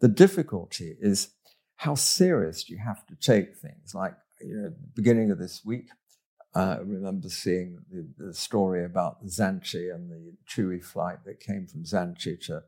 The 0.00 0.08
difficulty 0.08 0.96
is 1.00 1.30
how 1.76 1.94
serious 1.94 2.64
do 2.64 2.72
you 2.72 2.80
have 2.84 3.06
to 3.06 3.16
take 3.16 3.56
things 3.56 3.94
like, 3.94 4.14
you 4.40 4.56
know, 4.56 4.72
beginning 4.94 5.30
of 5.30 5.38
this 5.38 5.62
week, 5.64 5.88
I 6.56 6.78
remember 6.78 7.28
seeing 7.28 7.78
the, 7.90 8.06
the, 8.16 8.34
story 8.34 8.84
about 8.84 9.24
Zante 9.26 9.94
and 9.94 10.10
the 10.10 10.32
TUI 10.48 10.80
flight 10.80 11.18
that 11.24 11.40
came 11.40 11.66
from 11.66 11.84
Zante 11.84 12.40
to, 12.46 12.62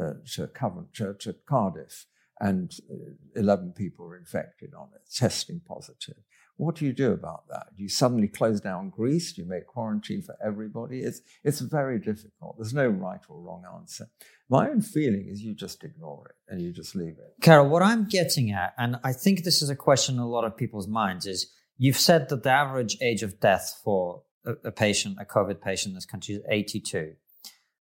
uh, 0.00 0.12
to, 0.34 0.46
Covent, 0.48 0.94
to, 0.94 1.14
to 1.14 1.34
Cardiff. 1.46 2.06
and 2.40 2.72
uh, 2.90 3.40
11 3.40 3.72
people 3.72 4.06
were 4.06 4.16
infected 4.16 4.74
on 4.74 4.88
it, 4.94 5.02
testing 5.12 5.60
positive. 5.66 6.18
What 6.56 6.76
do 6.76 6.84
you 6.84 6.92
do 6.92 7.12
about 7.12 7.48
that? 7.48 7.68
Do 7.76 7.82
you 7.82 7.88
suddenly 7.88 8.28
close 8.28 8.60
down 8.60 8.90
Greece? 8.90 9.32
Do 9.32 9.42
you 9.42 9.48
make 9.48 9.66
quarantine 9.66 10.22
for 10.22 10.36
everybody? 10.44 11.00
It's, 11.00 11.20
it's 11.42 11.60
very 11.60 11.98
difficult. 11.98 12.56
There's 12.58 12.74
no 12.74 12.86
right 12.86 13.20
or 13.28 13.40
wrong 13.40 13.64
answer. 13.74 14.06
My 14.48 14.68
own 14.68 14.82
feeling 14.82 15.26
is 15.28 15.42
you 15.42 15.54
just 15.54 15.82
ignore 15.82 16.28
it 16.28 16.52
and 16.52 16.60
you 16.60 16.72
just 16.72 16.94
leave 16.94 17.16
it. 17.18 17.34
Karol, 17.40 17.68
what 17.68 17.82
I'm 17.82 18.06
getting 18.06 18.52
at, 18.52 18.74
and 18.78 18.96
I 19.02 19.12
think 19.12 19.42
this 19.42 19.62
is 19.62 19.70
a 19.70 19.76
question 19.76 20.16
in 20.16 20.20
a 20.20 20.28
lot 20.28 20.44
of 20.44 20.56
people's 20.56 20.86
minds, 20.86 21.26
is 21.26 21.50
you've 21.78 21.98
said 21.98 22.28
that 22.28 22.42
the 22.42 22.50
average 22.50 22.96
age 23.00 23.22
of 23.22 23.40
death 23.40 23.80
for 23.84 24.22
a, 24.44 24.52
a 24.64 24.72
patient, 24.72 25.18
a 25.20 25.24
COVID 25.24 25.60
patient 25.60 25.90
in 25.90 25.94
this 25.94 26.06
country 26.06 26.34
is 26.36 26.42
82. 26.48 27.12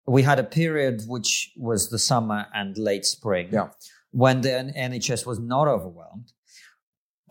We 0.07 0.21
had 0.23 0.39
a 0.39 0.43
period 0.43 1.01
which 1.07 1.51
was 1.57 1.89
the 1.89 1.99
summer 1.99 2.45
and 2.53 2.77
late 2.77 3.05
spring 3.05 3.49
Yeah. 3.51 3.69
when 4.11 4.41
the 4.41 4.49
NHS 4.49 5.25
was 5.25 5.39
not 5.39 5.67
overwhelmed. 5.67 6.31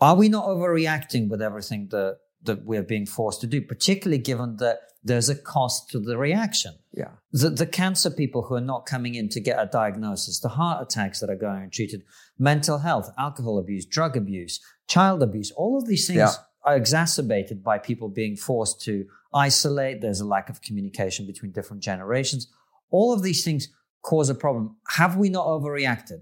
Are 0.01 0.15
we 0.15 0.27
not 0.27 0.45
overreacting 0.45 1.29
with 1.29 1.41
everything 1.41 1.87
that, 1.91 2.17
that 2.43 2.65
we're 2.65 2.83
being 2.83 3.05
forced 3.05 3.39
to 3.41 3.47
do, 3.47 3.61
particularly 3.61 4.21
given 4.21 4.57
that 4.57 4.79
there's 5.05 5.29
a 5.29 5.35
cost 5.35 5.89
to 5.91 5.99
the 5.99 6.17
reaction? 6.17 6.73
Yeah. 6.91 7.11
The, 7.31 7.49
the 7.51 7.65
cancer 7.67 8.09
people 8.09 8.41
who 8.41 8.55
are 8.55 8.61
not 8.73 8.85
coming 8.85 9.15
in 9.15 9.29
to 9.29 9.39
get 9.39 9.57
a 9.59 9.67
diagnosis, 9.71 10.39
the 10.39 10.49
heart 10.49 10.81
attacks 10.81 11.19
that 11.19 11.29
are 11.29 11.35
going 11.35 11.63
untreated, 11.63 12.03
mental 12.37 12.79
health, 12.79 13.09
alcohol 13.17 13.59
abuse, 13.59 13.85
drug 13.85 14.17
abuse, 14.17 14.59
child 14.87 15.21
abuse, 15.23 15.51
all 15.51 15.77
of 15.77 15.87
these 15.87 16.07
things 16.07 16.17
Yeah. 16.17 16.31
are 16.63 16.75
exacerbated 16.75 17.63
by 17.63 17.77
people 17.77 18.09
being 18.09 18.35
forced 18.35 18.81
to 18.81 19.05
isolate. 19.33 20.01
There's 20.01 20.21
a 20.21 20.25
lack 20.25 20.49
of 20.49 20.61
communication 20.61 21.25
between 21.27 21.51
different 21.51 21.83
generations. 21.83 22.47
All 22.89 23.13
of 23.13 23.21
these 23.21 23.43
things 23.43 23.67
cause 24.01 24.29
a 24.29 24.35
problem. 24.35 24.77
Have 24.97 25.17
we 25.17 25.29
not 25.29 25.45
overreacted? 25.45 26.21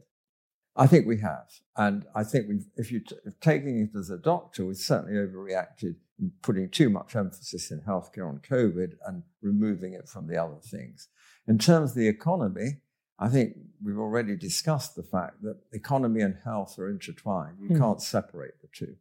I 0.76 0.88
think 0.88 1.06
we 1.06 1.20
have. 1.20 1.48
And 1.78 2.06
I 2.16 2.24
think 2.24 2.48
we've, 2.50 2.66
if 2.78 2.92
you're 2.92 3.02
t- 3.02 3.16
taking 3.42 3.80
it 3.80 3.98
as 3.98 4.10
a 4.10 4.18
doctor, 4.18 4.66
we've 4.66 4.76
certainly 4.78 5.14
overreacted 5.14 5.96
putting 6.42 6.70
too 6.70 6.90
much 6.90 7.16
emphasis 7.16 7.72
in 7.72 7.82
healthcare 7.82 8.28
on 8.28 8.40
COVID 8.40 8.94
and 9.08 9.24
removing 9.42 9.94
it 9.94 10.08
from 10.08 10.28
the 10.28 10.38
other 10.38 10.60
things. 10.64 11.08
In 11.48 11.58
terms 11.58 11.92
of 11.92 11.96
the 11.98 12.08
economy, 12.08 12.82
I 13.20 13.30
think 13.30 13.56
we've 13.84 13.98
already 13.98 14.36
discussed 14.36 14.96
the 14.96 15.04
fact 15.04 15.42
that 15.44 15.58
economy 15.72 16.22
and 16.22 16.36
health 16.44 16.78
are 16.80 16.90
intertwined. 16.90 17.58
You 17.60 17.70
Hmm. 17.70 17.78
can't 17.78 18.02
separate 18.02 18.62
the 18.62 18.68
two. 18.72 18.96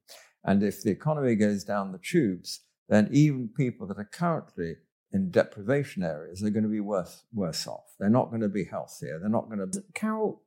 And 0.44 0.62
if 0.62 0.82
the 0.82 0.90
economy 0.90 1.34
goes 1.36 1.64
down 1.64 1.92
the 1.92 1.98
tubes, 1.98 2.60
then 2.88 3.08
even 3.12 3.48
people 3.48 3.86
that 3.86 3.98
are 3.98 4.04
currently 4.12 4.76
in 5.12 5.30
deprivation 5.30 6.02
areas 6.02 6.42
are 6.42 6.50
going 6.50 6.62
to 6.64 6.68
be 6.68 6.80
worse, 6.80 7.24
worse 7.32 7.66
off. 7.66 7.94
They're 7.98 8.08
not 8.10 8.30
going 8.30 8.40
to 8.40 8.48
be 8.48 8.64
healthier. 8.64 9.18
They're 9.18 9.28
not 9.28 9.48
going 9.48 9.70
to 9.70 9.84
Karol, 9.94 10.42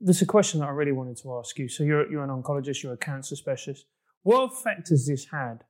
there's 0.00 0.22
a 0.22 0.26
question 0.26 0.60
that 0.60 0.66
I 0.66 0.70
really 0.72 0.92
wanted 0.92 1.16
to 1.18 1.38
ask 1.38 1.58
you. 1.58 1.68
So 1.68 1.84
you're 1.84 2.10
you're 2.10 2.24
an 2.24 2.30
oncologist, 2.30 2.82
you're 2.82 2.92
a 2.92 2.98
cancer 2.98 3.36
specialist. 3.36 3.86
What 4.22 4.52
effect 4.52 4.88
has 4.90 5.06
this 5.06 5.26
had 5.26 5.64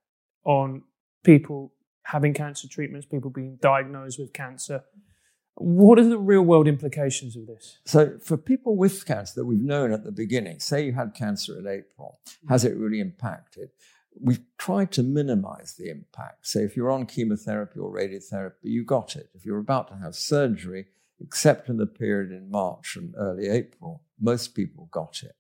on 0.45 0.83
people 1.25 1.73
having 2.05 2.35
cancer 2.35 2.69
treatments, 2.69 3.07
people 3.07 3.31
being 3.31 3.59
diagnosed 3.61 4.19
with 4.19 4.33
cancer? 4.33 4.85
What 5.55 5.99
are 5.99 6.09
the 6.09 6.19
real 6.19 6.43
world 6.43 6.67
implications 6.67 7.37
of 7.37 7.47
this? 7.47 7.79
So, 7.85 8.19
for 8.19 8.37
people 8.37 8.77
with 8.77 9.05
cancer 9.05 9.35
that 9.37 9.45
we've 9.45 9.61
known 9.61 9.93
at 9.93 10.05
the 10.05 10.13
beginning, 10.13 10.61
say 10.61 10.87
you 10.87 10.93
had 10.93 11.15
cancer 11.15 11.59
in 11.59 11.67
April, 11.67 12.21
hmm. 12.43 12.49
has 12.49 12.65
it 12.65 12.77
really 12.77 13.01
impacted? 13.01 13.71
We've 14.21 14.45
tried 14.59 14.93
to 14.93 15.03
minimize 15.03 15.75
the 15.79 15.91
impact. 15.91 16.47
So, 16.47 16.59
if 16.59 16.77
you're 16.77 16.91
on 16.91 17.07
chemotherapy 17.07 17.79
or 17.79 17.95
radiotherapy, 17.95 18.65
you 18.65 18.85
got 18.85 19.15
it. 19.15 19.29
If 19.35 19.45
you're 19.45 19.59
about 19.59 19.89
to 19.89 19.97
have 19.97 20.15
surgery, 20.15 20.87
except 21.21 21.69
in 21.69 21.77
the 21.77 21.87
period 21.87 22.33
in 22.33 22.51
March 22.51 22.97
and 22.97 23.15
early 23.17 23.49
April, 23.49 24.03
most 24.21 24.55
people 24.55 24.89
got 24.91 25.23
it. 25.23 25.37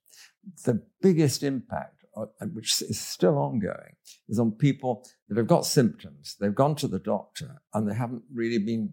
The 0.64 0.82
biggest 1.00 1.42
impact, 1.42 2.01
Uh, 2.14 2.26
which 2.52 2.82
is 2.82 3.00
still 3.00 3.38
ongoing, 3.38 3.96
is 4.28 4.38
on 4.38 4.52
people 4.52 5.02
that 5.28 5.38
have 5.38 5.46
got 5.46 5.64
symptoms. 5.64 6.36
They've 6.38 6.54
gone 6.54 6.76
to 6.76 6.86
the 6.86 6.98
doctor 6.98 7.62
and 7.72 7.88
they 7.88 7.94
haven't 7.94 8.24
really 8.30 8.58
been 8.58 8.92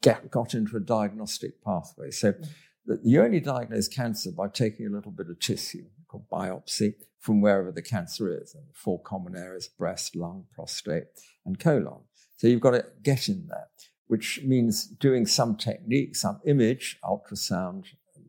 get, 0.00 0.30
got 0.30 0.54
into 0.54 0.76
a 0.76 0.80
diagnostic 0.80 1.62
pathway. 1.62 2.10
So 2.10 2.32
mm. 2.32 2.48
that 2.86 3.00
you 3.04 3.22
only 3.22 3.40
diagnose 3.40 3.88
cancer 3.88 4.30
by 4.32 4.48
taking 4.48 4.86
a 4.86 4.90
little 4.90 5.10
bit 5.10 5.28
of 5.28 5.40
tissue 5.40 5.84
called 6.08 6.24
biopsy 6.32 6.94
from 7.18 7.40
wherever 7.40 7.70
the 7.72 7.82
cancer 7.82 8.34
is. 8.34 8.54
And 8.54 8.64
the 8.68 8.74
four 8.74 9.00
common 9.02 9.36
areas 9.36 9.68
breast, 9.68 10.16
lung, 10.16 10.46
prostate, 10.54 11.04
and 11.44 11.58
colon. 11.58 12.00
So 12.36 12.46
you've 12.46 12.60
got 12.60 12.72
to 12.72 12.84
get 13.02 13.28
in 13.28 13.46
there, 13.48 13.68
which 14.06 14.40
means 14.44 14.86
doing 14.86 15.26
some 15.26 15.56
technique, 15.56 16.16
some 16.16 16.40
image, 16.46 16.98
ultrasound, 17.04 17.84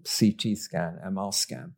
CT 0.06 0.58
scan, 0.58 1.00
MR 1.06 1.34
scan. 1.34 1.74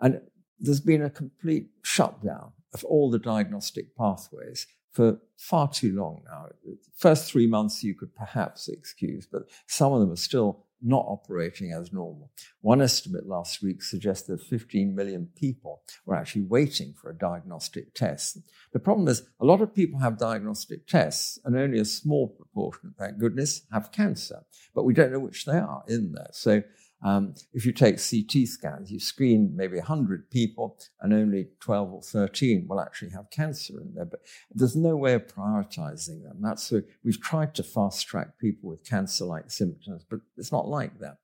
And 0.00 0.20
there's 0.58 0.80
been 0.80 1.02
a 1.02 1.10
complete 1.10 1.68
shutdown 1.82 2.52
of 2.72 2.84
all 2.84 3.10
the 3.10 3.18
diagnostic 3.18 3.96
pathways 3.96 4.66
for 4.90 5.18
far 5.36 5.68
too 5.68 5.94
long 5.94 6.22
now. 6.24 6.46
The 6.64 6.78
first 6.96 7.30
three 7.30 7.46
months 7.46 7.84
you 7.84 7.94
could 7.94 8.14
perhaps 8.14 8.68
excuse, 8.68 9.26
but 9.30 9.42
some 9.66 9.92
of 9.92 10.00
them 10.00 10.10
are 10.10 10.16
still 10.16 10.64
not 10.82 11.04
operating 11.06 11.72
as 11.72 11.92
normal. 11.92 12.30
One 12.60 12.82
estimate 12.82 13.26
last 13.26 13.62
week 13.62 13.82
suggested 13.82 14.40
15 14.40 14.94
million 14.94 15.28
people 15.36 15.82
were 16.04 16.14
actually 16.14 16.42
waiting 16.42 16.94
for 16.94 17.10
a 17.10 17.16
diagnostic 17.16 17.94
test. 17.94 18.38
The 18.72 18.78
problem 18.78 19.08
is 19.08 19.22
a 19.40 19.44
lot 19.44 19.60
of 19.60 19.74
people 19.74 20.00
have 20.00 20.18
diagnostic 20.18 20.86
tests 20.86 21.38
and 21.44 21.56
only 21.56 21.78
a 21.78 21.84
small 21.84 22.28
proportion, 22.28 22.94
thank 22.98 23.18
goodness, 23.18 23.62
have 23.72 23.92
cancer, 23.92 24.44
but 24.74 24.84
we 24.84 24.94
don't 24.94 25.12
know 25.12 25.18
which 25.18 25.44
they 25.44 25.58
are 25.58 25.82
in 25.88 26.12
there. 26.12 26.30
So 26.32 26.62
um, 27.06 27.34
if 27.52 27.64
you 27.64 27.70
take 27.70 27.98
CT 27.98 28.48
scans, 28.48 28.90
you 28.90 28.98
screen 28.98 29.52
maybe 29.54 29.76
100 29.76 30.28
people 30.28 30.76
and 31.00 31.14
only 31.14 31.46
12 31.60 31.92
or 31.92 32.02
13 32.02 32.66
will 32.68 32.80
actually 32.80 33.12
have 33.12 33.30
cancer 33.30 33.80
in 33.80 33.94
there. 33.94 34.06
But 34.06 34.22
there's 34.52 34.74
no 34.74 34.96
way 34.96 35.12
of 35.12 35.28
prioritizing 35.28 36.24
them. 36.24 36.38
That's 36.40 36.64
so 36.64 36.82
we've 37.04 37.20
tried 37.20 37.54
to 37.54 37.62
fast 37.62 38.08
track 38.08 38.40
people 38.40 38.68
with 38.68 38.84
cancer 38.84 39.24
like 39.24 39.52
symptoms, 39.52 40.04
but 40.10 40.18
it's 40.36 40.50
not 40.50 40.66
like 40.66 40.98
that. 40.98 41.18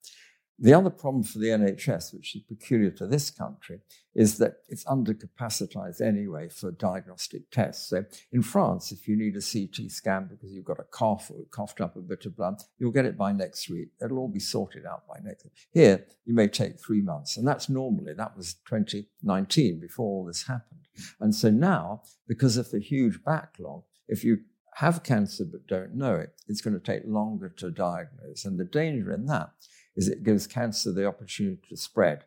The 0.62 0.75
other 0.75 0.90
problem 0.90 1.25
for 1.25 1.40
the 1.40 1.48
NHS, 1.48 2.14
which 2.14 2.37
is 2.37 2.42
peculiar 2.42 2.92
to 2.92 3.09
this 3.09 3.33
country, 3.33 3.81
is 4.14 4.38
that 4.38 4.59
it's 4.68 4.85
undercapacitized 4.85 6.01
anyway 6.01 6.48
for 6.51 6.70
diagnostic 6.70 7.51
tests. 7.51 7.90
So 7.90 8.05
in 8.31 8.42
France, 8.42 8.92
if 8.92 9.09
you 9.09 9.16
need 9.16 9.35
a 9.35 9.40
CT 9.40 9.90
scan 9.90 10.29
because 10.31 10.53
you've 10.53 10.64
got 10.64 10.79
a 10.79 10.85
cough 10.85 11.33
or 11.33 11.46
coughed 11.51 11.81
up 11.81 11.96
a 11.96 12.01
bit 12.01 12.27
of 12.27 12.37
blood, 12.37 12.62
you'll 12.79 12.92
get 12.92 13.07
it 13.07 13.18
by 13.18 13.33
next 13.33 13.68
week. 13.68 13.88
It'll 14.01 14.18
all 14.18 14.29
be 14.29 14.38
sorted 14.38 14.87
out 14.87 15.03
by 15.09 15.16
next 15.25 15.42
week. 15.42 15.53
Here, 15.72 16.07
you 16.25 16.35
may 16.35 16.46
take 16.46 16.79
three 16.79 17.03
months, 17.03 17.37
and 17.37 17.46
that's 17.46 17.68
normally, 17.68 18.14
that 18.14 18.37
was 18.37 18.55
2019 18.68 19.81
before 19.81 20.07
all 20.07 20.25
this 20.25 20.46
happened. 20.46 20.87
And 21.18 21.35
so 21.35 21.51
now, 21.51 22.03
because 22.29 22.57
of 22.57 22.70
the 22.70 22.79
huge 22.79 23.25
backlog, 23.25 23.83
if 24.07 24.22
you 24.22 24.38
have 24.77 25.03
cancer 25.03 25.44
but 25.44 25.66
don't 25.66 25.96
know 25.96 26.14
it, 26.14 26.35
it's 26.46 26.61
going 26.61 26.79
to 26.79 26.81
take 26.81 27.03
longer 27.05 27.48
to 27.48 27.70
diagnose. 27.70 28.44
And 28.44 28.61
the 28.61 28.64
danger 28.64 29.12
in 29.12 29.27
that 29.27 29.51
is 29.96 30.09
it 30.09 30.24
gives 30.24 30.46
cancer 30.46 30.92
the 30.92 31.07
opportunity 31.07 31.62
to 31.68 31.76
spread. 31.76 32.24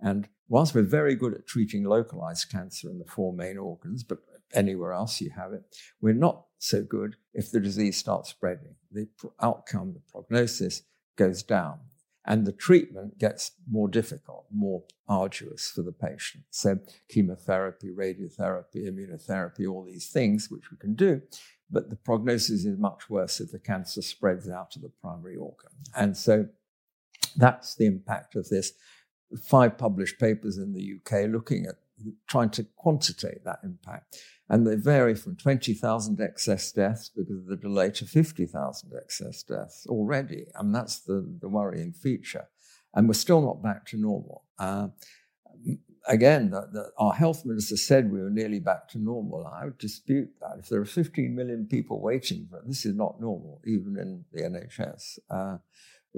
And 0.00 0.28
whilst 0.48 0.74
we're 0.74 0.82
very 0.82 1.14
good 1.14 1.34
at 1.34 1.46
treating 1.46 1.84
localized 1.84 2.50
cancer 2.50 2.88
in 2.88 2.98
the 2.98 3.04
four 3.04 3.32
main 3.32 3.58
organs, 3.58 4.04
but 4.04 4.18
anywhere 4.54 4.92
else 4.92 5.20
you 5.20 5.30
have 5.30 5.52
it, 5.52 5.62
we're 6.00 6.14
not 6.14 6.44
so 6.58 6.82
good 6.82 7.16
if 7.34 7.50
the 7.50 7.60
disease 7.60 7.96
starts 7.96 8.30
spreading. 8.30 8.74
The 8.92 9.08
outcome, 9.40 9.94
the 9.94 10.02
prognosis 10.10 10.82
goes 11.16 11.42
down. 11.42 11.80
And 12.24 12.46
the 12.46 12.52
treatment 12.52 13.18
gets 13.18 13.52
more 13.70 13.88
difficult, 13.88 14.44
more 14.52 14.82
arduous 15.08 15.70
for 15.70 15.80
the 15.80 15.92
patient. 15.92 16.44
So, 16.50 16.78
chemotherapy, 17.08 17.88
radiotherapy, 17.88 18.86
immunotherapy, 18.86 19.66
all 19.66 19.82
these 19.82 20.10
things, 20.10 20.48
which 20.50 20.70
we 20.70 20.76
can 20.76 20.94
do, 20.94 21.22
but 21.70 21.88
the 21.88 21.96
prognosis 21.96 22.66
is 22.66 22.78
much 22.78 23.08
worse 23.08 23.40
if 23.40 23.50
the 23.50 23.58
cancer 23.58 24.02
spreads 24.02 24.46
out 24.46 24.76
of 24.76 24.82
the 24.82 24.90
primary 25.00 25.36
organ. 25.36 25.70
And 25.96 26.14
so, 26.14 26.48
that's 27.38 27.76
the 27.76 27.86
impact 27.86 28.36
of 28.36 28.48
this. 28.48 28.72
Five 29.42 29.78
published 29.78 30.18
papers 30.18 30.58
in 30.58 30.72
the 30.72 30.98
UK 30.98 31.28
looking 31.30 31.66
at 31.66 31.76
trying 32.28 32.50
to 32.50 32.64
quantitate 32.76 33.44
that 33.44 33.60
impact. 33.64 34.16
And 34.48 34.66
they 34.66 34.76
vary 34.76 35.14
from 35.14 35.36
20,000 35.36 36.20
excess 36.20 36.72
deaths 36.72 37.10
because 37.14 37.38
of 37.38 37.46
the 37.46 37.56
delay 37.56 37.90
to 37.92 38.06
50,000 38.06 38.92
excess 38.96 39.42
deaths 39.42 39.86
already. 39.88 40.46
And 40.54 40.74
that's 40.74 41.00
the, 41.00 41.36
the 41.40 41.48
worrying 41.48 41.92
feature. 41.92 42.48
And 42.94 43.06
we're 43.06 43.14
still 43.14 43.42
not 43.42 43.62
back 43.62 43.84
to 43.86 43.98
normal. 43.98 44.44
Uh, 44.58 44.88
again, 46.06 46.50
the, 46.50 46.68
the, 46.72 46.90
our 46.96 47.12
health 47.12 47.44
minister 47.44 47.76
said 47.76 48.10
we 48.10 48.22
were 48.22 48.30
nearly 48.30 48.58
back 48.60 48.88
to 48.88 48.98
normal. 48.98 49.46
I 49.46 49.66
would 49.66 49.78
dispute 49.78 50.30
that. 50.40 50.60
If 50.60 50.68
there 50.68 50.80
are 50.80 50.86
15 50.86 51.34
million 51.34 51.66
people 51.70 52.00
waiting 52.00 52.46
for 52.50 52.58
it, 52.58 52.66
this 52.66 52.86
is 52.86 52.94
not 52.94 53.20
normal, 53.20 53.60
even 53.66 53.98
in 53.98 54.24
the 54.32 54.42
NHS. 54.42 55.18
Uh, 55.30 55.58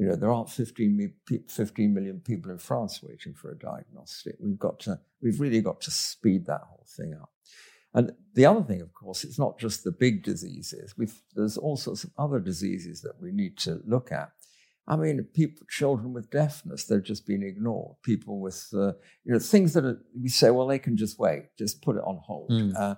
you 0.00 0.06
know, 0.06 0.16
there 0.16 0.32
aren't 0.32 0.48
15, 0.48 1.12
15 1.46 1.94
million 1.94 2.20
people 2.20 2.50
in 2.50 2.56
France 2.56 3.02
waiting 3.02 3.34
for 3.34 3.50
a 3.50 3.58
diagnostic. 3.58 4.34
We've 4.40 4.58
got 4.58 4.80
to, 4.80 4.98
we've 5.20 5.38
really 5.38 5.60
got 5.60 5.82
to 5.82 5.90
speed 5.90 6.46
that 6.46 6.62
whole 6.62 6.86
thing 6.96 7.12
up. 7.20 7.30
And 7.92 8.12
the 8.32 8.46
other 8.46 8.62
thing, 8.62 8.80
of 8.80 8.94
course, 8.94 9.24
it's 9.24 9.38
not 9.38 9.58
just 9.58 9.84
the 9.84 9.92
big 9.92 10.22
diseases. 10.22 10.94
We've, 10.96 11.20
there's 11.36 11.58
all 11.58 11.76
sorts 11.76 12.04
of 12.04 12.12
other 12.16 12.40
diseases 12.40 13.02
that 13.02 13.20
we 13.20 13.30
need 13.30 13.58
to 13.58 13.82
look 13.84 14.10
at. 14.10 14.30
I 14.88 14.96
mean, 14.96 15.22
people, 15.34 15.66
children 15.68 16.14
with 16.14 16.30
deafness, 16.30 16.86
they've 16.86 17.02
just 17.02 17.26
been 17.26 17.42
ignored. 17.42 17.96
People 18.02 18.40
with, 18.40 18.68
uh, 18.72 18.94
you 19.24 19.34
know, 19.34 19.38
things 19.38 19.74
that 19.74 19.84
are, 19.84 20.00
we 20.18 20.30
say, 20.30 20.50
well, 20.50 20.66
they 20.66 20.78
can 20.78 20.96
just 20.96 21.18
wait, 21.18 21.54
just 21.58 21.82
put 21.82 21.96
it 21.96 22.02
on 22.06 22.20
hold. 22.24 22.50
Mm. 22.50 22.72
Uh, 22.74 22.94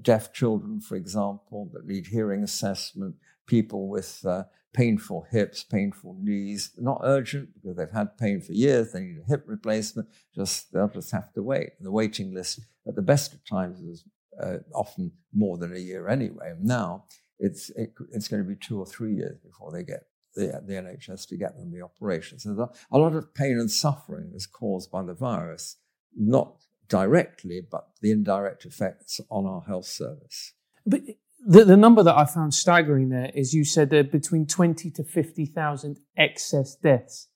deaf 0.00 0.32
children, 0.32 0.80
for 0.80 0.96
example, 0.96 1.68
that 1.74 1.86
need 1.86 2.06
hearing 2.06 2.42
assessment, 2.42 3.16
people 3.50 3.88
with 3.88 4.24
uh, 4.24 4.44
painful 4.72 5.26
hips, 5.28 5.64
painful 5.64 6.16
knees, 6.20 6.70
not 6.78 7.00
urgent 7.02 7.48
because 7.54 7.76
they've 7.76 7.90
had 7.90 8.16
pain 8.16 8.40
for 8.40 8.52
years, 8.52 8.92
they 8.92 9.00
need 9.00 9.18
a 9.18 9.28
hip 9.28 9.42
replacement, 9.46 10.08
just 10.32 10.72
they'll 10.72 10.86
just 10.88 11.10
have 11.10 11.32
to 11.32 11.42
wait. 11.42 11.70
And 11.76 11.84
the 11.84 11.90
waiting 11.90 12.32
list 12.32 12.60
at 12.86 12.94
the 12.94 13.02
best 13.02 13.34
of 13.34 13.44
times 13.44 13.80
is 13.80 14.04
uh, 14.40 14.58
often 14.72 15.10
more 15.34 15.58
than 15.58 15.74
a 15.74 15.80
year 15.80 16.08
anyway. 16.08 16.54
Now 16.60 17.06
it's, 17.40 17.70
it, 17.70 17.92
it's 18.12 18.28
going 18.28 18.42
to 18.42 18.48
be 18.48 18.54
two 18.54 18.78
or 18.78 18.86
three 18.86 19.16
years 19.16 19.36
before 19.44 19.72
they 19.72 19.82
get 19.82 20.04
the, 20.36 20.62
the 20.64 20.74
NHS 20.74 21.26
to 21.28 21.36
get 21.36 21.56
them 21.56 21.72
the 21.72 21.82
operation. 21.82 22.38
So 22.38 22.70
a 22.92 22.98
lot 22.98 23.16
of 23.16 23.34
pain 23.34 23.58
and 23.58 23.70
suffering 23.70 24.30
is 24.32 24.46
caused 24.46 24.92
by 24.92 25.02
the 25.02 25.14
virus, 25.14 25.76
not 26.16 26.54
directly, 26.88 27.60
but 27.68 27.88
the 28.00 28.12
indirect 28.12 28.64
effects 28.64 29.20
on 29.28 29.44
our 29.44 29.62
health 29.62 29.86
service. 29.86 30.52
But 30.86 31.00
the, 31.46 31.64
the 31.64 31.76
number 31.76 32.02
that 32.02 32.16
I 32.16 32.24
found 32.24 32.54
staggering 32.54 33.08
there 33.08 33.30
is 33.34 33.54
you 33.54 33.64
said 33.64 33.90
there 33.90 34.00
are 34.00 34.04
between 34.04 34.46
20 34.46 34.90
to 34.90 35.04
50,000 35.04 35.98
excess 36.16 36.76
deaths 36.76 37.28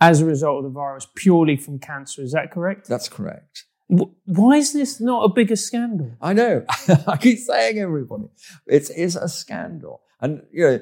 as 0.00 0.20
a 0.20 0.26
result 0.26 0.58
of 0.58 0.64
the 0.64 0.70
virus 0.70 1.06
purely 1.14 1.56
from 1.56 1.78
cancer. 1.78 2.22
Is 2.22 2.32
that 2.32 2.50
correct? 2.50 2.88
That's 2.88 3.08
correct. 3.08 3.64
Why 3.88 4.56
is 4.56 4.72
this 4.72 5.00
not 5.00 5.24
a 5.24 5.28
bigger 5.28 5.54
scandal? 5.54 6.16
I 6.20 6.32
know. 6.32 6.64
I 7.06 7.16
keep 7.16 7.38
saying 7.38 7.78
everybody, 7.78 8.24
it 8.66 8.90
is 8.90 9.14
a 9.14 9.28
scandal. 9.28 10.02
And, 10.20 10.42
you 10.52 10.64
know, 10.64 10.80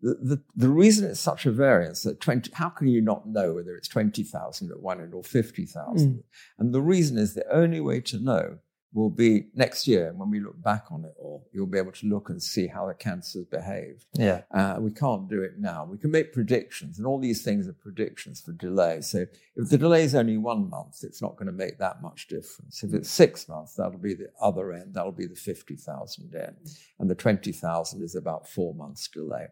the, 0.00 0.14
the, 0.22 0.42
the, 0.56 0.68
reason 0.68 1.10
it's 1.10 1.20
such 1.20 1.44
a 1.44 1.50
variance 1.50 2.02
that 2.02 2.20
20, 2.20 2.52
how 2.54 2.68
can 2.68 2.86
you 2.86 3.00
not 3.00 3.28
know 3.28 3.54
whether 3.54 3.74
it's 3.74 3.88
20,000 3.88 4.70
at 4.70 4.80
one 4.80 5.00
end 5.00 5.12
or 5.12 5.24
50,000? 5.24 6.14
Mm. 6.14 6.22
And 6.58 6.72
the 6.72 6.80
reason 6.80 7.18
is 7.18 7.34
the 7.34 7.44
only 7.52 7.80
way 7.80 8.00
to 8.02 8.18
know 8.18 8.58
will 8.92 9.10
be 9.10 9.48
next 9.54 9.86
year 9.86 10.12
when 10.16 10.30
we 10.30 10.40
look 10.40 10.60
back 10.62 10.86
on 10.90 11.04
it 11.04 11.14
all, 11.18 11.46
you'll 11.52 11.66
be 11.66 11.78
able 11.78 11.92
to 11.92 12.06
look 12.06 12.30
and 12.30 12.42
see 12.42 12.66
how 12.66 12.86
the 12.86 12.94
cancer's 12.94 13.44
behaved. 13.44 14.06
Yeah. 14.14 14.42
Uh, 14.50 14.76
we 14.80 14.90
can't 14.90 15.28
do 15.28 15.42
it 15.42 15.58
now. 15.58 15.84
We 15.84 15.98
can 15.98 16.10
make 16.10 16.32
predictions, 16.32 16.98
and 16.98 17.06
all 17.06 17.18
these 17.18 17.42
things 17.42 17.68
are 17.68 17.74
predictions 17.74 18.40
for 18.40 18.52
delay. 18.52 19.02
So 19.02 19.26
if 19.56 19.68
the 19.68 19.78
delay 19.78 20.04
is 20.04 20.14
only 20.14 20.38
one 20.38 20.70
month, 20.70 21.00
it's 21.02 21.20
not 21.20 21.36
going 21.36 21.46
to 21.46 21.52
make 21.52 21.78
that 21.78 22.02
much 22.02 22.28
difference. 22.28 22.82
If 22.82 22.94
it's 22.94 23.10
six 23.10 23.48
months, 23.48 23.74
that'll 23.74 23.98
be 23.98 24.14
the 24.14 24.30
other 24.40 24.72
end. 24.72 24.94
That'll 24.94 25.12
be 25.12 25.26
the 25.26 25.36
50,000 25.36 26.34
end. 26.34 26.56
And 26.98 27.10
the 27.10 27.14
20,000 27.14 28.02
is 28.02 28.14
about 28.14 28.48
four 28.48 28.74
months 28.74 29.08
delay. 29.08 29.48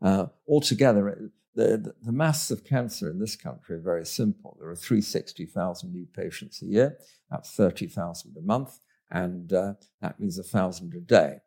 Uh, 0.00 0.26
altogether, 0.48 1.30
the, 1.56 1.94
the, 2.02 2.12
mass 2.12 2.50
of 2.50 2.64
cancer 2.64 3.10
in 3.10 3.18
this 3.18 3.34
country 3.34 3.76
are 3.76 3.80
very 3.80 4.06
simple. 4.06 4.56
There 4.60 4.68
are 4.68 4.76
360,000 4.76 5.92
new 5.92 6.06
patients 6.14 6.62
a 6.62 6.66
year. 6.66 6.98
That's 7.30 7.50
30,000 7.52 8.36
a 8.36 8.42
month, 8.42 8.78
and 9.10 9.52
uh, 9.52 9.74
that 10.02 10.20
means 10.20 10.38
1,000 10.38 10.94
a 10.94 11.00
day. 11.00 11.38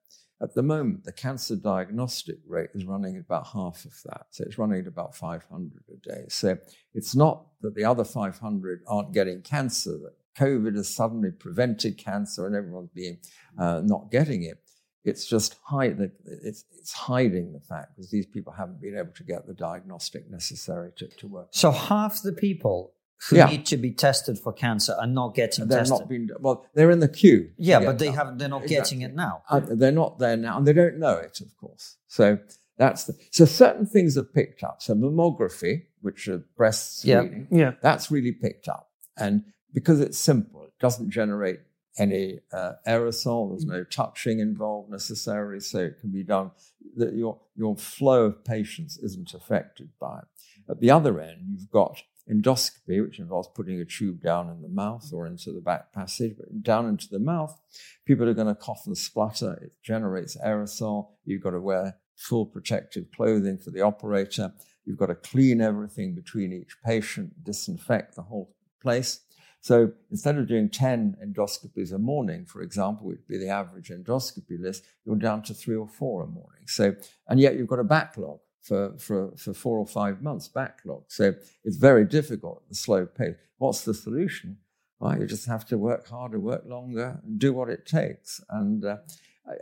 At 0.41 0.55
the 0.55 0.63
moment, 0.63 1.03
the 1.03 1.11
cancer 1.11 1.55
diagnostic 1.55 2.37
rate 2.47 2.69
is 2.73 2.85
running 2.85 3.17
at 3.17 3.21
about 3.21 3.47
half 3.47 3.85
of 3.85 3.93
that. 4.05 4.27
So 4.31 4.45
it's 4.45 4.57
running 4.57 4.79
at 4.79 4.87
about 4.87 5.15
500 5.15 5.83
a 5.93 6.09
day. 6.09 6.25
So 6.29 6.57
it's 6.93 7.13
not 7.13 7.45
that 7.61 7.75
the 7.75 7.83
other 7.83 8.05
500 8.05 8.81
aren't 8.87 9.13
getting 9.13 9.41
cancer, 9.41 9.91
that 9.91 10.15
COVID 10.37 10.75
has 10.77 10.87
suddenly 10.87 11.31
prevented 11.31 11.97
cancer 11.97 12.47
and 12.47 12.55
everyone's 12.55 12.91
being 12.95 13.17
uh, 13.57 13.81
not 13.83 14.11
getting 14.11 14.43
it. 14.43 14.63
It's 15.05 15.25
just 15.25 15.55
hide, 15.63 16.11
it's, 16.25 16.65
it's 16.77 16.91
hiding 16.91 17.53
the 17.53 17.61
fact 17.61 17.95
because 17.95 18.11
these 18.11 18.25
people 18.25 18.53
haven't 18.53 18.81
been 18.81 18.97
able 18.97 19.13
to 19.13 19.23
get 19.23 19.47
the 19.47 19.53
diagnostic 19.53 20.29
necessary 20.29 20.91
to, 20.97 21.07
to 21.07 21.27
work. 21.27 21.47
So 21.51 21.71
half 21.71 22.21
the 22.21 22.33
people 22.33 22.93
who 23.29 23.37
yeah. 23.37 23.47
need 23.47 23.65
to 23.65 23.77
be 23.77 23.91
tested 23.91 24.39
for 24.39 24.53
cancer 24.53 24.95
are 24.99 25.07
not 25.07 25.35
getting 25.35 25.67
they're 25.67 25.79
tested. 25.79 25.99
Not 25.99 26.09
being, 26.09 26.29
well, 26.39 26.65
they're 26.73 26.91
in 26.91 26.99
the 26.99 27.07
queue. 27.07 27.51
Yeah, 27.57 27.79
but 27.79 27.99
they 27.99 28.11
have 28.11 28.37
they're 28.37 28.47
not 28.47 28.63
exactly. 28.63 28.75
getting 28.75 29.01
it 29.01 29.15
now. 29.15 29.43
Uh, 29.49 29.61
they're 29.63 29.91
not 29.91 30.19
there 30.19 30.37
now, 30.37 30.57
and 30.57 30.65
they 30.65 30.73
don't 30.73 30.99
know 30.99 31.17
it, 31.17 31.41
of 31.41 31.55
course. 31.57 31.97
So 32.07 32.39
that's 32.77 33.05
the, 33.05 33.17
so 33.31 33.45
certain 33.45 33.85
things 33.85 34.17
are 34.17 34.23
picked 34.23 34.63
up. 34.63 34.81
So 34.81 34.95
mammography, 34.95 35.83
which 36.01 36.27
are 36.27 36.43
breast 36.55 37.01
screening, 37.01 37.47
yeah. 37.51 37.57
yeah, 37.57 37.71
that's 37.81 38.09
really 38.09 38.31
picked 38.31 38.69
up, 38.69 38.89
and 39.17 39.43
because 39.73 39.99
it's 39.99 40.17
simple, 40.17 40.63
it 40.63 40.73
doesn't 40.79 41.09
generate 41.09 41.59
any 41.99 42.39
uh, 42.51 42.73
aerosol. 42.87 43.49
There's 43.49 43.65
no 43.65 43.83
touching 43.83 44.39
involved 44.39 44.89
necessarily, 44.89 45.59
so 45.59 45.79
it 45.79 45.99
can 45.99 46.11
be 46.11 46.23
done. 46.23 46.51
That 46.95 47.13
your 47.13 47.39
your 47.55 47.75
flow 47.75 48.25
of 48.25 48.43
patients 48.43 48.97
isn't 48.97 49.33
affected 49.33 49.89
by 49.99 50.19
it. 50.19 50.25
At 50.69 50.79
the 50.79 50.91
other 50.91 51.19
end, 51.19 51.41
you've 51.47 51.69
got 51.69 52.01
endoscopy, 52.31 53.03
which 53.03 53.19
involves 53.19 53.49
putting 53.53 53.79
a 53.79 53.85
tube 53.85 54.21
down 54.21 54.49
in 54.49 54.61
the 54.61 54.69
mouth 54.69 55.11
or 55.13 55.25
into 55.25 55.51
the 55.51 55.61
back 55.61 55.91
passage, 55.93 56.35
but 56.37 56.63
down 56.63 56.87
into 56.87 57.07
the 57.09 57.19
mouth, 57.19 57.59
people 58.05 58.27
are 58.29 58.33
going 58.33 58.47
to 58.47 58.55
cough 58.55 58.83
and 58.85 58.97
splutter. 58.97 59.53
It 59.61 59.73
generates 59.83 60.37
aerosol. 60.37 61.09
You've 61.25 61.41
got 61.41 61.51
to 61.51 61.59
wear 61.59 61.97
full 62.15 62.45
protective 62.45 63.05
clothing 63.15 63.57
for 63.57 63.71
the 63.71 63.81
operator. 63.81 64.53
You've 64.85 64.97
got 64.97 65.07
to 65.07 65.15
clean 65.15 65.61
everything 65.61 66.13
between 66.13 66.53
each 66.53 66.77
patient, 66.85 67.43
disinfect 67.43 68.15
the 68.15 68.23
whole 68.23 68.53
place. 68.81 69.21
So 69.61 69.91
instead 70.09 70.37
of 70.37 70.47
doing 70.47 70.69
10 70.69 71.17
endoscopies 71.23 71.91
a 71.91 71.97
morning, 71.97 72.45
for 72.45 72.61
example, 72.61 73.07
which 73.07 73.17
would 73.17 73.27
be 73.27 73.37
the 73.37 73.49
average 73.49 73.89
endoscopy 73.89 74.59
list, 74.59 74.85
you're 75.05 75.15
down 75.15 75.43
to 75.43 75.53
three 75.53 75.75
or 75.75 75.87
four 75.87 76.23
a 76.23 76.27
morning. 76.27 76.63
So, 76.67 76.95
and 77.27 77.39
yet 77.39 77.55
you've 77.55 77.67
got 77.67 77.79
a 77.79 77.83
backlog 77.83 78.39
for, 78.61 78.97
for, 78.97 79.31
for 79.37 79.53
four 79.53 79.77
or 79.77 79.85
five 79.85 80.21
months 80.21 80.47
backlog. 80.47 81.03
So 81.07 81.33
it's 81.63 81.77
very 81.77 82.05
difficult, 82.05 82.67
the 82.69 82.75
slow 82.75 83.05
pace. 83.05 83.35
What's 83.57 83.83
the 83.83 83.93
solution? 83.93 84.57
Well, 84.99 85.17
you 85.17 85.27
just 85.27 85.45
have 85.47 85.65
to 85.67 85.77
work 85.77 86.07
harder, 86.07 86.39
work 86.39 86.63
longer, 86.65 87.21
do 87.37 87.53
what 87.53 87.69
it 87.69 87.85
takes, 87.85 88.41
and 88.49 88.83
uh, 88.83 88.97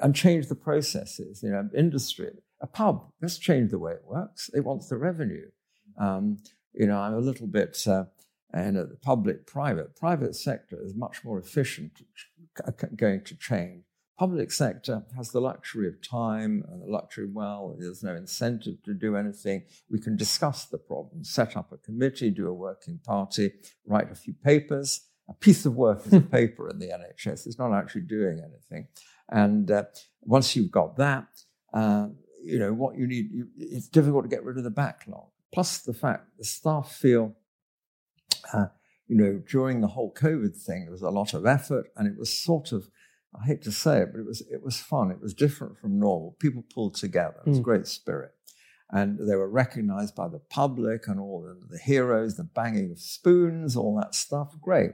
and 0.01 0.15
change 0.15 0.47
the 0.47 0.55
processes. 0.55 1.43
You 1.43 1.51
know, 1.51 1.69
industry, 1.75 2.31
a 2.59 2.67
pub, 2.67 3.11
let's 3.21 3.37
change 3.37 3.69
the 3.69 3.77
way 3.77 3.93
it 3.93 4.03
works. 4.03 4.49
It 4.55 4.61
wants 4.61 4.89
the 4.89 4.97
revenue. 4.97 5.49
Um, 5.99 6.39
you 6.73 6.87
know, 6.87 6.97
I'm 6.97 7.13
a 7.13 7.19
little 7.19 7.47
bit 7.47 7.77
uh, 7.87 8.05
and 8.53 8.77
at 8.77 8.89
the 8.89 8.95
public 8.95 9.45
private 9.45 9.95
private 9.95 10.35
sector 10.35 10.79
is 10.83 10.95
much 10.95 11.23
more 11.23 11.39
efficient 11.39 12.01
going 12.95 13.23
to 13.23 13.35
change. 13.35 13.83
Public 14.17 14.51
sector 14.51 15.03
has 15.15 15.29
the 15.29 15.39
luxury 15.39 15.87
of 15.87 16.01
time 16.01 16.63
and 16.69 16.81
the 16.81 16.91
luxury 16.91 17.29
well 17.31 17.75
there's 17.79 18.03
no 18.03 18.15
incentive 18.15 18.81
to 18.83 18.93
do 18.93 19.15
anything. 19.15 19.63
We 19.91 19.99
can 19.99 20.15
discuss 20.15 20.65
the 20.65 20.79
problem 20.79 21.23
set 21.23 21.55
up 21.55 21.71
a 21.71 21.77
committee 21.77 22.31
do 22.31 22.47
a 22.47 22.53
working 22.53 22.99
party 23.05 23.53
write 23.85 24.11
a 24.11 24.15
few 24.15 24.33
papers. 24.33 25.07
A 25.29 25.33
piece 25.33 25.65
of 25.65 25.75
work 25.75 26.05
is 26.05 26.13
a 26.13 26.21
paper 26.39 26.69
in 26.69 26.79
the 26.79 26.87
nhs 26.87 27.45
it's 27.45 27.59
not 27.59 27.73
actually 27.73 28.01
doing 28.01 28.39
anything. 28.39 28.87
And 29.29 29.69
uh, 29.69 29.83
once 30.21 30.55
you've 30.55 30.71
got 30.71 30.95
that 30.97 31.27
uh, 31.73 32.07
you 32.43 32.57
know 32.57 32.73
what 32.73 32.97
you 32.97 33.07
need 33.07 33.31
you, 33.31 33.47
it's 33.57 33.89
difficult 33.89 34.23
to 34.23 34.29
get 34.29 34.43
rid 34.43 34.57
of 34.57 34.63
the 34.63 34.71
backlog. 34.71 35.27
Plus 35.53 35.79
the 35.79 35.93
fact 35.93 36.37
the 36.37 36.45
staff 36.45 36.91
feel 36.93 37.35
uh, 38.53 38.67
you 39.07 39.15
know, 39.15 39.41
during 39.49 39.81
the 39.81 39.87
whole 39.87 40.13
COVID 40.13 40.55
thing, 40.55 40.83
there 40.83 40.91
was 40.91 41.01
a 41.01 41.09
lot 41.09 41.33
of 41.33 41.45
effort, 41.45 41.91
and 41.95 42.07
it 42.07 42.17
was 42.17 42.31
sort 42.31 42.71
of, 42.71 42.89
I 43.39 43.45
hate 43.45 43.61
to 43.63 43.71
say 43.71 44.01
it, 44.01 44.09
but 44.11 44.19
it 44.19 44.25
was 44.25 44.41
it 44.51 44.63
was 44.63 44.77
fun. 44.77 45.11
It 45.11 45.21
was 45.21 45.33
different 45.33 45.79
from 45.79 45.99
normal. 45.99 46.35
People 46.39 46.63
pulled 46.73 46.95
together. 46.95 47.37
It 47.45 47.49
was 47.49 47.59
mm. 47.59 47.63
great 47.63 47.87
spirit, 47.87 48.31
and 48.89 49.17
they 49.19 49.35
were 49.35 49.49
recognised 49.49 50.15
by 50.15 50.27
the 50.27 50.39
public 50.39 51.07
and 51.07 51.19
all 51.19 51.41
the, 51.41 51.75
the 51.75 51.81
heroes, 51.81 52.35
the 52.35 52.43
banging 52.43 52.91
of 52.91 52.99
spoons, 52.99 53.75
all 53.75 53.95
that 53.97 54.13
stuff. 54.13 54.55
Great. 54.61 54.91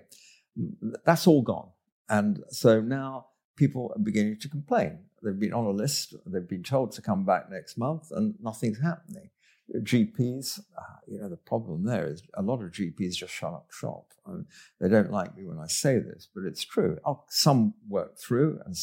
That's 1.06 1.26
all 1.26 1.42
gone, 1.42 1.70
and 2.10 2.44
so 2.50 2.82
now 2.82 3.28
people 3.56 3.92
are 3.96 4.02
beginning 4.02 4.40
to 4.40 4.50
complain. 4.50 5.00
They've 5.22 5.40
been 5.40 5.54
on 5.54 5.66
a 5.66 5.72
list. 5.72 6.16
They've 6.26 6.48
been 6.48 6.64
told 6.64 6.92
to 6.94 7.02
come 7.02 7.26
back 7.26 7.50
next 7.50 7.78
month, 7.78 8.12
and 8.12 8.36
nothing's 8.42 8.82
happening. 8.82 9.30
GPs, 9.76 10.60
uh, 10.60 10.82
you 11.08 11.20
know, 11.20 11.30
the 11.30 11.38
problem 11.38 11.86
there 11.86 12.08
is 12.08 12.22
a 12.36 12.42
lot 12.42 12.62
of 12.62 12.72
GPs 12.72 13.16
just 13.16 13.34
shut 13.34 13.54
up 13.54 13.68
shop. 13.72 14.08
I 14.26 14.32
mean, 14.32 14.46
they 14.80 14.90
don't 14.90 15.12
like 15.12 15.36
me 15.36 15.46
when 15.46 15.60
I 15.60 15.68
say 15.68 16.00
this, 16.00 16.28
but 16.34 16.44
it's 16.44 16.64
true. 16.64 16.98
I'll, 17.06 17.26
some 17.30 17.74
work 17.88 18.18
through, 18.18 18.60
and, 18.66 18.76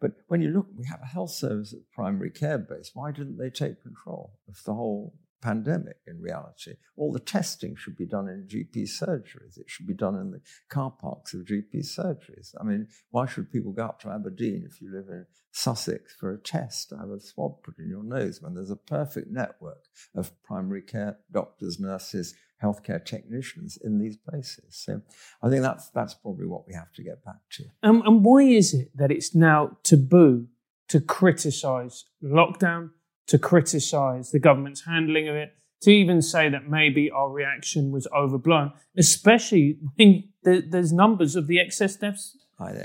but 0.00 0.12
when 0.28 0.40
you 0.40 0.50
look, 0.50 0.66
we 0.76 0.86
have 0.86 1.00
a 1.02 1.06
health 1.06 1.30
service 1.30 1.72
at 1.72 1.80
primary 1.92 2.30
care 2.30 2.58
base. 2.58 2.92
Why 2.94 3.10
didn't 3.10 3.38
they 3.38 3.50
take 3.50 3.82
control 3.82 4.38
of 4.48 4.62
the 4.64 4.74
whole 4.74 5.14
pandemic 5.40 5.96
in 6.06 6.20
reality. 6.20 6.74
All 6.96 7.12
the 7.12 7.20
testing 7.20 7.76
should 7.76 7.96
be 7.96 8.06
done 8.06 8.28
in 8.28 8.46
GP 8.48 8.88
surgeries. 8.88 9.58
It 9.58 9.68
should 9.68 9.86
be 9.86 9.94
done 9.94 10.16
in 10.16 10.30
the 10.30 10.40
car 10.68 10.90
parks 10.90 11.34
of 11.34 11.42
GP 11.42 11.76
surgeries. 11.76 12.54
I 12.60 12.64
mean, 12.64 12.88
why 13.10 13.26
should 13.26 13.52
people 13.52 13.72
go 13.72 13.84
up 13.84 14.00
to 14.00 14.10
Aberdeen 14.10 14.64
if 14.68 14.80
you 14.80 14.92
live 14.92 15.08
in 15.08 15.26
Sussex 15.50 16.14
for 16.14 16.32
a 16.32 16.38
test 16.38 16.92
have 16.98 17.10
a 17.10 17.20
swab 17.20 17.62
put 17.62 17.78
in 17.78 17.88
your 17.88 18.04
nose 18.04 18.40
when 18.40 18.54
there's 18.54 18.70
a 18.70 18.76
perfect 18.76 19.28
network 19.30 19.84
of 20.14 20.30
primary 20.42 20.82
care 20.82 21.18
doctors, 21.32 21.80
nurses, 21.80 22.34
healthcare 22.62 23.04
technicians 23.04 23.78
in 23.82 23.98
these 23.98 24.16
places? 24.16 24.76
So 24.76 25.02
I 25.42 25.48
think 25.48 25.62
that's, 25.62 25.88
that's 25.90 26.14
probably 26.14 26.46
what 26.46 26.66
we 26.66 26.74
have 26.74 26.92
to 26.94 27.02
get 27.02 27.24
back 27.24 27.40
to. 27.52 27.64
Um, 27.82 28.02
and 28.06 28.24
why 28.24 28.42
is 28.42 28.74
it 28.74 28.90
that 28.96 29.10
it's 29.10 29.34
now 29.34 29.78
taboo 29.82 30.48
to 30.88 31.00
criticize 31.00 32.04
lockdown? 32.22 32.90
To 33.28 33.38
criticize 33.38 34.30
the 34.30 34.38
government's 34.38 34.84
handling 34.84 35.28
of 35.28 35.36
it, 35.36 35.54
to 35.82 35.90
even 35.90 36.20
say 36.20 36.48
that 36.48 36.68
maybe 36.68 37.10
our 37.10 37.30
reaction 37.30 37.92
was 37.92 38.08
overblown, 38.16 38.72
especially 38.96 39.78
when 39.96 40.24
there's 40.42 40.92
numbers 40.92 41.36
of 41.36 41.46
the 41.46 41.60
excess 41.60 41.96
deaths 41.96 42.36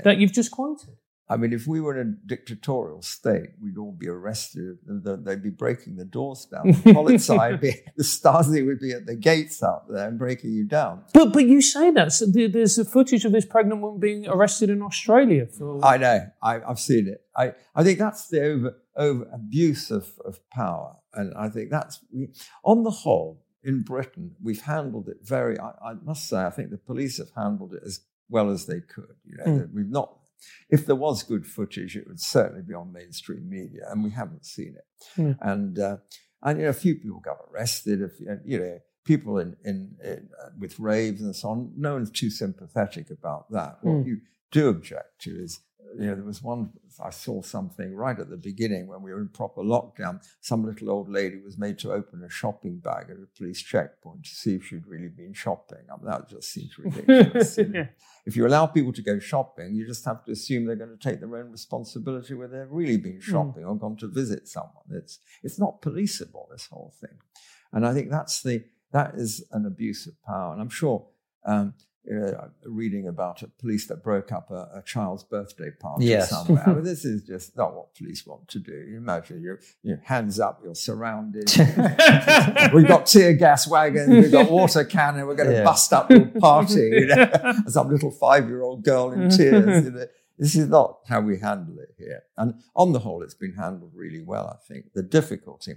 that 0.04 0.18
you've 0.18 0.32
just 0.32 0.50
quoted. 0.52 0.96
I 1.26 1.38
mean, 1.38 1.54
if 1.54 1.66
we 1.66 1.80
were 1.80 1.98
in 1.98 2.06
a 2.06 2.28
dictatorial 2.28 3.00
state, 3.00 3.50
we'd 3.60 3.78
all 3.78 3.92
be 3.92 4.08
arrested. 4.08 4.78
and 4.86 5.02
They'd 5.24 5.42
be 5.42 5.50
breaking 5.50 5.96
the 5.96 6.04
doors 6.04 6.46
down. 6.50 6.66
The 6.66 6.92
Polizei, 6.92 7.58
be, 7.60 7.74
the 7.96 8.04
Stasi 8.04 8.66
would 8.66 8.78
be 8.78 8.92
at 8.92 9.06
the 9.06 9.14
gates 9.14 9.62
out 9.62 9.90
there 9.90 10.06
and 10.06 10.18
breaking 10.18 10.52
you 10.52 10.64
down. 10.64 11.02
But 11.14 11.32
but 11.32 11.46
you 11.46 11.62
say 11.62 11.90
that 11.92 12.12
so 12.12 12.26
there's 12.26 12.78
a 12.78 12.84
footage 12.84 13.24
of 13.24 13.32
this 13.32 13.46
pregnant 13.46 13.80
woman 13.80 14.00
being 14.00 14.28
arrested 14.28 14.68
in 14.68 14.82
Australia. 14.82 15.46
For... 15.46 15.82
I 15.84 15.96
know. 15.96 16.26
I, 16.42 16.60
have 16.60 16.78
seen 16.78 17.08
it. 17.08 17.22
I, 17.34 17.54
I 17.74 17.82
think 17.84 17.98
that's 17.98 18.28
the 18.28 18.42
over, 18.42 18.76
over 18.94 19.26
abuse 19.32 19.90
of, 19.90 20.12
of 20.26 20.38
power, 20.50 20.96
and 21.14 21.32
I 21.34 21.48
think 21.48 21.70
that's 21.70 22.00
we, 22.12 22.28
on 22.64 22.82
the 22.82 22.90
whole 22.90 23.40
in 23.62 23.82
Britain 23.82 24.36
we've 24.42 24.60
handled 24.60 25.08
it 25.08 25.16
very. 25.22 25.58
I, 25.58 25.70
I, 25.82 25.94
must 26.04 26.28
say, 26.28 26.44
I 26.44 26.50
think 26.50 26.70
the 26.70 26.76
police 26.76 27.16
have 27.16 27.30
handled 27.34 27.72
it 27.72 27.82
as 27.84 28.00
well 28.28 28.50
as 28.50 28.66
they 28.66 28.80
could. 28.80 29.16
You 29.24 29.36
know, 29.38 29.44
mm. 29.44 29.72
we've 29.72 29.88
not 29.88 30.18
if 30.70 30.86
there 30.86 30.96
was 30.96 31.22
good 31.22 31.46
footage, 31.46 31.96
it 31.96 32.06
would 32.06 32.20
certainly 32.20 32.62
be 32.62 32.74
on 32.74 32.92
mainstream 32.92 33.48
media, 33.48 33.82
and 33.90 34.04
we 34.04 34.10
haven't 34.10 34.44
seen 34.44 34.74
it. 34.76 35.20
Mm. 35.20 35.36
And 35.40 35.78
uh, 35.78 35.96
and 36.42 36.58
you 36.58 36.64
know, 36.64 36.70
a 36.70 36.74
few 36.74 36.96
people 36.96 37.20
got 37.20 37.38
arrested. 37.52 38.00
If 38.00 38.20
you 38.44 38.58
know, 38.58 38.78
people 39.04 39.38
in, 39.38 39.56
in, 39.64 39.96
in 40.02 40.28
uh, 40.42 40.50
with 40.58 40.78
raves 40.78 41.22
and 41.22 41.34
so 41.34 41.50
on, 41.50 41.72
no 41.76 41.94
one's 41.94 42.10
too 42.10 42.30
sympathetic 42.30 43.10
about 43.10 43.50
that. 43.50 43.78
What 43.82 44.04
mm. 44.04 44.06
you 44.06 44.20
do 44.50 44.68
object 44.68 45.20
to 45.22 45.30
is 45.30 45.60
you 45.98 46.06
know, 46.06 46.14
there 46.14 46.24
was 46.24 46.42
one, 46.42 46.70
I 47.02 47.10
saw 47.10 47.42
something 47.42 47.94
right 47.94 48.18
at 48.18 48.30
the 48.30 48.36
beginning 48.36 48.86
when 48.86 49.02
we 49.02 49.12
were 49.12 49.20
in 49.20 49.28
proper 49.28 49.62
lockdown. 49.62 50.24
Some 50.40 50.64
little 50.64 50.90
old 50.90 51.08
lady 51.08 51.40
was 51.40 51.58
made 51.58 51.78
to 51.80 51.92
open 51.92 52.22
a 52.24 52.30
shopping 52.30 52.78
bag 52.78 53.10
at 53.10 53.16
a 53.16 53.26
police 53.36 53.62
checkpoint 53.62 54.24
to 54.24 54.30
see 54.30 54.54
if 54.54 54.66
she'd 54.66 54.86
really 54.86 55.08
been 55.08 55.32
shopping. 55.32 55.78
I 55.90 55.96
mean, 55.96 56.10
that 56.10 56.28
just 56.28 56.52
seems 56.52 56.76
ridiculous. 56.78 57.58
yeah. 57.58 57.86
If 58.26 58.36
you 58.36 58.46
allow 58.46 58.66
people 58.66 58.92
to 58.92 59.02
go 59.02 59.18
shopping, 59.18 59.74
you 59.74 59.86
just 59.86 60.04
have 60.04 60.24
to 60.24 60.32
assume 60.32 60.66
they're 60.66 60.76
going 60.76 60.96
to 60.96 61.08
take 61.08 61.20
their 61.20 61.36
own 61.36 61.50
responsibility 61.50 62.34
where 62.34 62.48
they've 62.48 62.70
really 62.70 62.96
been 62.96 63.20
hmm. 63.22 63.30
shopping 63.32 63.62
mm. 63.62 63.68
or 63.68 63.76
gone 63.76 63.96
to 63.98 64.08
visit 64.08 64.48
someone. 64.48 64.84
It's, 64.90 65.18
it's 65.42 65.58
not 65.58 65.82
policeable, 65.82 66.48
this 66.50 66.66
whole 66.66 66.92
thing. 67.00 67.18
And 67.72 67.86
I 67.86 67.92
think 67.92 68.10
that's 68.10 68.42
the, 68.42 68.64
that 68.92 69.14
is 69.14 69.44
an 69.52 69.66
abuse 69.66 70.06
of 70.06 70.14
power. 70.22 70.52
And 70.52 70.62
I'm 70.62 70.70
sure 70.70 71.06
um, 71.44 71.74
uh, 72.10 72.48
reading 72.64 73.08
about 73.08 73.42
a 73.42 73.48
police 73.48 73.86
that 73.86 74.02
broke 74.02 74.30
up 74.32 74.50
a, 74.50 74.68
a 74.74 74.82
child's 74.84 75.24
birthday 75.24 75.70
party 75.70 76.06
yes. 76.06 76.30
somewhere. 76.30 76.62
I 76.66 76.74
mean, 76.74 76.84
this 76.84 77.04
is 77.04 77.22
just 77.22 77.56
not 77.56 77.74
what 77.74 77.94
police 77.94 78.26
want 78.26 78.48
to 78.48 78.58
do. 78.58 78.72
You 78.72 78.98
imagine 78.98 79.42
your, 79.42 79.60
your 79.82 80.00
hands 80.04 80.38
up, 80.38 80.60
you're 80.62 80.74
surrounded. 80.74 81.50
we've 82.74 82.86
got 82.86 83.06
tear 83.06 83.32
gas 83.34 83.66
wagons, 83.66 84.08
we've 84.08 84.32
got 84.32 84.50
water 84.50 84.84
cannon, 84.84 85.26
we're 85.26 85.34
going 85.34 85.50
to 85.50 85.56
yeah. 85.56 85.64
bust 85.64 85.92
up 85.92 86.10
your 86.10 86.26
party. 86.26 86.90
You 86.92 87.06
know? 87.06 87.54
Some 87.68 87.90
little 87.90 88.10
five 88.10 88.48
year 88.48 88.62
old 88.62 88.84
girl 88.84 89.12
in 89.12 89.30
tears. 89.30 89.84
You 89.84 89.90
know? 89.90 90.06
This 90.38 90.56
is 90.56 90.68
not 90.68 90.98
how 91.08 91.20
we 91.20 91.38
handle 91.38 91.78
it 91.78 91.94
here. 91.96 92.22
And 92.36 92.54
on 92.74 92.92
the 92.92 92.98
whole, 92.98 93.22
it's 93.22 93.34
been 93.34 93.54
handled 93.54 93.92
really 93.94 94.20
well, 94.20 94.48
I 94.48 94.56
think. 94.66 94.92
The 94.92 95.02
difficulty 95.02 95.76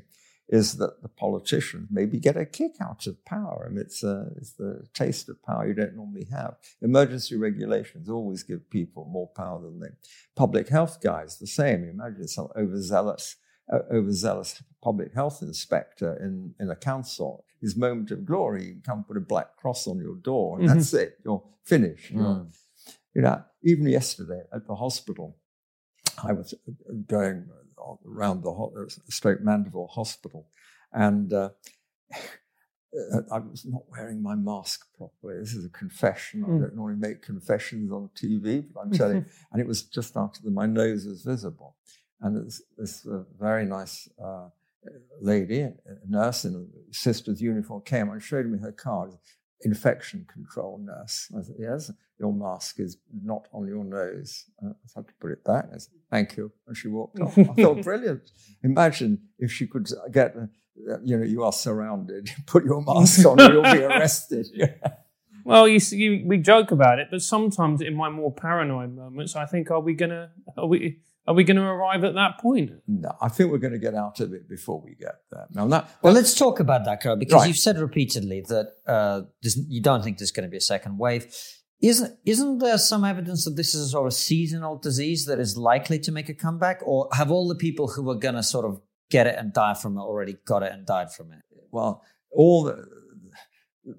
is 0.49 0.77
that 0.77 1.01
the 1.01 1.09
politicians 1.09 1.87
maybe 1.91 2.19
get 2.19 2.37
a 2.37 2.45
kick 2.45 2.73
out 2.81 3.05
of 3.05 3.23
power. 3.25 3.65
I 3.65 3.69
mean, 3.69 3.79
it's, 3.79 4.03
uh, 4.03 4.29
it's 4.37 4.53
the 4.53 4.87
taste 4.93 5.27
of 5.29 5.43
power 5.43 5.67
you 5.67 5.73
don't 5.73 5.95
normally 5.95 6.27
have. 6.31 6.55
Emergency 6.81 7.35
regulations 7.35 8.09
always 8.09 8.43
give 8.43 8.69
people 8.69 9.05
more 9.11 9.29
power 9.35 9.61
than 9.61 9.79
they. 9.79 9.89
Public 10.35 10.69
health 10.69 11.01
guys, 11.01 11.37
the 11.37 11.47
same. 11.47 11.83
You 11.83 11.89
imagine 11.89 12.27
some 12.27 12.47
overzealous, 12.55 13.35
uh, 13.71 13.79
overzealous 13.91 14.63
public 14.81 15.13
health 15.13 15.41
inspector 15.41 16.17
in, 16.21 16.53
in 16.59 16.69
a 16.69 16.75
council. 16.75 17.43
His 17.59 17.75
moment 17.75 18.11
of 18.11 18.25
glory, 18.25 18.65
you 18.65 18.75
come 18.85 19.03
put 19.03 19.17
a 19.17 19.21
black 19.21 19.57
cross 19.57 19.87
on 19.87 19.99
your 19.99 20.15
door, 20.15 20.59
and 20.59 20.67
mm-hmm. 20.67 20.77
that's 20.77 20.93
it. 20.93 21.17
You're 21.25 21.43
finished. 21.65 22.13
Mm. 22.13 22.17
You're, 22.17 22.47
you 23.15 23.21
know, 23.23 23.43
even 23.63 23.87
yesterday 23.87 24.43
at 24.53 24.67
the 24.67 24.75
hospital, 24.75 25.35
I 26.23 26.33
was 26.33 26.53
going 27.07 27.49
around 28.05 28.43
the 28.43 28.51
uh, 28.51 28.85
Stoke 29.09 29.41
Mandeville 29.41 29.87
Hospital, 29.87 30.47
and 30.91 31.31
uh, 31.33 31.49
I 33.31 33.39
was 33.39 33.65
not 33.65 33.83
wearing 33.89 34.21
my 34.21 34.35
mask 34.35 34.87
properly. 34.97 35.39
This 35.39 35.53
is 35.53 35.65
a 35.65 35.69
confession. 35.69 36.43
Mm. 36.43 36.45
I 36.45 36.61
don't 36.61 36.75
normally 36.75 36.97
make 36.97 37.21
confessions 37.21 37.91
on 37.91 38.09
TV, 38.15 38.65
but 38.73 38.81
I'm 38.81 38.91
telling. 38.91 39.25
And 39.51 39.61
it 39.61 39.67
was 39.67 39.83
just 39.83 40.15
after 40.15 40.41
the, 40.41 40.51
my 40.51 40.65
nose 40.65 41.05
was 41.05 41.21
visible. 41.21 41.75
And 42.21 42.47
this, 42.47 42.61
this 42.77 43.05
uh, 43.05 43.23
very 43.39 43.65
nice 43.65 44.09
uh, 44.23 44.47
lady, 45.21 45.61
a 45.61 45.75
nurse 46.07 46.45
in 46.45 46.55
a 46.55 46.93
sister's 46.93 47.41
uniform, 47.41 47.81
came 47.81 48.09
and 48.09 48.21
showed 48.21 48.47
me 48.47 48.57
her 48.59 48.71
card 48.71 49.11
infection 49.61 50.25
control 50.31 50.79
nurse. 50.83 51.31
I 51.37 51.41
said, 51.41 51.55
yes, 51.59 51.91
your 52.19 52.33
mask 52.33 52.79
is 52.79 52.97
not 53.23 53.47
on 53.53 53.67
your 53.67 53.83
nose. 53.83 54.45
Uh, 54.63 54.69
I 54.69 54.87
had 54.95 55.07
to 55.07 55.13
put 55.19 55.31
it 55.31 55.43
back. 55.43 55.65
I 55.73 55.77
said, 55.77 55.93
thank 56.11 56.37
you. 56.37 56.51
And 56.67 56.75
she 56.75 56.87
walked 56.87 57.19
off. 57.19 57.37
I 57.37 57.43
thought, 57.43 57.83
brilliant. 57.83 58.31
Imagine 58.63 59.19
if 59.39 59.51
she 59.51 59.67
could 59.67 59.89
uh, 59.91 60.09
get, 60.09 60.35
uh, 60.35 60.47
you 61.03 61.17
know, 61.17 61.23
you 61.23 61.43
are 61.43 61.51
surrounded, 61.51 62.29
put 62.45 62.65
your 62.65 62.81
mask 62.81 63.25
on, 63.25 63.37
you'll 63.39 63.63
be 63.63 63.83
arrested. 63.83 64.47
Well, 65.43 65.67
you 65.67 65.79
see, 65.79 66.23
we 66.25 66.37
joke 66.37 66.71
about 66.71 66.99
it, 66.99 67.07
but 67.09 67.21
sometimes 67.21 67.81
in 67.81 67.95
my 67.95 68.09
more 68.09 68.33
paranoid 68.33 68.95
moments, 68.95 69.35
I 69.35 69.45
think, 69.45 69.71
are 69.71 69.79
we 69.79 69.93
gonna, 69.93 70.31
are 70.57 70.67
we, 70.67 70.99
are 71.27 71.33
we 71.33 71.43
going 71.43 71.57
to 71.57 71.63
arrive 71.63 72.05
at 72.05 72.13
that 72.13 72.39
point? 72.39 72.71
No, 72.87 73.13
I 73.21 73.27
think 73.27 73.51
we're 73.51 73.57
going 73.57 73.73
to 73.73 73.79
get 73.79 73.93
out 73.93 74.21
of 74.21 74.33
it 74.33 74.47
before 74.47 74.81
we 74.81 74.95
get 74.95 75.15
there. 75.29 75.45
Now, 75.51 75.67
that, 75.67 75.89
well, 76.01 76.13
let's 76.13 76.33
talk 76.33 76.61
about 76.61 76.85
that, 76.85 77.01
Karol, 77.01 77.17
because 77.17 77.41
right. 77.41 77.47
you've 77.47 77.57
said 77.57 77.77
repeatedly 77.77 78.45
that 78.47 78.71
uh, 78.87 79.21
you 79.41 79.81
don't 79.81 80.03
think 80.03 80.19
there's 80.19 80.31
going 80.31 80.47
to 80.47 80.49
be 80.49 80.57
a 80.57 80.61
second 80.61 80.97
wave. 80.97 81.27
Isn't 81.79 82.17
isn't 82.25 82.57
there 82.57 82.77
some 82.77 83.03
evidence 83.03 83.45
that 83.45 83.55
this 83.55 83.75
is 83.75 83.87
a 83.87 83.89
sort 83.89 84.07
of 84.07 84.13
seasonal 84.13 84.77
disease 84.77 85.25
that 85.25 85.37
is 85.37 85.57
likely 85.57 85.99
to 85.99 86.11
make 86.11 86.29
a 86.29 86.33
comeback, 86.33 86.81
or 86.83 87.07
have 87.11 87.29
all 87.29 87.47
the 87.47 87.55
people 87.55 87.89
who 87.89 88.09
are 88.09 88.15
going 88.15 88.33
to 88.33 88.41
sort 88.41 88.65
of 88.65 88.81
get 89.11 89.27
it 89.27 89.35
and 89.37 89.53
die 89.53 89.75
from 89.75 89.95
it 89.97 90.01
already 90.01 90.37
got 90.45 90.63
it 90.63 90.71
and 90.71 90.87
died 90.87 91.11
from 91.11 91.31
it? 91.33 91.39
Well, 91.71 92.03
all 92.31 92.63
the, 92.63 92.83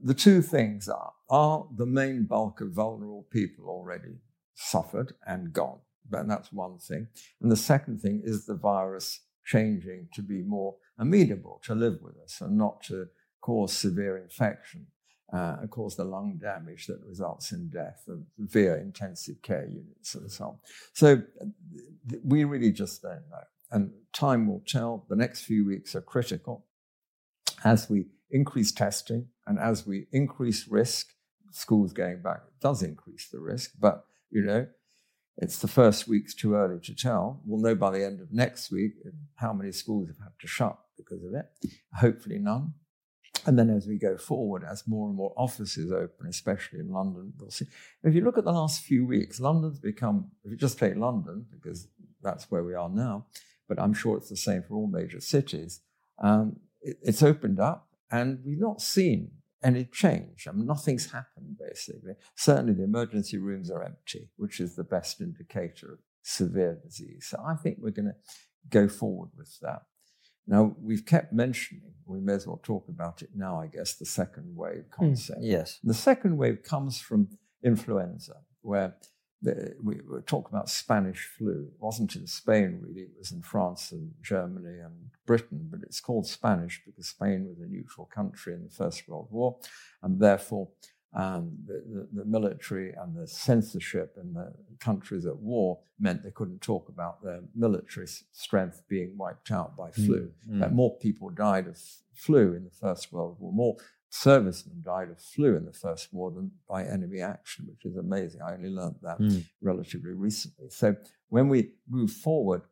the 0.02 0.14
two 0.14 0.42
things 0.42 0.88
are: 0.88 1.12
are 1.30 1.68
the 1.76 1.86
main 1.86 2.24
bulk 2.24 2.60
of 2.60 2.72
vulnerable 2.72 3.26
people 3.30 3.66
already 3.68 4.16
suffered 4.54 5.12
and 5.24 5.52
gone? 5.52 5.78
And 6.12 6.30
that's 6.30 6.52
one 6.52 6.78
thing. 6.78 7.08
And 7.40 7.50
the 7.50 7.56
second 7.56 8.00
thing 8.00 8.22
is 8.24 8.46
the 8.46 8.54
virus 8.54 9.20
changing 9.44 10.08
to 10.14 10.22
be 10.22 10.42
more 10.42 10.76
amenable 10.98 11.60
to 11.64 11.74
live 11.74 11.98
with 12.02 12.16
us 12.18 12.40
and 12.40 12.56
not 12.56 12.82
to 12.84 13.06
cause 13.40 13.72
severe 13.72 14.18
infection 14.18 14.86
uh, 15.32 15.56
cause 15.70 15.96
the 15.96 16.04
lung 16.04 16.38
damage 16.40 16.86
that 16.86 17.00
results 17.06 17.52
in 17.52 17.68
death 17.68 18.04
of 18.08 18.20
via 18.38 18.76
intensive 18.78 19.40
care 19.42 19.66
units 19.66 20.14
and 20.14 20.30
so 20.30 20.44
on. 20.44 20.58
So 20.92 21.22
we 22.24 22.44
really 22.44 22.72
just 22.72 23.02
don't 23.02 23.28
know. 23.30 23.44
And 23.70 23.90
time 24.14 24.48
will 24.48 24.62
tell. 24.66 25.04
The 25.08 25.16
next 25.16 25.42
few 25.42 25.66
weeks 25.66 25.94
are 25.94 26.00
critical 26.00 26.64
as 27.64 27.90
we 27.90 28.06
increase 28.30 28.72
testing 28.72 29.28
and 29.46 29.58
as 29.58 29.86
we 29.86 30.06
increase 30.12 30.66
risk. 30.68 31.08
Schools 31.50 31.92
going 31.92 32.22
back 32.22 32.40
does 32.60 32.82
increase 32.82 33.28
the 33.28 33.40
risk, 33.40 33.72
but 33.78 34.04
you 34.30 34.42
know, 34.42 34.66
it's 35.38 35.58
the 35.58 35.68
first 35.68 36.08
week's 36.08 36.34
too 36.34 36.54
early 36.54 36.80
to 36.80 36.94
tell. 36.94 37.40
We'll 37.46 37.62
know 37.62 37.76
by 37.76 37.92
the 37.92 38.04
end 38.04 38.20
of 38.20 38.32
next 38.32 38.72
week 38.72 38.92
how 39.36 39.52
many 39.52 39.70
schools 39.70 40.08
have 40.08 40.18
had 40.18 40.32
to 40.40 40.48
shut 40.48 40.76
because 40.96 41.22
of 41.24 41.32
it. 41.34 41.46
Hopefully 41.94 42.38
none. 42.38 42.74
And 43.46 43.56
then 43.56 43.70
as 43.70 43.86
we 43.86 43.98
go 43.98 44.16
forward, 44.16 44.64
as 44.68 44.86
more 44.88 45.06
and 45.06 45.16
more 45.16 45.32
offices 45.36 45.92
open, 45.92 46.26
especially 46.28 46.80
in 46.80 46.92
London, 46.92 47.32
we'll 47.38 47.50
see. 47.50 47.66
If 48.02 48.14
you 48.14 48.22
look 48.22 48.36
at 48.36 48.44
the 48.44 48.52
last 48.52 48.82
few 48.82 49.06
weeks, 49.06 49.38
London's 49.38 49.78
become, 49.78 50.32
if 50.44 50.50
you 50.50 50.56
just 50.56 50.78
take 50.78 50.96
London, 50.96 51.46
because 51.52 51.86
that's 52.20 52.50
where 52.50 52.64
we 52.64 52.74
are 52.74 52.90
now, 52.90 53.26
but 53.68 53.80
I'm 53.80 53.94
sure 53.94 54.16
it's 54.16 54.28
the 54.28 54.36
same 54.36 54.64
for 54.64 54.74
all 54.74 54.88
major 54.88 55.20
cities, 55.20 55.80
um, 56.20 56.56
it, 56.80 56.98
it's 57.00 57.22
opened 57.22 57.60
up 57.60 57.88
and 58.10 58.40
we've 58.44 58.58
not 58.58 58.80
seen 58.80 59.30
any 59.62 59.84
change. 59.84 60.46
I 60.48 60.52
mean, 60.52 60.66
nothing's 60.66 61.10
happened 61.10 61.56
basically. 61.58 62.12
Certainly, 62.36 62.74
the 62.74 62.84
emergency 62.84 63.38
rooms 63.38 63.70
are 63.70 63.82
empty, 63.82 64.30
which 64.36 64.60
is 64.60 64.76
the 64.76 64.84
best 64.84 65.20
indicator 65.20 65.94
of 65.94 65.98
severe 66.22 66.78
disease. 66.84 67.26
So 67.28 67.42
I 67.44 67.54
think 67.54 67.78
we're 67.80 67.90
going 67.90 68.06
to 68.06 68.16
go 68.68 68.88
forward 68.88 69.30
with 69.36 69.58
that. 69.62 69.82
Now, 70.46 70.74
we've 70.80 71.04
kept 71.04 71.32
mentioning, 71.32 71.92
we 72.06 72.20
may 72.20 72.32
as 72.32 72.46
well 72.46 72.60
talk 72.62 72.88
about 72.88 73.20
it 73.20 73.30
now, 73.34 73.60
I 73.60 73.66
guess, 73.66 73.96
the 73.96 74.06
second 74.06 74.56
wave 74.56 74.84
concept. 74.90 75.40
Mm, 75.40 75.50
yes. 75.50 75.78
The 75.84 75.92
second 75.92 76.38
wave 76.38 76.62
comes 76.62 77.00
from 77.00 77.28
influenza, 77.62 78.36
where 78.62 78.96
we 79.42 80.00
were 80.06 80.22
talking 80.22 80.50
about 80.52 80.68
Spanish 80.68 81.28
flu. 81.36 81.68
It 81.72 81.80
wasn't 81.80 82.16
in 82.16 82.26
Spain, 82.26 82.80
really. 82.82 83.02
It 83.02 83.18
was 83.18 83.32
in 83.32 83.42
France 83.42 83.92
and 83.92 84.12
Germany 84.22 84.80
and 84.80 85.10
Britain, 85.26 85.68
but 85.70 85.80
it's 85.82 86.00
called 86.00 86.26
Spanish 86.26 86.82
because 86.84 87.08
Spain 87.08 87.46
was 87.48 87.60
a 87.60 87.70
neutral 87.70 88.06
country 88.06 88.54
in 88.54 88.64
the 88.64 88.70
First 88.70 89.08
World 89.08 89.28
War. 89.30 89.56
And 90.02 90.18
therefore, 90.18 90.68
um, 91.14 91.52
the, 91.66 91.82
the, 91.86 92.20
the, 92.20 92.24
military 92.26 92.92
and 92.92 93.16
the 93.16 93.26
censorship 93.26 94.16
in 94.20 94.34
the 94.34 94.52
countries 94.78 95.24
at 95.24 95.38
war 95.38 95.78
meant 95.98 96.22
they 96.22 96.30
couldn't 96.30 96.60
talk 96.60 96.90
about 96.90 97.22
their 97.22 97.40
military 97.54 98.06
strength 98.32 98.82
being 98.88 99.16
wiped 99.16 99.50
out 99.50 99.74
by 99.74 99.90
flu. 99.90 100.30
Mm, 100.48 100.60
mm. 100.60 100.72
more 100.72 100.96
people 100.98 101.30
died 101.30 101.66
of 101.66 101.78
flu 102.12 102.54
in 102.54 102.64
the 102.64 102.70
First 102.70 103.10
World 103.10 103.36
War, 103.40 103.52
more 103.52 103.76
servicemen 104.10 104.82
died 104.82 105.10
of 105.10 105.20
flu 105.20 105.56
in 105.56 105.64
the 105.64 105.72
First 105.72 106.12
War 106.12 106.30
than 106.30 106.50
by 106.68 106.84
enemy 106.84 107.20
action, 107.20 107.66
which 107.68 107.84
is 107.84 107.96
amazing. 107.96 108.42
I 108.42 108.54
only 108.54 108.70
learned 108.70 108.96
that 109.02 109.20
mm. 109.20 109.44
relatively 109.60 110.12
recently. 110.12 110.70
So 110.70 110.96
when 111.28 111.48
we 111.48 111.72
move 111.88 112.10
forward 112.10 112.62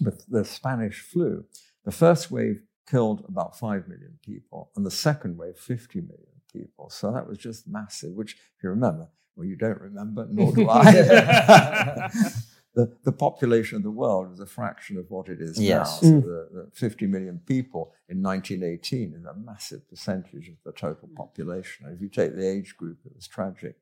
with 0.00 0.24
the 0.26 0.44
Spanish 0.44 1.00
flu, 1.00 1.44
the 1.84 1.92
first 1.92 2.30
wave 2.30 2.62
killed 2.88 3.24
about 3.28 3.58
5 3.58 3.88
million 3.88 4.18
people, 4.24 4.70
and 4.76 4.84
the 4.84 4.90
second 4.90 5.36
wave, 5.36 5.58
50 5.58 6.00
million 6.00 6.40
people. 6.52 6.88
So 6.90 7.12
that 7.12 7.28
was 7.28 7.38
just 7.38 7.68
massive, 7.68 8.12
which, 8.12 8.32
if 8.32 8.62
you 8.62 8.70
remember, 8.70 9.08
well, 9.36 9.46
you 9.46 9.56
don't 9.56 9.80
remember, 9.80 10.26
nor 10.30 10.52
do 10.52 10.68
I. 10.70 12.10
the, 12.78 12.96
the 13.02 13.10
population 13.10 13.76
of 13.76 13.82
the 13.82 13.90
world 13.90 14.32
is 14.32 14.38
a 14.38 14.46
fraction 14.46 14.98
of 14.98 15.10
what 15.10 15.28
it 15.28 15.40
is 15.40 15.58
yes. 15.58 16.00
now. 16.00 16.08
So 16.08 16.14
mm. 16.14 16.22
the, 16.22 16.48
the, 16.52 16.70
50 16.74 17.08
million 17.08 17.40
people 17.44 17.92
in 18.08 18.22
1918 18.22 19.14
is 19.18 19.24
a 19.24 19.34
massive 19.34 19.88
percentage 19.90 20.48
of 20.48 20.54
the 20.64 20.70
total 20.70 21.08
population. 21.16 21.86
And 21.86 21.96
if 21.96 22.00
you 22.00 22.08
take 22.08 22.36
the 22.36 22.48
age 22.48 22.76
group, 22.76 22.98
it 23.04 23.16
was 23.16 23.26
tragic. 23.26 23.74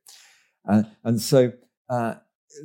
Uh, 0.66 0.84
and 1.05 1.20
so 1.20 1.53
uh, 1.90 2.14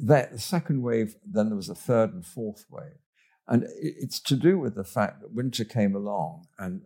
that, 0.03 0.31
the 0.31 0.39
second 0.39 0.81
wave, 0.81 1.17
then 1.25 1.47
there 1.47 1.57
was 1.57 1.67
a 1.67 1.75
third 1.75 2.13
and 2.13 2.25
fourth 2.25 2.65
wave. 2.69 3.01
And 3.49 3.67
it's 3.75 4.21
to 4.21 4.37
do 4.37 4.57
with 4.57 4.75
the 4.75 4.85
fact 4.85 5.19
that 5.19 5.33
winter 5.33 5.65
came 5.65 5.97
along, 5.97 6.47
and 6.57 6.83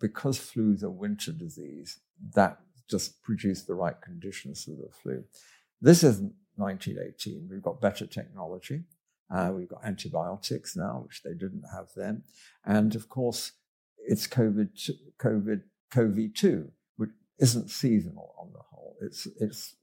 because 0.00 0.36
flu 0.36 0.72
is 0.72 0.82
a 0.82 0.90
winter 0.90 1.30
disease, 1.30 2.00
that 2.34 2.58
just 2.88 3.22
produced 3.22 3.68
the 3.68 3.74
right 3.74 4.00
conditions 4.00 4.64
for 4.64 4.72
the 4.72 4.90
flu. 4.90 5.22
This 5.80 6.02
isn't 6.02 6.34
1918. 6.60 7.48
We've 7.50 7.62
got 7.62 7.80
better 7.80 8.06
technology. 8.06 8.84
Uh, 9.30 9.52
we've 9.54 9.68
got 9.68 9.84
antibiotics 9.84 10.76
now, 10.76 11.02
which 11.04 11.22
they 11.22 11.32
didn't 11.32 11.64
have 11.72 11.88
then. 11.96 12.22
And 12.64 12.94
of 12.94 13.08
course, 13.08 13.52
it's 13.98 14.26
COVID, 14.26 14.90
COVID, 15.20 15.62
COVID-2, 15.92 16.68
which 16.96 17.10
isn't 17.38 17.70
seasonal 17.70 18.34
on 18.38 18.52
the 18.52 18.60
whole. 18.70 18.96
It's, 19.00 19.26
it's 19.38 19.76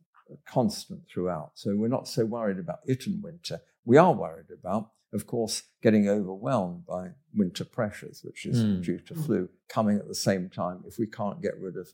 constant 0.45 1.01
throughout. 1.11 1.51
So 1.55 1.75
we're 1.75 1.87
not 1.87 2.07
so 2.07 2.25
worried 2.25 2.59
about 2.59 2.79
it 2.85 3.07
in 3.07 3.21
winter. 3.21 3.61
We 3.85 3.97
are 3.97 4.13
worried 4.13 4.51
about, 4.51 4.91
of 5.13 5.25
course, 5.27 5.63
getting 5.81 6.09
overwhelmed 6.09 6.85
by 6.85 7.11
winter 7.33 7.63
pressures, 7.63 8.21
which 8.23 8.45
is 8.45 8.61
mm. 8.61 8.83
due 8.83 8.99
to 8.99 9.15
flu 9.15 9.49
coming 9.69 9.97
at 9.97 10.07
the 10.07 10.15
same 10.15 10.49
time 10.49 10.83
if 10.85 10.97
we 10.99 11.07
can't 11.07 11.41
get 11.41 11.57
rid 11.57 11.77
of 11.77 11.87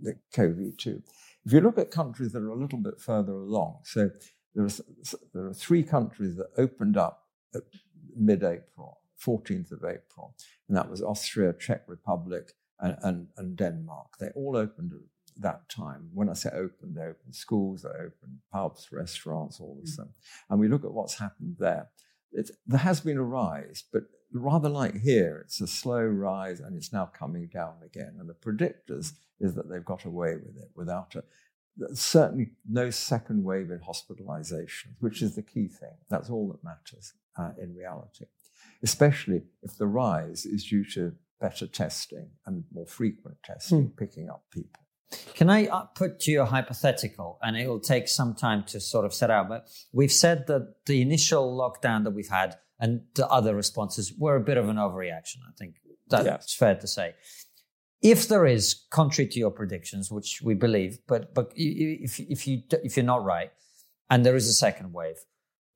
the 0.00 0.14
COVID-2. 0.34 1.02
If 1.44 1.52
you 1.52 1.60
look 1.60 1.78
at 1.78 1.90
countries 1.90 2.32
that 2.32 2.42
are 2.42 2.48
a 2.48 2.56
little 2.56 2.78
bit 2.78 3.00
further 3.00 3.32
along, 3.32 3.80
so 3.84 4.10
there 4.54 4.64
are, 4.64 4.70
there 5.32 5.46
are 5.46 5.54
three 5.54 5.82
countries 5.82 6.36
that 6.36 6.48
opened 6.56 6.96
up 6.96 7.24
at 7.54 7.62
mid-April, 8.16 9.00
14th 9.24 9.72
of 9.72 9.84
April, 9.84 10.34
and 10.68 10.76
that 10.76 10.90
was 10.90 11.02
Austria, 11.02 11.52
Czech 11.52 11.82
Republic, 11.86 12.52
and, 12.80 12.96
and, 13.02 13.26
and 13.36 13.56
Denmark. 13.56 14.18
They 14.18 14.28
all 14.34 14.56
opened 14.56 14.92
at 14.92 15.42
that 15.42 15.68
time. 15.68 16.10
When 16.12 16.28
I 16.28 16.34
say 16.34 16.50
open, 16.50 16.94
they 16.94 17.02
opened 17.02 17.34
schools, 17.34 17.82
they 17.82 17.88
opened 17.90 18.38
pubs, 18.52 18.88
restaurants, 18.92 19.60
all 19.60 19.78
of 19.82 19.88
mm. 19.88 19.96
them. 19.96 20.10
And 20.48 20.60
we 20.60 20.68
look 20.68 20.84
at 20.84 20.92
what's 20.92 21.18
happened 21.18 21.56
there. 21.58 21.88
It, 22.34 22.50
there 22.66 22.80
has 22.80 23.00
been 23.00 23.16
a 23.16 23.22
rise, 23.22 23.84
but 23.92 24.04
rather 24.32 24.68
like 24.68 25.00
here, 25.00 25.40
it's 25.44 25.60
a 25.60 25.66
slow 25.66 26.02
rise 26.02 26.60
and 26.60 26.76
it's 26.76 26.92
now 26.92 27.06
coming 27.06 27.48
down 27.52 27.76
again. 27.84 28.16
And 28.18 28.28
the 28.28 28.34
predictors 28.34 29.12
is 29.40 29.54
that 29.54 29.68
they've 29.68 29.84
got 29.84 30.04
away 30.04 30.34
with 30.36 30.56
it 30.56 30.70
without 30.74 31.14
a 31.14 31.22
certainly 31.94 32.50
no 32.68 32.90
second 32.90 33.42
wave 33.42 33.70
in 33.70 33.80
hospitalizations, 33.80 34.94
which 35.00 35.22
is 35.22 35.34
the 35.34 35.42
key 35.42 35.68
thing. 35.68 35.96
That's 36.08 36.30
all 36.30 36.48
that 36.48 36.64
matters 36.64 37.12
uh, 37.38 37.50
in 37.60 37.74
reality, 37.74 38.26
especially 38.82 39.42
if 39.62 39.76
the 39.76 39.86
rise 39.86 40.46
is 40.46 40.64
due 40.64 40.84
to 40.90 41.12
better 41.40 41.66
testing 41.66 42.30
and 42.46 42.64
more 42.72 42.86
frequent 42.86 43.36
testing, 43.44 43.86
hmm. 43.86 43.96
picking 43.96 44.30
up 44.30 44.44
people. 44.50 44.83
Can 45.34 45.50
I 45.50 45.68
put 45.94 46.20
to 46.20 46.30
you 46.30 46.42
a 46.42 46.44
hypothetical, 46.44 47.38
and 47.42 47.56
it 47.56 47.68
will 47.68 47.80
take 47.80 48.08
some 48.08 48.34
time 48.34 48.64
to 48.64 48.80
sort 48.80 49.04
of 49.04 49.12
set 49.12 49.30
out, 49.30 49.48
but 49.48 49.68
we've 49.92 50.12
said 50.12 50.46
that 50.46 50.74
the 50.86 51.02
initial 51.02 51.56
lockdown 51.56 52.04
that 52.04 52.12
we've 52.12 52.28
had 52.28 52.56
and 52.80 53.02
the 53.14 53.28
other 53.28 53.54
responses 53.54 54.12
were 54.16 54.36
a 54.36 54.40
bit 54.40 54.56
of 54.56 54.68
an 54.68 54.76
overreaction. 54.76 55.38
I 55.48 55.52
think 55.58 55.76
that's 56.08 56.54
fair 56.54 56.74
to 56.76 56.86
say. 56.86 57.14
If 58.02 58.28
there 58.28 58.44
is, 58.44 58.84
contrary 58.90 59.28
to 59.30 59.38
your 59.38 59.50
predictions, 59.50 60.10
which 60.10 60.40
we 60.42 60.54
believe, 60.54 60.98
but 61.06 61.34
but 61.34 61.52
if 61.56 62.20
if 62.20 62.46
you 62.46 62.62
if 62.70 62.96
you're 62.96 63.06
not 63.06 63.24
right, 63.24 63.50
and 64.10 64.26
there 64.26 64.36
is 64.36 64.48
a 64.48 64.52
second 64.52 64.92
wave, 64.92 65.16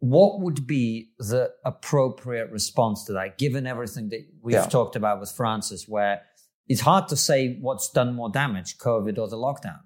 what 0.00 0.40
would 0.40 0.66
be 0.66 1.12
the 1.18 1.52
appropriate 1.64 2.50
response 2.50 3.04
to 3.04 3.12
that, 3.14 3.38
given 3.38 3.66
everything 3.66 4.10
that 4.10 4.26
we've 4.42 4.54
yeah. 4.54 4.66
talked 4.66 4.96
about 4.96 5.20
with 5.20 5.30
Francis, 5.30 5.86
where 5.88 6.22
it's 6.68 6.82
hard 6.82 7.08
to 7.08 7.16
say 7.16 7.56
what's 7.60 7.90
done 7.90 8.14
more 8.14 8.30
damage, 8.30 8.78
COVID 8.78 9.18
or 9.18 9.28
the 9.28 9.36
lockdown. 9.36 9.80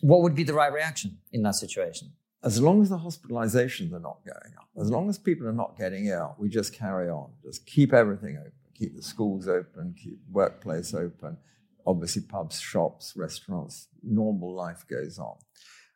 What 0.00 0.22
would 0.22 0.34
be 0.34 0.44
the 0.44 0.54
right 0.54 0.72
reaction 0.72 1.18
in 1.32 1.42
that 1.42 1.54
situation? 1.54 2.12
as 2.42 2.60
long 2.60 2.80
as 2.82 2.88
the 2.88 2.98
hospitalizations 2.98 3.92
are 3.92 4.00
not 4.00 4.18
going 4.24 4.54
up, 4.56 4.68
as 4.80 4.90
long 4.90 5.08
as 5.08 5.18
people 5.18 5.46
are 5.46 5.52
not 5.52 5.76
getting 5.76 6.06
ill, 6.06 6.36
we 6.38 6.48
just 6.48 6.72
carry 6.72 7.08
on. 7.08 7.30
Just 7.42 7.66
keep 7.66 7.92
everything 7.92 8.36
open, 8.38 8.52
keep 8.74 8.94
the 8.94 9.02
schools 9.02 9.48
open, 9.48 9.94
keep 10.00 10.20
workplace 10.30 10.94
open, 10.94 11.36
obviously 11.86 12.22
pubs, 12.22 12.60
shops, 12.60 13.14
restaurants, 13.16 13.88
normal 14.02 14.54
life 14.54 14.84
goes 14.88 15.18
on. 15.18 15.36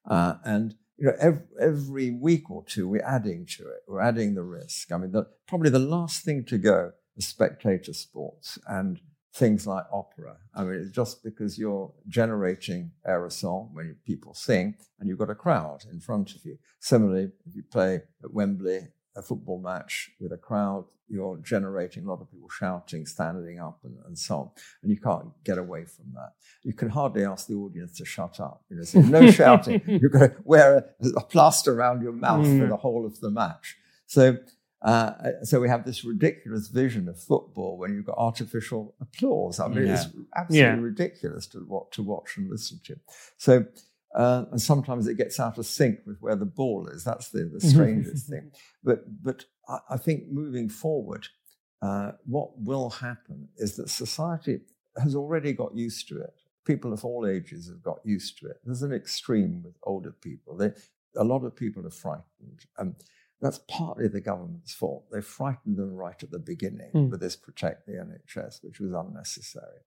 Uh, 0.09 0.35
and 0.45 0.75
you 0.99 1.07
know, 1.07 1.15
every, 1.21 1.43
every, 1.61 2.11
week 2.11 2.51
or 2.51 2.65
two, 2.65 2.89
we're 2.89 3.05
adding 3.05 3.47
to 3.47 3.63
it. 3.63 3.83
We're 3.87 4.01
adding 4.01 4.35
the 4.35 4.43
risk. 4.43 4.91
I 4.91 4.97
mean, 4.97 5.13
the, 5.13 5.27
probably 5.47 5.71
the 5.71 5.79
last 5.79 6.25
thing 6.25 6.45
to 6.47 6.59
go 6.59 6.93
is 7.17 7.27
spectator 7.27 7.93
sports. 7.93 8.59
And 8.67 9.01
things 9.35 9.67
like 9.67 9.85
opera. 9.93 10.37
I 10.55 10.65
mean, 10.65 10.81
it's 10.81 10.91
just 10.91 11.25
because 11.25 11.59
you're 11.59 11.91
generating 12.09 12.91
aerosol 13.09 13.73
when 13.73 13.97
people 14.07 14.35
sing 14.35 14.75
and 15.01 15.09
you've 15.09 15.19
got 15.19 15.31
a 15.31 15.35
crowd 15.35 15.85
in 15.91 16.01
front 16.01 16.35
of 16.35 16.45
you. 16.45 16.59
Similarly, 16.81 17.31
if 17.47 17.57
you 17.57 17.63
play 17.63 18.03
at 18.23 18.33
Wembley, 18.33 18.89
a 19.17 19.23
football 19.23 19.61
match 19.61 20.11
with 20.21 20.33
a 20.33 20.39
crowd, 20.39 20.85
you're 21.09 21.37
generating 21.39 22.05
a 22.05 22.09
lot 22.09 22.21
of 22.21 22.31
people 22.31 22.49
shouting, 22.49 23.05
standing 23.05 23.61
up, 23.61 23.81
and, 23.85 23.97
and 24.07 24.19
so 24.19 24.37
on. 24.37 24.51
And 24.83 24.91
you 24.91 24.99
can't 24.99 25.29
get 25.45 25.59
away 25.59 25.85
from 25.85 26.07
that. 26.15 26.33
You 26.63 26.73
can 26.73 26.89
hardly 26.89 27.25
ask 27.25 27.47
the 27.47 27.55
audience 27.55 27.99
to 27.99 28.05
shut 28.07 28.41
up. 28.41 28.65
You 28.71 28.77
know, 28.79 28.83
so 28.85 29.01
no 29.01 29.31
shouting. 29.31 29.83
You've 29.87 30.13
got 30.13 30.21
to 30.21 30.35
wear 30.45 30.95
a, 31.03 31.09
a 31.17 31.23
plaster 31.23 31.75
around 31.75 32.03
your 32.03 32.13
mouth 32.13 32.47
mm. 32.47 32.61
for 32.61 32.67
the 32.67 32.77
whole 32.77 33.05
of 33.05 33.21
the 33.21 33.31
match. 33.31 33.77
So 34.07 34.39
uh, 34.83 35.45
so 35.45 35.61
we 35.61 35.69
have 35.69 35.85
this 35.85 36.05
ridiculous 36.05 36.69
vision 36.69 37.09
of 37.09 37.21
football 37.21 37.79
when 37.79 37.95
you've 37.95 38.05
got 38.05 38.19
artificial 38.19 38.95
applause. 39.01 39.61
I 39.61 39.69
mean, 39.69 39.87
yeah. 39.87 39.93
it's 39.95 40.07
absolutely 40.37 40.59
yeah. 40.59 40.75
ridiculous 40.75 41.47
to 41.49 41.65
watch, 41.65 41.93
to 41.93 42.03
watch 42.03 42.37
and 42.37 42.51
listen 42.51 42.81
to. 42.87 42.97
So, 43.37 43.65
uh, 44.17 44.47
and 44.51 44.61
sometimes 44.61 45.07
it 45.07 45.17
gets 45.17 45.39
out 45.39 45.57
of 45.57 45.67
sync 45.67 46.01
with 46.05 46.19
where 46.21 46.35
the 46.35 46.47
ball 46.47 46.89
is. 46.89 47.05
That's 47.05 47.31
the, 47.31 47.45
the 47.45 47.61
strangest 47.67 48.29
thing. 48.29 48.51
But, 48.83 49.05
but 49.23 49.45
I, 49.69 49.79
I 49.91 49.97
think 49.99 50.25
moving 50.29 50.69
forward, 50.69 51.29
uh, 51.81 52.13
what 52.27 52.51
will 52.59 52.91
happen 52.91 53.49
is 53.57 53.77
that 53.77 53.89
society 53.89 54.61
has 55.01 55.15
already 55.15 55.53
got 55.53 55.77
used 55.77 56.09
to 56.09 56.21
it. 56.21 56.35
People 56.65 56.93
of 56.93 57.05
all 57.05 57.27
ages 57.27 57.69
have 57.69 57.83
got 57.83 57.99
used 58.05 58.39
to 58.39 58.47
it. 58.47 58.57
There's 58.65 58.83
an 58.83 58.93
extreme 58.93 59.63
with 59.63 59.75
older 59.85 60.13
people. 60.13 60.57
They, 60.57 60.73
a 61.17 61.25
lot 61.25 61.45
of 61.45 61.55
people 61.55 61.87
are 61.87 61.91
frightened. 61.91 62.67
Um, 62.79 62.97
that's 63.43 63.59
partly 63.69 64.07
the 64.07 64.21
government's 64.21 64.73
fault. 64.73 65.05
They 65.11 65.21
frightened 65.21 65.77
them 65.77 65.95
right 65.95 66.23
at 66.23 66.31
the 66.31 66.39
beginning 66.39 66.93
mm. 66.95 67.11
with 67.11 67.21
this 67.21 67.35
protect 67.35 67.87
the 67.87 67.95
NHS, 67.95 68.63
which 68.63 68.79
was 68.79 68.93
unnecessary. 68.93 69.81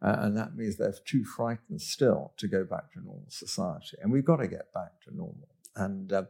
Uh, 0.00 0.16
and 0.20 0.36
that 0.36 0.56
means 0.56 0.76
they're 0.76 0.94
too 1.04 1.22
frightened 1.22 1.80
still 1.80 2.32
to 2.38 2.48
go 2.48 2.64
back 2.64 2.90
to 2.92 3.00
normal 3.00 3.26
society. 3.28 3.98
And 4.00 4.10
we've 4.10 4.24
got 4.24 4.36
to 4.36 4.48
get 4.48 4.72
back 4.72 5.00
to 5.04 5.14
normal. 5.14 5.48
And 5.76 6.10
uh, 6.12 6.24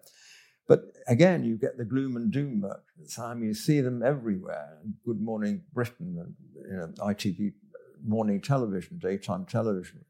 but 0.67 0.93
again, 1.07 1.45
you 1.45 1.57
get 1.57 1.79
the 1.79 1.85
gloom 1.85 2.17
and 2.17 2.33
doom 2.33 2.61
merchants. 2.61 3.19
I 3.19 3.35
mean, 3.35 3.49
you 3.49 3.55
see 3.55 3.81
them 3.81 4.03
everywhere. 4.03 4.79
Good 5.05 5.21
Morning 5.21 5.63
Britain 5.73 6.17
and 6.19 6.35
you 6.69 6.77
know, 6.77 6.93
ITV 6.99 7.53
morning 8.05 8.41
television, 8.41 8.99
daytime 8.99 9.47
television. 9.47 10.05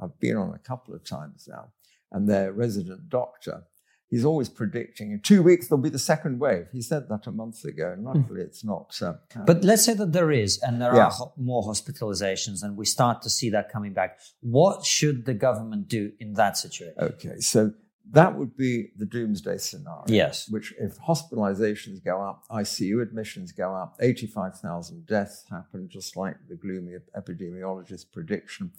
I've 0.00 0.18
been 0.18 0.36
on 0.36 0.52
a 0.54 0.58
couple 0.58 0.94
of 0.94 1.04
times 1.04 1.48
now, 1.48 1.68
and 2.10 2.28
their 2.28 2.52
resident 2.52 3.08
doctor 3.08 3.62
he's 4.10 4.24
always 4.24 4.48
predicting 4.48 5.12
in 5.12 5.20
two 5.20 5.42
weeks 5.42 5.68
there'll 5.68 5.82
be 5.82 5.88
the 5.88 5.98
second 5.98 6.38
wave. 6.38 6.66
He 6.72 6.82
said 6.82 7.08
that 7.08 7.26
a 7.26 7.32
month 7.32 7.64
ago, 7.64 7.92
and 7.92 8.00
hmm. 8.00 8.18
luckily 8.18 8.42
it's 8.42 8.64
not. 8.64 8.96
Uh, 9.00 9.14
but 9.46 9.64
let's 9.64 9.84
say 9.84 9.94
that 9.94 10.12
there 10.12 10.30
is, 10.30 10.60
and 10.62 10.80
there 10.80 10.94
yeah. 10.94 11.06
are 11.06 11.10
ho- 11.10 11.32
more 11.36 11.62
hospitalizations, 11.62 12.62
and 12.62 12.76
we 12.76 12.84
start 12.84 13.22
to 13.22 13.30
see 13.30 13.50
that 13.50 13.70
coming 13.70 13.92
back. 13.92 14.18
What 14.40 14.84
should 14.84 15.26
the 15.26 15.34
government 15.34 15.88
do 15.88 16.12
in 16.20 16.34
that 16.34 16.56
situation? 16.56 16.94
Okay, 16.98 17.38
so 17.40 17.72
that 18.12 18.36
would 18.36 18.56
be 18.56 18.90
the 18.96 19.06
doomsday 19.06 19.58
scenario. 19.58 20.04
Yes. 20.06 20.48
Which, 20.48 20.72
if 20.78 20.96
hospitalizations 20.98 22.04
go 22.04 22.22
up, 22.22 22.44
ICU 22.50 23.02
admissions 23.02 23.52
go 23.52 23.74
up, 23.74 23.96
85,000 24.00 25.06
deaths 25.06 25.44
happen, 25.50 25.88
just 25.90 26.16
like 26.16 26.36
the 26.48 26.54
gloomy 26.54 26.94
epidemiologist 27.16 28.12
prediction. 28.12 28.70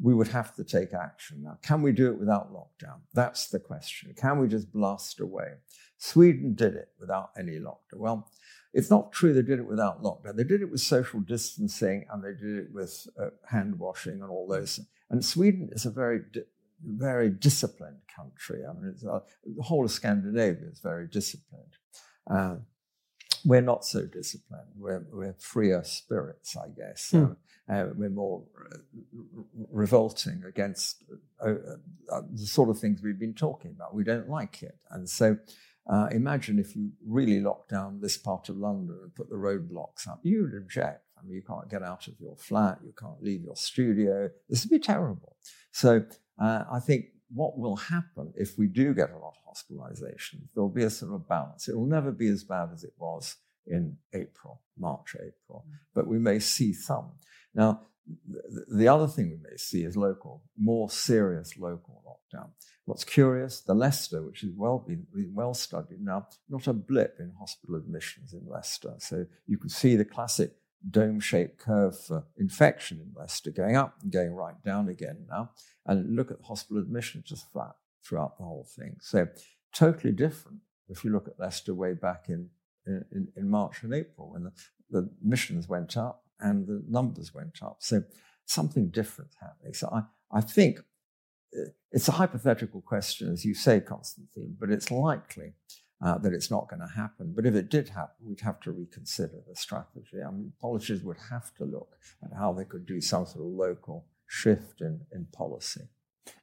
We 0.00 0.14
would 0.14 0.28
have 0.28 0.54
to 0.56 0.64
take 0.64 0.92
action. 0.92 1.42
Now, 1.42 1.58
can 1.62 1.82
we 1.82 1.92
do 1.92 2.10
it 2.10 2.18
without 2.18 2.52
lockdown? 2.52 3.00
That's 3.12 3.48
the 3.48 3.60
question. 3.60 4.14
Can 4.16 4.38
we 4.38 4.48
just 4.48 4.72
blast 4.72 5.20
away? 5.20 5.54
Sweden 5.98 6.54
did 6.54 6.74
it 6.74 6.88
without 6.98 7.30
any 7.38 7.58
lockdown. 7.58 7.98
Well, 7.98 8.30
it's 8.72 8.90
not 8.90 9.12
true 9.12 9.32
they 9.32 9.42
did 9.42 9.60
it 9.60 9.66
without 9.66 10.02
lockdown. 10.02 10.36
They 10.36 10.44
did 10.44 10.62
it 10.62 10.70
with 10.70 10.80
social 10.80 11.20
distancing 11.20 12.06
and 12.10 12.22
they 12.22 12.32
did 12.32 12.58
it 12.58 12.72
with 12.72 13.06
uh, 13.18 13.28
hand 13.48 13.78
washing 13.78 14.20
and 14.20 14.30
all 14.30 14.48
those. 14.48 14.80
And 15.10 15.24
Sweden 15.24 15.70
is 15.72 15.86
a 15.86 15.90
very, 15.90 16.22
di- 16.32 16.42
very 16.84 17.30
disciplined 17.30 18.00
country. 18.14 18.62
I 18.68 18.72
mean, 18.72 18.96
uh, 19.08 19.20
the 19.44 19.62
whole 19.62 19.84
of 19.84 19.92
Scandinavia 19.92 20.68
is 20.70 20.80
very 20.80 21.06
disciplined. 21.06 21.76
Uh, 22.28 22.56
we're 23.44 23.60
not 23.60 23.84
so 23.84 24.06
disciplined. 24.06 24.68
We're, 24.76 25.06
we're 25.12 25.36
freer 25.38 25.84
spirits, 25.84 26.56
I 26.56 26.68
guess. 26.68 27.10
Hmm. 27.12 27.32
Uh, 27.68 27.86
we're 27.96 28.10
more 28.10 28.42
uh, 28.70 28.76
revolting 29.70 30.42
against 30.46 31.02
uh, 31.40 31.54
uh, 32.12 32.20
the 32.30 32.46
sort 32.46 32.68
of 32.68 32.78
things 32.78 33.00
we've 33.02 33.18
been 33.18 33.34
talking 33.34 33.70
about. 33.74 33.94
We 33.94 34.04
don't 34.04 34.28
like 34.28 34.62
it. 34.62 34.76
And 34.90 35.08
so 35.08 35.38
uh, 35.90 36.08
imagine 36.12 36.58
if 36.58 36.76
you 36.76 36.90
really 37.06 37.40
locked 37.40 37.70
down 37.70 38.00
this 38.00 38.16
part 38.16 38.48
of 38.48 38.56
London 38.56 38.98
and 39.02 39.14
put 39.14 39.30
the 39.30 39.36
roadblocks 39.36 40.08
up. 40.08 40.20
You 40.22 40.42
would 40.42 40.54
object. 40.54 41.02
I 41.18 41.26
mean, 41.26 41.36
you 41.36 41.42
can't 41.42 41.70
get 41.70 41.82
out 41.82 42.06
of 42.06 42.14
your 42.20 42.36
flat, 42.36 42.78
you 42.84 42.92
can't 42.98 43.22
leave 43.22 43.42
your 43.42 43.56
studio. 43.56 44.30
This 44.48 44.64
would 44.64 44.70
be 44.70 44.78
terrible. 44.78 45.36
So 45.72 46.04
uh, 46.38 46.64
I 46.70 46.80
think 46.80 47.06
what 47.32 47.58
will 47.58 47.76
happen 47.76 48.32
if 48.36 48.58
we 48.58 48.66
do 48.66 48.94
get 48.94 49.10
a 49.10 49.18
lot 49.18 49.34
of 49.36 49.54
hospitalizations, 49.54 50.48
there'll 50.54 50.68
be 50.68 50.84
a 50.84 50.90
sort 50.90 51.14
of 51.14 51.28
balance. 51.28 51.68
It 51.68 51.76
will 51.76 51.86
never 51.86 52.12
be 52.12 52.28
as 52.28 52.44
bad 52.44 52.70
as 52.72 52.84
it 52.84 52.92
was 52.98 53.36
in 53.66 53.96
April, 54.12 54.60
March, 54.78 55.16
April, 55.16 55.64
but 55.94 56.06
we 56.06 56.18
may 56.18 56.38
see 56.38 56.72
some. 56.72 57.12
Now, 57.54 57.82
the 58.68 58.88
other 58.88 59.06
thing 59.06 59.30
we 59.30 59.50
may 59.50 59.56
see 59.56 59.84
is 59.84 59.96
local, 59.96 60.42
more 60.58 60.90
serious 60.90 61.56
local 61.56 62.02
lockdown. 62.06 62.50
What's 62.84 63.04
curious, 63.04 63.60
the 63.60 63.74
Leicester, 63.74 64.22
which 64.22 64.42
has 64.42 64.50
well 64.54 64.78
been, 64.86 65.06
well 65.32 65.54
studied 65.54 66.02
now, 66.02 66.28
not 66.48 66.66
a 66.66 66.74
blip 66.74 67.16
in 67.18 67.32
hospital 67.38 67.76
admissions 67.76 68.34
in 68.34 68.46
Leicester. 68.46 68.94
So 68.98 69.24
you 69.46 69.56
can 69.56 69.70
see 69.70 69.96
the 69.96 70.04
classic 70.04 70.52
dome-shaped 70.90 71.58
curve 71.58 71.98
for 71.98 72.26
infection 72.36 73.00
in 73.00 73.12
Leicester 73.18 73.50
going 73.50 73.76
up 73.76 73.94
and 74.02 74.12
going 74.12 74.34
right 74.34 74.62
down 74.62 74.88
again 74.88 75.24
now. 75.30 75.50
And 75.86 76.14
look 76.14 76.30
at 76.30 76.42
hospital 76.42 76.82
admissions 76.82 77.24
just 77.24 77.50
flat 77.52 77.74
throughout 78.06 78.36
the 78.36 78.44
whole 78.44 78.68
thing. 78.76 78.96
So 79.00 79.28
totally 79.72 80.12
different 80.12 80.58
if 80.88 81.04
you 81.04 81.10
look 81.10 81.26
at 81.26 81.40
Leicester 81.40 81.72
way 81.72 81.94
back 81.94 82.26
in, 82.28 82.50
in, 82.86 83.28
in 83.34 83.48
March 83.48 83.82
and 83.82 83.94
April 83.94 84.32
when 84.32 84.44
the, 84.44 84.52
the 84.90 85.10
admissions 85.22 85.68
went 85.68 85.96
up 85.96 86.23
and 86.44 86.66
the 86.66 86.82
numbers 86.88 87.34
went 87.34 87.56
up. 87.62 87.78
So 87.80 88.04
something 88.46 88.90
different 88.90 89.32
happening. 89.40 89.74
So 89.74 89.88
I, 89.92 90.02
I 90.38 90.40
think 90.40 90.78
it's 91.90 92.08
a 92.08 92.12
hypothetical 92.12 92.80
question, 92.82 93.32
as 93.32 93.44
you 93.44 93.54
say, 93.54 93.80
Konstantin, 93.80 94.56
but 94.60 94.70
it's 94.70 94.90
likely 94.90 95.54
uh, 96.04 96.18
that 96.18 96.32
it's 96.32 96.50
not 96.50 96.68
going 96.68 96.80
to 96.80 96.94
happen. 96.94 97.32
But 97.34 97.46
if 97.46 97.54
it 97.54 97.70
did 97.70 97.88
happen, 97.88 98.26
we'd 98.26 98.40
have 98.40 98.60
to 98.60 98.72
reconsider 98.72 99.38
the 99.48 99.56
strategy. 99.56 100.18
I 100.26 100.30
mean, 100.30 100.52
politicians 100.60 101.02
would 101.04 101.22
have 101.30 101.54
to 101.54 101.64
look 101.64 101.90
at 102.22 102.36
how 102.36 102.52
they 102.52 102.64
could 102.64 102.86
do 102.86 103.00
some 103.00 103.26
sort 103.26 103.44
of 103.46 103.52
local 103.52 104.06
shift 104.26 104.80
in, 104.80 105.00
in 105.12 105.26
policy. 105.32 105.82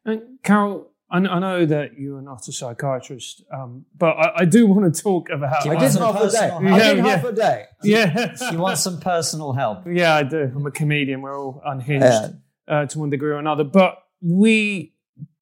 And 0.06 0.40
Karol, 0.44 0.92
I, 1.12 1.40
know 1.40 1.66
that 1.66 1.98
you 1.98 2.16
are 2.16 2.22
not 2.22 2.48
a 2.48 2.52
psychiatrist, 2.52 3.44
um, 3.52 3.86
but 3.98 4.18
I, 4.18 4.32
I, 4.38 4.46
do 4.46 4.66
want 4.66 4.94
to 4.94 5.02
talk 5.02 5.30
about. 5.30 5.68
I 5.68 5.76
did 5.76 5.94
half 6.00 6.22
a 6.22 6.30
day. 6.30 6.48
Help? 6.48 6.64
I 6.64 6.80
did 6.80 6.98
yeah. 6.98 7.04
half 7.04 7.24
a 7.26 7.32
day. 7.34 7.66
Yeah. 7.84 8.52
you 8.52 8.58
want 8.58 8.78
some 8.78 9.00
personal 9.00 9.54
help? 9.54 9.80
Yeah, 9.92 10.16
I 10.16 10.24
do. 10.24 10.52
I'm 10.56 10.66
a 10.66 10.72
comedian. 10.72 11.22
We're 11.22 11.38
all 11.38 11.62
unhinged 11.66 12.06
yeah. 12.06 12.30
uh, 12.68 12.86
to 12.86 13.00
one 13.00 13.10
degree 13.10 13.32
or 13.32 13.40
another. 13.40 13.66
But 13.66 13.98
we 14.22 14.94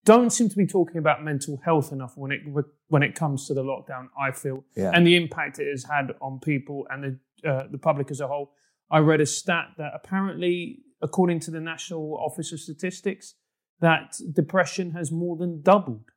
don't 0.06 0.32
seem 0.32 0.50
to 0.50 0.56
be 0.56 0.66
talking 0.66 0.98
about 0.98 1.24
mental 1.24 1.62
health 1.64 1.92
enough 1.92 2.18
when 2.18 2.32
it 2.32 2.42
when 2.88 3.04
it 3.04 3.14
comes 3.14 3.48
to 3.48 3.54
the 3.54 3.64
lockdown. 3.64 4.08
I 4.20 4.32
feel 4.32 4.66
yeah. 4.76 4.92
and 4.94 5.06
the 5.06 5.16
impact 5.16 5.60
it 5.60 5.70
has 5.70 5.84
had 5.84 6.14
on 6.20 6.40
people 6.40 6.88
and 6.90 7.20
the 7.44 7.50
uh, 7.50 7.68
the 7.72 7.78
public 7.78 8.10
as 8.10 8.20
a 8.20 8.28
whole. 8.28 8.54
I 8.90 9.00
read 9.00 9.22
a 9.22 9.26
stat 9.26 9.68
that 9.78 9.92
apparently, 9.94 10.80
according 11.02 11.42
to 11.42 11.52
the 11.52 11.60
National 11.60 12.18
Office 12.18 12.52
of 12.52 12.60
Statistics, 12.60 13.36
that 13.82 14.20
depression 14.34 14.92
has 14.92 15.12
more 15.12 15.38
than 15.38 15.62
doubled. 15.62 16.12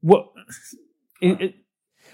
What? 0.00 0.32
It, 1.20 1.40
it, 1.40 1.54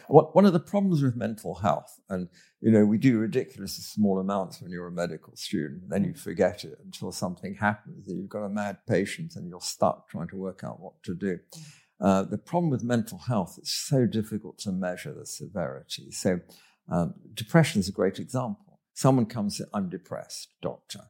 one 0.09 0.45
of 0.45 0.53
the 0.53 0.61
problems 0.61 1.03
with 1.03 1.17
mental 1.17 1.57
health, 1.57 2.01
and 2.09 2.29
you 2.61 2.71
know, 2.71 2.85
we 2.85 2.99
do 2.99 3.19
ridiculously 3.19 3.83
small 3.83 4.19
amounts 4.19 4.61
when 4.61 4.71
you're 4.71 4.87
a 4.87 4.93
medical 4.93 5.37
student, 5.37 5.89
then 5.89 6.05
you 6.05 6.15
forget 6.15 6.65
it 6.65 6.79
until 6.83 7.13
something 7.13 7.55
happens. 7.55 8.05
You've 8.07 8.29
got 8.29 8.45
a 8.45 8.49
mad 8.49 8.79
patient 8.89 9.37
and 9.37 9.49
you're 9.49 9.61
stuck 9.61 10.09
trying 10.09 10.29
to 10.29 10.37
work 10.37 10.63
out 10.65 10.81
what 10.81 11.03
to 11.05 11.15
do. 11.15 11.39
Uh, 12.01 12.23
the 12.23 12.39
problem 12.39 12.71
with 12.71 12.83
mental 12.83 13.19
health, 13.19 13.57
it's 13.59 13.73
so 13.73 14.07
difficult 14.07 14.59
to 14.59 14.73
measure 14.73 15.13
the 15.13 15.27
severity. 15.27 16.11
So, 16.11 16.41
um, 16.91 17.15
depression 17.33 17.81
is 17.81 17.89
a 17.89 17.93
great 17.93 18.19
example. 18.19 18.81
Someone 18.95 19.27
comes, 19.27 19.61
in, 19.61 19.67
I'm 19.73 19.89
depressed, 19.89 20.49
doctor. 20.61 21.01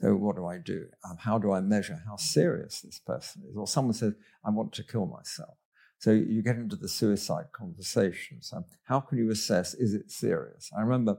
So, 0.00 0.14
what 0.14 0.36
do 0.36 0.46
I 0.46 0.58
do? 0.58 0.86
Um, 1.04 1.18
how 1.18 1.38
do 1.38 1.52
I 1.52 1.60
measure 1.60 2.02
how 2.06 2.16
serious 2.16 2.80
this 2.80 2.98
person 2.98 3.42
is? 3.48 3.56
Or 3.56 3.66
someone 3.66 3.94
says, 3.94 4.14
I 4.44 4.50
want 4.50 4.72
to 4.74 4.82
kill 4.82 5.06
myself. 5.06 5.56
So 6.00 6.12
you 6.12 6.42
get 6.42 6.56
into 6.56 6.76
the 6.76 6.88
suicide 6.88 7.46
conversations. 7.52 8.50
Um, 8.56 8.64
how 8.84 9.00
can 9.00 9.18
you 9.18 9.30
assess, 9.30 9.74
is 9.74 9.92
it 9.92 10.10
serious? 10.10 10.70
I 10.76 10.80
remember 10.80 11.18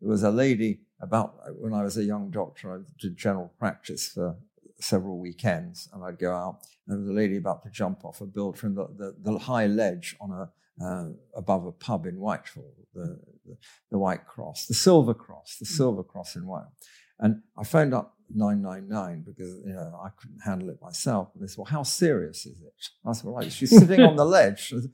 there 0.00 0.10
was 0.10 0.22
a 0.22 0.30
lady 0.30 0.80
about, 1.02 1.34
when 1.60 1.74
I 1.74 1.82
was 1.82 1.98
a 1.98 2.04
young 2.04 2.30
doctor, 2.30 2.74
I 2.74 2.78
did 2.98 3.18
general 3.18 3.52
practice 3.58 4.08
for 4.08 4.38
several 4.80 5.18
weekends, 5.18 5.90
and 5.92 6.02
I'd 6.02 6.18
go 6.18 6.34
out, 6.34 6.60
and 6.86 6.96
there 6.96 6.98
was 7.00 7.10
a 7.10 7.12
lady 7.12 7.36
about 7.36 7.64
to 7.64 7.70
jump 7.70 8.02
off 8.06 8.22
a 8.22 8.26
build 8.26 8.58
from 8.58 8.74
the, 8.74 8.86
the, 8.96 9.32
the 9.32 9.38
high 9.38 9.66
ledge 9.66 10.16
on 10.22 10.30
a, 10.30 10.84
uh, 10.84 11.08
above 11.36 11.66
a 11.66 11.72
pub 11.72 12.06
in 12.06 12.18
Whitehall, 12.18 12.74
the, 12.94 13.20
the, 13.44 13.56
the, 13.90 13.98
White 13.98 14.26
Cross, 14.26 14.66
the 14.66 14.74
Silver 14.74 15.12
Cross, 15.12 15.58
the 15.60 15.66
Silver 15.66 16.02
Cross 16.02 16.36
in 16.36 16.46
Whitehall. 16.46 16.72
And 17.20 17.42
I 17.58 17.64
phoned 17.64 17.92
up 17.92 18.13
999 18.30 19.24
because 19.26 19.60
you 19.64 19.72
know 19.72 20.00
I 20.02 20.08
couldn't 20.20 20.40
handle 20.44 20.70
it 20.70 20.78
myself. 20.80 21.28
And 21.34 21.42
they 21.42 21.48
said, 21.48 21.58
"Well, 21.58 21.66
how 21.66 21.82
serious 21.82 22.46
is 22.46 22.60
it?" 22.62 22.74
I 23.06 23.12
said, 23.12 23.30
"Well, 23.30 23.48
she's 23.48 23.70
sitting 23.70 24.00
on 24.00 24.16
the 24.16 24.24
ledge." 24.24 24.72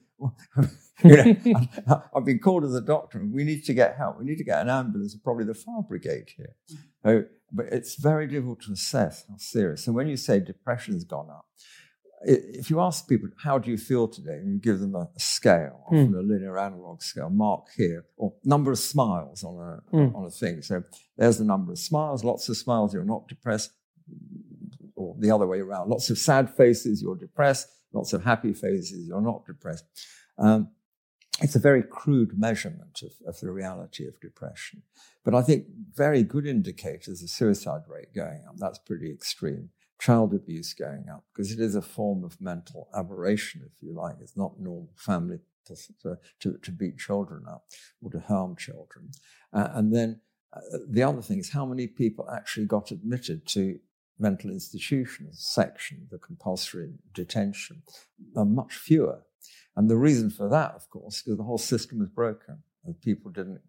You 1.02 1.16
know, 1.16 2.02
I've 2.14 2.24
been 2.24 2.40
called 2.40 2.62
to 2.62 2.68
the 2.68 2.80
doctor, 2.80 3.18
and 3.18 3.32
we 3.32 3.44
need 3.44 3.64
to 3.64 3.74
get 3.74 3.96
help. 3.96 4.18
We 4.18 4.24
need 4.24 4.36
to 4.38 4.44
get 4.44 4.60
an 4.60 4.68
ambulance 4.68 5.14
and 5.14 5.22
probably 5.22 5.44
the 5.44 5.54
fire 5.54 5.82
brigade 5.88 6.30
here. 6.36 6.54
Mm. 6.70 6.76
So, 7.04 7.24
but 7.52 7.66
it's 7.72 7.96
very 7.96 8.26
difficult 8.26 8.60
to 8.62 8.72
assess 8.72 9.24
how 9.28 9.36
serious. 9.38 9.86
And 9.86 9.96
when 9.96 10.08
you 10.08 10.16
say 10.16 10.40
depression's 10.40 11.04
gone 11.04 11.30
up, 11.30 11.46
if 12.22 12.68
you 12.68 12.80
ask 12.80 13.08
people, 13.08 13.28
how 13.42 13.58
do 13.58 13.70
you 13.70 13.78
feel 13.78 14.06
today? 14.06 14.34
And 14.34 14.52
you 14.52 14.58
give 14.58 14.80
them 14.80 14.94
a, 14.94 15.08
scale, 15.16 15.84
mm. 15.90 16.04
often 16.04 16.14
a 16.14 16.20
linear 16.20 16.58
analog 16.58 17.02
scale, 17.02 17.30
mark 17.30 17.68
here, 17.76 18.04
or 18.16 18.34
number 18.44 18.70
of 18.70 18.78
smiles 18.78 19.42
on 19.42 19.54
a, 19.56 19.96
mm. 19.96 20.14
on 20.14 20.26
a 20.26 20.30
thing. 20.30 20.60
So 20.62 20.82
there's 21.16 21.38
the 21.38 21.44
number 21.44 21.72
of 21.72 21.78
smiles, 21.78 22.22
lots 22.24 22.48
of 22.48 22.56
smiles, 22.56 22.92
you're 22.92 23.04
not 23.04 23.26
depressed, 23.28 23.72
or 24.96 25.16
the 25.18 25.30
other 25.30 25.46
way 25.46 25.60
around. 25.60 25.88
Lots 25.88 26.10
of 26.10 26.18
sad 26.18 26.54
faces, 26.54 27.00
you're 27.00 27.16
depressed. 27.16 27.68
Lots 27.92 28.12
of 28.12 28.22
happy 28.22 28.52
faces, 28.52 29.08
you're 29.08 29.20
not 29.20 29.46
depressed. 29.46 29.84
Um, 30.38 30.68
it's 31.40 31.56
a 31.56 31.60
very 31.60 31.82
crude 31.82 32.38
measurement 32.38 33.00
of, 33.02 33.12
of, 33.26 33.40
the 33.40 33.50
reality 33.50 34.06
of 34.06 34.20
depression. 34.20 34.82
But 35.24 35.34
I 35.34 35.42
think 35.42 35.64
very 35.94 36.22
good 36.22 36.46
indicators, 36.46 37.20
the 37.20 37.28
suicide 37.28 37.82
rate 37.88 38.14
going 38.14 38.44
up, 38.46 38.56
that's 38.58 38.78
pretty 38.78 39.10
extreme 39.10 39.70
child 40.00 40.34
abuse 40.34 40.72
going 40.72 41.06
up 41.12 41.24
because 41.32 41.52
it 41.52 41.60
is 41.60 41.74
a 41.74 41.82
form 41.82 42.24
of 42.24 42.40
mental 42.40 42.88
aberration, 42.94 43.62
if 43.64 43.82
you 43.82 43.94
like. 43.94 44.16
It's 44.20 44.36
not 44.36 44.58
normal 44.58 44.90
family 44.96 45.38
to, 45.66 46.16
to, 46.40 46.58
to 46.58 46.70
beat 46.72 46.98
children 46.98 47.44
up 47.48 47.64
or 48.02 48.10
to 48.10 48.20
harm 48.20 48.56
children. 48.56 49.10
Uh, 49.52 49.68
and 49.74 49.94
then 49.94 50.20
uh, 50.54 50.60
the 50.88 51.02
other 51.02 51.22
thing 51.22 51.38
is 51.38 51.52
how 51.52 51.66
many 51.66 51.86
people 51.86 52.28
actually 52.30 52.66
got 52.66 52.90
admitted 52.90 53.46
to 53.48 53.78
mental 54.18 54.50
institutions 54.50 55.38
section, 55.40 56.06
the 56.10 56.18
compulsory 56.18 56.92
detention, 57.14 57.82
are 58.36 58.44
much 58.44 58.74
fewer. 58.74 59.22
And 59.76 59.88
the 59.88 59.96
reason 59.96 60.30
for 60.30 60.48
that, 60.48 60.74
of 60.74 60.90
course, 60.90 61.26
is 61.26 61.36
the 61.36 61.42
whole 61.42 61.58
system 61.58 62.02
is 62.02 62.08
broken 62.08 62.62
and 62.84 63.00
people 63.00 63.30
didn't 63.30 63.60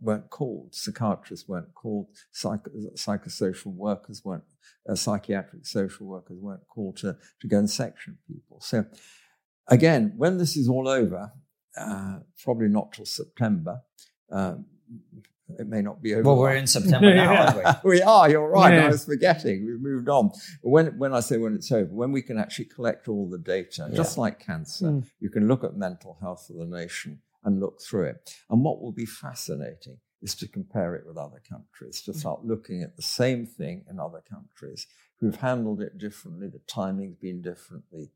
weren't 0.00 0.30
called, 0.30 0.74
psychiatrists 0.74 1.48
weren't 1.48 1.74
called, 1.74 2.08
psych- 2.32 2.68
psychosocial 2.96 3.74
workers 3.74 4.22
weren't, 4.24 4.44
uh, 4.88 4.94
psychiatric 4.94 5.66
social 5.66 6.06
workers 6.06 6.38
weren't 6.40 6.66
called 6.68 6.96
to, 6.98 7.16
to 7.40 7.48
go 7.48 7.58
and 7.58 7.70
section 7.70 8.18
people. 8.26 8.60
So, 8.60 8.86
again, 9.68 10.14
when 10.16 10.38
this 10.38 10.56
is 10.56 10.68
all 10.68 10.88
over, 10.88 11.32
uh, 11.76 12.18
probably 12.42 12.68
not 12.68 12.92
till 12.92 13.06
September. 13.06 13.80
Um, 14.30 14.66
it 15.58 15.68
may 15.68 15.80
not 15.80 16.02
be 16.02 16.14
over. 16.14 16.24
Well, 16.24 16.38
we're 16.38 16.56
in 16.56 16.66
September 16.66 17.14
now, 17.14 17.34
aren't 17.34 17.84
we? 17.84 17.90
we 17.98 18.02
are. 18.02 18.28
You're 18.28 18.48
right. 18.48 18.74
Yeah. 18.74 18.86
I 18.86 18.88
was 18.88 19.04
forgetting. 19.04 19.64
We've 19.64 19.80
moved 19.80 20.08
on. 20.08 20.32
When 20.62 20.98
when 20.98 21.14
I 21.14 21.20
say 21.20 21.36
when 21.36 21.54
it's 21.54 21.70
over, 21.70 21.92
when 21.92 22.10
we 22.10 22.20
can 22.22 22.36
actually 22.36 22.64
collect 22.64 23.06
all 23.08 23.28
the 23.28 23.38
data, 23.38 23.86
yeah. 23.88 23.96
just 23.96 24.18
like 24.18 24.40
cancer, 24.40 24.86
mm. 24.86 25.06
you 25.20 25.30
can 25.30 25.46
look 25.46 25.62
at 25.62 25.76
mental 25.76 26.18
health 26.20 26.50
of 26.50 26.56
the 26.56 26.66
nation 26.66 27.20
and 27.46 27.60
look 27.60 27.80
through 27.80 28.04
it. 28.04 28.34
And 28.50 28.62
what 28.62 28.82
will 28.82 28.92
be 28.92 29.06
fascinating 29.06 29.98
is 30.20 30.34
to 30.34 30.48
compare 30.48 30.94
it 30.94 31.06
with 31.06 31.16
other 31.16 31.40
countries, 31.48 32.02
to 32.02 32.10
mm. 32.10 32.16
start 32.16 32.44
looking 32.44 32.82
at 32.82 32.96
the 32.96 33.02
same 33.02 33.46
thing 33.46 33.84
in 33.88 33.98
other 33.98 34.22
countries. 34.28 34.86
who've 35.20 35.36
handled 35.36 35.80
it 35.80 35.98
differently. 35.98 36.48
The 36.48 36.60
timing's 36.66 37.16
been 37.16 37.40
different. 37.40 37.84
The, 37.90 38.08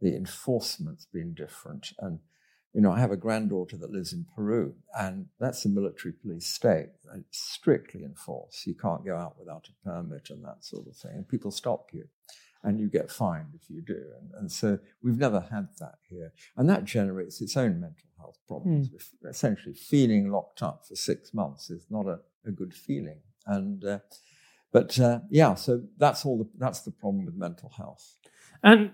the 0.00 0.16
enforcement's 0.16 1.06
been 1.06 1.34
different. 1.34 1.88
And, 1.98 2.20
you 2.72 2.80
know, 2.80 2.92
I 2.92 3.00
have 3.00 3.10
a 3.10 3.16
granddaughter 3.16 3.76
that 3.78 3.90
lives 3.90 4.12
in 4.12 4.26
Peru, 4.34 4.74
and 4.98 5.26
that's 5.38 5.64
a 5.64 5.68
military 5.68 6.12
police 6.12 6.46
state. 6.46 6.88
It's 7.14 7.38
strictly 7.38 8.04
enforced. 8.04 8.66
You 8.66 8.74
can't 8.74 9.04
go 9.04 9.16
out 9.16 9.38
without 9.38 9.68
a 9.68 9.88
permit 9.88 10.30
and 10.30 10.44
that 10.44 10.64
sort 10.64 10.86
of 10.86 10.96
thing. 10.96 11.12
And 11.14 11.28
people 11.28 11.50
stop 11.50 11.88
you 11.92 12.04
and 12.66 12.80
you 12.80 12.88
get 12.88 13.10
fined 13.10 13.54
if 13.54 13.70
you 13.70 13.80
do. 13.80 14.02
And, 14.20 14.30
and, 14.38 14.52
so 14.52 14.78
we've 15.00 15.16
never 15.16 15.40
had 15.40 15.68
that 15.78 15.94
here. 16.10 16.32
And 16.56 16.68
that 16.68 16.84
generates 16.84 17.40
its 17.40 17.56
own 17.56 17.80
mental 17.80 18.08
health 18.18 18.38
problems. 18.48 18.90
Mm. 18.90 19.30
Essentially, 19.30 19.74
feeling 19.74 20.30
locked 20.30 20.62
up 20.62 20.84
for 20.86 20.96
six 20.96 21.32
months 21.32 21.70
is 21.70 21.86
not 21.90 22.06
a, 22.06 22.18
a 22.44 22.50
good 22.50 22.74
feeling. 22.74 23.20
And 23.46 23.84
uh, 23.84 24.00
but 24.72 24.98
uh, 24.98 25.20
yeah, 25.30 25.54
so 25.54 25.82
that's 25.96 26.26
all. 26.26 26.38
The, 26.38 26.48
that's 26.58 26.80
the 26.80 26.90
problem 26.90 27.24
with 27.24 27.36
mental 27.36 27.70
health. 27.70 28.16
And 28.64 28.90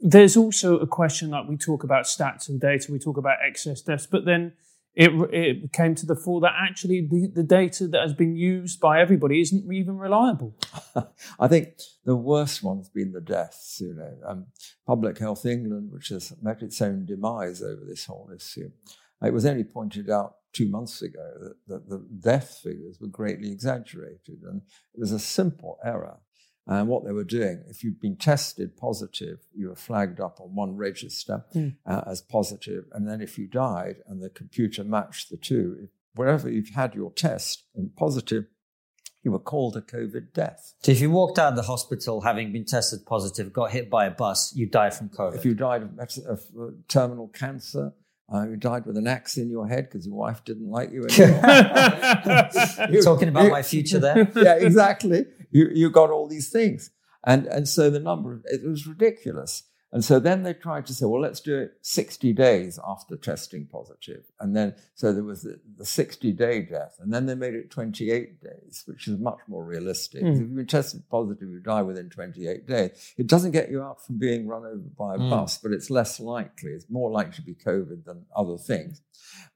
there's 0.00 0.36
also 0.36 0.78
a 0.78 0.86
question 0.86 1.30
like 1.30 1.46
we 1.46 1.58
talk 1.58 1.84
about 1.84 2.06
stats 2.06 2.48
and 2.48 2.58
data, 2.58 2.90
we 2.90 2.98
talk 2.98 3.18
about 3.18 3.36
excess 3.46 3.82
deaths, 3.82 4.06
but 4.06 4.24
then 4.24 4.54
it, 4.94 5.10
it 5.32 5.72
came 5.72 5.94
to 5.94 6.06
the 6.06 6.14
fore 6.14 6.40
that 6.42 6.52
actually 6.58 7.06
the, 7.10 7.30
the 7.34 7.42
data 7.42 7.86
that 7.88 8.02
has 8.02 8.12
been 8.12 8.36
used 8.36 8.78
by 8.78 9.00
everybody 9.00 9.40
isn't 9.40 9.72
even 9.72 9.96
reliable. 9.96 10.54
I 11.40 11.48
think 11.48 11.68
the 12.04 12.16
worst 12.16 12.62
one's 12.62 12.90
been 12.90 13.12
the 13.12 13.20
deaths. 13.20 13.78
You 13.80 13.94
know, 13.94 14.28
um, 14.28 14.46
Public 14.86 15.18
Health 15.18 15.46
England, 15.46 15.90
which 15.90 16.08
has 16.08 16.32
met 16.42 16.62
its 16.62 16.80
own 16.82 17.06
demise 17.06 17.62
over 17.62 17.82
this 17.86 18.04
whole 18.04 18.30
issue. 18.34 18.70
It 19.24 19.32
was 19.32 19.46
only 19.46 19.64
pointed 19.64 20.10
out 20.10 20.34
two 20.52 20.68
months 20.68 21.00
ago 21.00 21.30
that, 21.40 21.54
that 21.68 21.88
the 21.88 22.06
death 22.20 22.60
figures 22.62 22.98
were 23.00 23.08
greatly 23.08 23.50
exaggerated, 23.50 24.40
and 24.42 24.62
it 24.94 25.00
was 25.00 25.12
a 25.12 25.18
simple 25.18 25.78
error. 25.84 26.18
And 26.66 26.88
what 26.88 27.04
they 27.04 27.12
were 27.12 27.24
doing, 27.24 27.64
if 27.68 27.82
you'd 27.82 28.00
been 28.00 28.16
tested 28.16 28.76
positive, 28.76 29.40
you 29.52 29.68
were 29.68 29.76
flagged 29.76 30.20
up 30.20 30.40
on 30.40 30.54
one 30.54 30.76
register 30.76 31.44
mm. 31.54 31.74
uh, 31.86 32.02
as 32.06 32.22
positive, 32.22 32.84
and 32.92 33.08
then 33.08 33.20
if 33.20 33.36
you 33.36 33.48
died 33.48 33.96
and 34.06 34.22
the 34.22 34.30
computer 34.30 34.84
matched 34.84 35.30
the 35.30 35.36
two, 35.36 35.88
wherever 36.14 36.48
you've 36.48 36.70
had 36.70 36.94
your 36.94 37.10
test 37.10 37.64
and 37.74 37.94
positive, 37.96 38.44
you 39.22 39.30
were 39.30 39.38
called 39.38 39.76
a 39.76 39.80
COVID 39.80 40.32
death. 40.32 40.74
So 40.80 40.92
if 40.92 41.00
you 41.00 41.10
walked 41.10 41.38
out 41.38 41.50
of 41.50 41.56
the 41.56 41.62
hospital 41.62 42.20
having 42.20 42.52
been 42.52 42.64
tested 42.64 43.06
positive, 43.06 43.52
got 43.52 43.70
hit 43.70 43.88
by 43.88 44.06
a 44.06 44.10
bus, 44.10 44.52
you 44.54 44.66
died 44.66 44.94
from 44.94 45.08
COVID. 45.10 45.36
If 45.36 45.44
you 45.44 45.54
died 45.54 45.82
of, 45.82 45.98
of 46.26 46.40
uh, 46.58 46.66
terminal 46.88 47.28
cancer, 47.28 47.92
uh, 48.32 48.48
you 48.48 48.56
died 48.56 48.86
with 48.86 48.96
an 48.96 49.06
axe 49.06 49.36
in 49.36 49.50
your 49.50 49.68
head 49.68 49.88
because 49.88 50.06
your 50.06 50.16
wife 50.16 50.42
didn't 50.44 50.70
like 50.70 50.90
you 50.90 51.04
anymore. 51.04 51.40
You, 52.90 53.02
Talking 53.02 53.28
about 53.28 53.44
you, 53.44 53.50
my 53.50 53.62
future 53.62 53.98
there. 53.98 54.30
yeah, 54.36 54.54
exactly. 54.54 55.24
You, 55.52 55.70
you 55.72 55.90
got 55.90 56.10
all 56.10 56.26
these 56.26 56.50
things. 56.50 56.90
And, 57.24 57.46
and 57.46 57.68
so 57.68 57.88
the 57.88 58.00
number, 58.00 58.42
it 58.46 58.68
was 58.68 58.86
ridiculous. 58.86 59.62
And 59.92 60.02
so 60.02 60.18
then 60.18 60.42
they 60.42 60.54
tried 60.54 60.86
to 60.86 60.94
say, 60.94 61.04
well, 61.04 61.20
let's 61.20 61.40
do 61.40 61.58
it 61.58 61.74
60 61.82 62.32
days 62.32 62.78
after 62.84 63.14
testing 63.14 63.66
positive. 63.66 64.24
And 64.40 64.56
then, 64.56 64.74
so 64.94 65.12
there 65.12 65.22
was 65.22 65.42
the, 65.42 65.60
the 65.76 65.84
60 65.84 66.32
day 66.32 66.62
death. 66.62 66.96
And 66.98 67.12
then 67.12 67.26
they 67.26 67.34
made 67.34 67.52
it 67.52 67.70
28 67.70 68.40
days, 68.40 68.84
which 68.86 69.06
is 69.06 69.18
much 69.18 69.40
more 69.46 69.62
realistic. 69.62 70.22
Mm. 70.22 70.32
If 70.32 70.38
you've 70.38 70.56
been 70.56 70.66
tested 70.66 71.02
positive, 71.10 71.50
you 71.50 71.60
die 71.60 71.82
within 71.82 72.08
28 72.08 72.66
days. 72.66 73.12
It 73.18 73.26
doesn't 73.26 73.50
get 73.50 73.70
you 73.70 73.82
out 73.82 74.04
from 74.04 74.18
being 74.18 74.48
run 74.48 74.64
over 74.64 74.78
by 74.96 75.14
a 75.14 75.18
mm. 75.18 75.28
bus, 75.28 75.58
but 75.58 75.72
it's 75.72 75.90
less 75.90 76.18
likely. 76.18 76.70
It's 76.70 76.88
more 76.88 77.10
likely 77.10 77.34
to 77.34 77.42
be 77.42 77.54
COVID 77.54 78.06
than 78.06 78.24
other 78.34 78.56
things. 78.56 79.02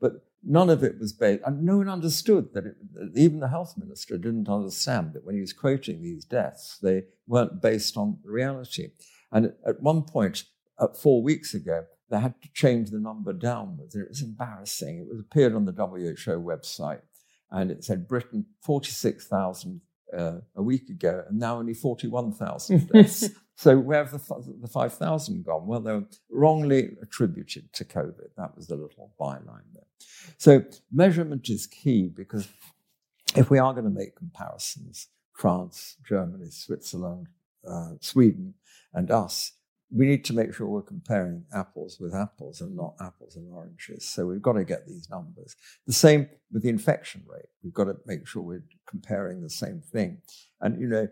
But 0.03 0.23
none 0.47 0.71
of 0.71 0.83
it 0.83 0.99
was 0.99 1.13
based, 1.13 1.43
and 1.45 1.63
no 1.63 1.79
one 1.79 1.89
understood 1.89 2.55
that 2.55 2.67
it, 2.67 2.77
even 3.15 3.41
the 3.41 3.49
health 3.49 3.75
minister 3.77 4.17
didn't 4.17 4.49
understand 4.49 5.13
that 5.13 5.25
when 5.25 5.35
he 5.35 5.41
was 5.41 5.53
quoting 5.53 6.03
these 6.03 6.25
deaths, 6.25 6.79
they 6.83 7.05
weren't 7.27 7.61
based 7.61 7.97
on 7.97 8.19
reality. 8.25 8.89
And 9.33 9.53
at 9.67 9.83
one 9.83 10.03
point, 10.03 10.45
uh, 10.79 10.89
four 10.89 11.23
weeks 11.23 11.53
ago, 11.55 11.85
they 12.09 12.21
had 12.21 12.41
to 12.43 12.49
change 12.55 12.91
the 12.91 13.01
number 13.01 13.33
downwards. 13.33 13.97
It 13.97 14.09
was 14.09 14.23
embarrassing. 14.23 15.01
It 15.01 15.09
was 15.09 15.21
appeared 15.21 15.55
on 15.55 15.65
the 15.65 15.73
WHO 15.73 16.41
website, 16.41 17.01
and 17.51 17.71
it 17.71 17.85
said 17.85 18.07
Britain 18.07 18.47
46,000 18.63 19.81
uh, 20.17 20.33
a 20.55 20.63
week 20.63 20.89
ago, 20.89 21.25
and 21.29 21.39
now 21.39 21.59
only 21.59 21.75
41,000 21.75 22.89
deaths. 22.93 23.29
So 23.57 23.79
where 23.79 24.05
have 24.05 24.13
the, 24.13 24.57
the 24.61 24.69
5,000 24.69 25.45
gone? 25.45 25.67
Well, 25.67 25.81
they 25.81 25.93
were 25.93 26.05
wrongly 26.31 26.91
attributed 27.03 27.73
to 27.73 27.85
COVID. 27.85 28.29
That 28.37 28.55
was 28.55 28.67
the 28.67 28.77
little 28.77 29.13
byline 29.19 29.73
there. 29.73 29.87
So 30.37 30.63
measurement 30.93 31.49
is 31.49 31.67
key 31.67 32.09
because 32.15 32.49
if 33.35 33.49
we 33.49 33.59
are 33.59 33.73
going 33.73 33.85
to 33.85 33.91
make 33.91 34.15
comparisons, 34.15 35.09
France, 35.33 35.97
Germany, 36.07 36.51
Switzerland, 36.51 37.29
uh, 37.67 37.93
Sweden, 38.01 38.55
and 38.93 39.11
us, 39.11 39.53
we 39.91 40.07
need 40.07 40.25
to 40.27 40.35
make 40.35 40.53
sure 40.53 40.67
we're 40.67 40.83
comparing 40.83 41.45
apples 41.55 41.99
with 41.99 42.15
apples 42.15 42.61
and 42.61 42.77
not 42.77 42.95
apples 43.01 43.37
and 43.37 43.51
oranges. 43.53 44.05
So 44.05 44.27
we've 44.27 44.43
got 44.43 44.55
to 44.55 44.65
get 44.65 44.87
these 44.87 45.09
numbers. 45.09 45.57
The 45.87 45.93
same 45.93 46.29
with 46.53 46.63
the 46.63 46.69
infection 46.69 47.23
rate. 47.27 47.47
We've 47.63 47.73
got 47.73 47.85
to 47.85 47.97
make 48.05 48.27
sure 48.27 48.43
we're 48.43 48.65
comparing 48.87 49.43
the 49.43 49.51
same 49.51 49.81
thing. 49.81 50.19
And, 50.61 50.81
you 50.81 50.89
know, 50.89 51.09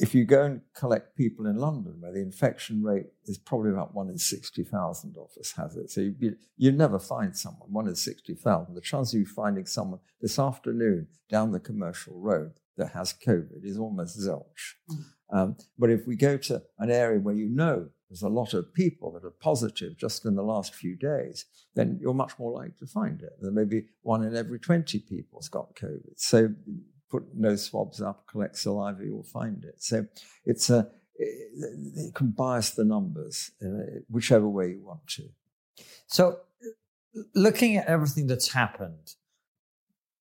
if 0.00 0.14
you 0.14 0.24
go 0.24 0.44
and 0.44 0.62
collect 0.74 1.14
people 1.14 1.46
in 1.46 1.56
London, 1.56 1.96
where 2.00 2.12
the 2.12 2.22
infection 2.22 2.82
rate 2.82 3.06
is 3.26 3.36
probably 3.36 3.70
about 3.70 3.94
one 3.94 4.08
in 4.08 4.16
60,000 4.16 5.16
of 5.18 5.28
us 5.38 5.52
has 5.52 5.76
it. 5.76 5.90
So 5.90 6.00
you, 6.00 6.36
you 6.56 6.72
never 6.72 6.98
find 6.98 7.36
someone, 7.36 7.70
one 7.70 7.86
in 7.86 7.94
60,000. 7.94 8.74
The 8.74 8.80
chance 8.80 9.12
of 9.12 9.20
you 9.20 9.26
finding 9.26 9.66
someone 9.66 10.00
this 10.22 10.38
afternoon 10.38 11.08
down 11.28 11.52
the 11.52 11.60
commercial 11.60 12.18
road 12.18 12.52
that 12.78 12.92
has 12.92 13.12
COVID 13.12 13.62
is 13.62 13.78
almost 13.78 14.18
zilch. 14.18 14.74
Mm. 14.90 15.04
Um, 15.32 15.56
but 15.78 15.90
if 15.90 16.06
we 16.06 16.16
go 16.16 16.38
to 16.38 16.62
an 16.78 16.90
area 16.90 17.20
where 17.20 17.34
you 17.34 17.50
know 17.50 17.90
there's 18.08 18.22
a 18.22 18.28
lot 18.28 18.54
of 18.54 18.72
people 18.72 19.12
that 19.12 19.24
are 19.24 19.34
positive 19.42 19.98
just 19.98 20.24
in 20.24 20.34
the 20.34 20.42
last 20.42 20.74
few 20.74 20.96
days, 20.96 21.44
then 21.74 21.98
you're 22.00 22.14
much 22.14 22.38
more 22.38 22.52
likely 22.52 22.72
to 22.78 22.86
find 22.86 23.22
it. 23.22 23.30
There 23.40 23.52
may 23.52 23.64
be 23.64 23.82
one 24.00 24.24
in 24.24 24.34
every 24.34 24.58
20 24.58 24.98
people 25.00 25.40
has 25.40 25.48
got 25.48 25.76
COVID. 25.76 26.14
So 26.16 26.48
put 27.10 27.34
nose 27.34 27.64
swabs 27.64 28.00
up, 28.00 28.26
collect 28.26 28.56
saliva, 28.56 29.04
you'll 29.04 29.22
find 29.22 29.64
it. 29.64 29.82
So 29.82 30.06
it's 30.44 30.70
a, 30.70 30.88
it, 31.16 32.14
can 32.14 32.30
bias 32.30 32.70
the 32.70 32.84
numbers 32.84 33.50
uh, 33.62 34.00
whichever 34.08 34.48
way 34.48 34.70
you 34.70 34.82
want 34.82 35.06
to. 35.08 35.28
So 36.06 36.40
looking 37.34 37.76
at 37.76 37.86
everything 37.86 38.26
that's 38.26 38.52
happened, 38.52 39.14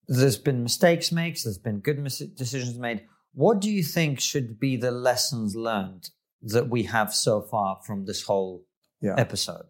there's 0.08 0.38
been 0.38 0.64
mistakes 0.64 1.12
made, 1.12 1.38
there's 1.44 1.60
been 1.60 1.80
good 1.80 2.04
decisions 2.36 2.78
made 2.78 3.06
what 3.34 3.62
do 3.62 3.70
you 3.70 3.84
think 3.84 4.20
should 4.20 4.60
be 4.60 4.76
the 4.76 4.92
lessons 4.92 5.56
learned 5.56 6.10
that 6.42 6.70
we 6.70 6.84
have 6.84 7.14
so 7.14 7.42
far 7.42 7.80
from 7.86 8.06
this 8.06 8.24
whole 8.24 8.66
yeah. 9.02 9.16
episode? 9.18 9.68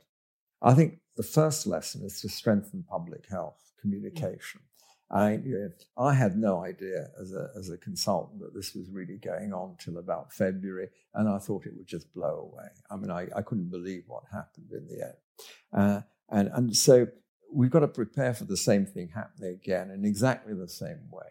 I 0.61 0.74
think 0.74 0.99
the 1.17 1.24
first 1.24 1.67
lesson 1.67 2.03
is 2.03 2.22
to 2.22 2.30
strengthen 2.30 2.84
public 2.84 3.28
health 3.30 3.59
communication. 3.82 4.61
I, 5.12 5.39
I 5.97 6.14
had 6.14 6.38
no 6.38 6.64
idea 6.64 7.07
as 7.20 7.34
a, 7.34 7.49
as 7.57 7.70
a 7.70 7.78
consultant 7.78 8.41
that 8.41 8.53
this 8.53 8.76
was 8.76 8.89
really 8.91 9.18
going 9.18 9.53
on 9.53 9.76
till 9.80 9.97
about 9.97 10.32
February, 10.32 10.89
and 11.16 11.28
I 11.28 11.39
thought 11.39 11.66
it 11.66 11.74
would 11.76 11.88
just 11.88 12.14
blow 12.14 12.51
away. 12.51 12.68
I 12.91 12.95
mean, 12.95 13.10
I, 13.10 13.28
I 13.36 13.41
couldn't 13.41 13.72
believe 13.72 14.03
what 14.07 14.24
happened 14.32 14.72
in 14.72 14.88
the 14.88 15.05
end. 15.05 15.16
Uh, 15.74 16.01
and, 16.30 16.49
and 16.53 16.76
so 16.76 17.07
we've 17.51 17.72
got 17.72 17.80
to 17.80 17.88
prepare 17.88 18.34
for 18.34 18.45
the 18.45 18.57
same 18.57 18.86
thing 18.86 19.10
happening 19.16 19.53
again 19.53 19.89
in 19.89 20.05
exactly 20.05 20.53
the 20.53 20.70
same 20.70 21.10
way. 21.12 21.26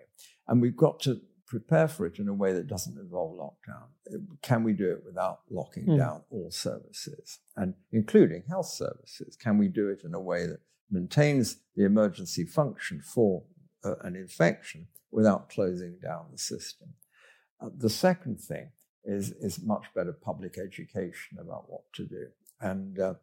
And 0.48 0.60
we've 0.60 0.76
got 0.76 0.98
to 1.00 1.20
prepare 1.48 1.88
for 1.88 2.06
it 2.06 2.18
in 2.18 2.28
a 2.28 2.34
way 2.34 2.52
that 2.52 2.66
doesn't 2.66 2.98
involve 2.98 3.36
lockdown? 3.36 4.20
Can 4.42 4.62
we 4.62 4.74
do 4.74 4.90
it 4.90 5.02
without 5.04 5.40
locking 5.50 5.86
mm. 5.86 5.96
down 5.96 6.22
all 6.30 6.50
services, 6.50 7.38
and 7.56 7.74
including 7.90 8.44
health 8.48 8.68
services? 8.68 9.36
Can 9.36 9.58
we 9.58 9.68
do 9.68 9.88
it 9.88 10.02
in 10.04 10.14
a 10.14 10.20
way 10.20 10.46
that 10.46 10.60
maintains 10.90 11.56
the 11.74 11.84
emergency 11.84 12.44
function 12.44 13.00
for 13.00 13.42
uh, 13.42 13.57
an 14.02 14.16
infection 14.16 14.88
without 15.10 15.50
closing 15.50 15.98
down 16.02 16.26
the 16.30 16.38
system? 16.38 16.88
Uh, 17.60 17.70
the 17.76 17.90
second 17.90 18.40
thing 18.40 18.70
is, 19.04 19.30
is 19.40 19.62
much 19.62 19.86
better 19.94 20.12
public 20.12 20.58
education 20.58 21.38
about 21.40 21.68
what 21.68 21.82
to 21.94 22.04
do. 22.04 22.26
And, 22.60 22.98
uh, 22.98 23.14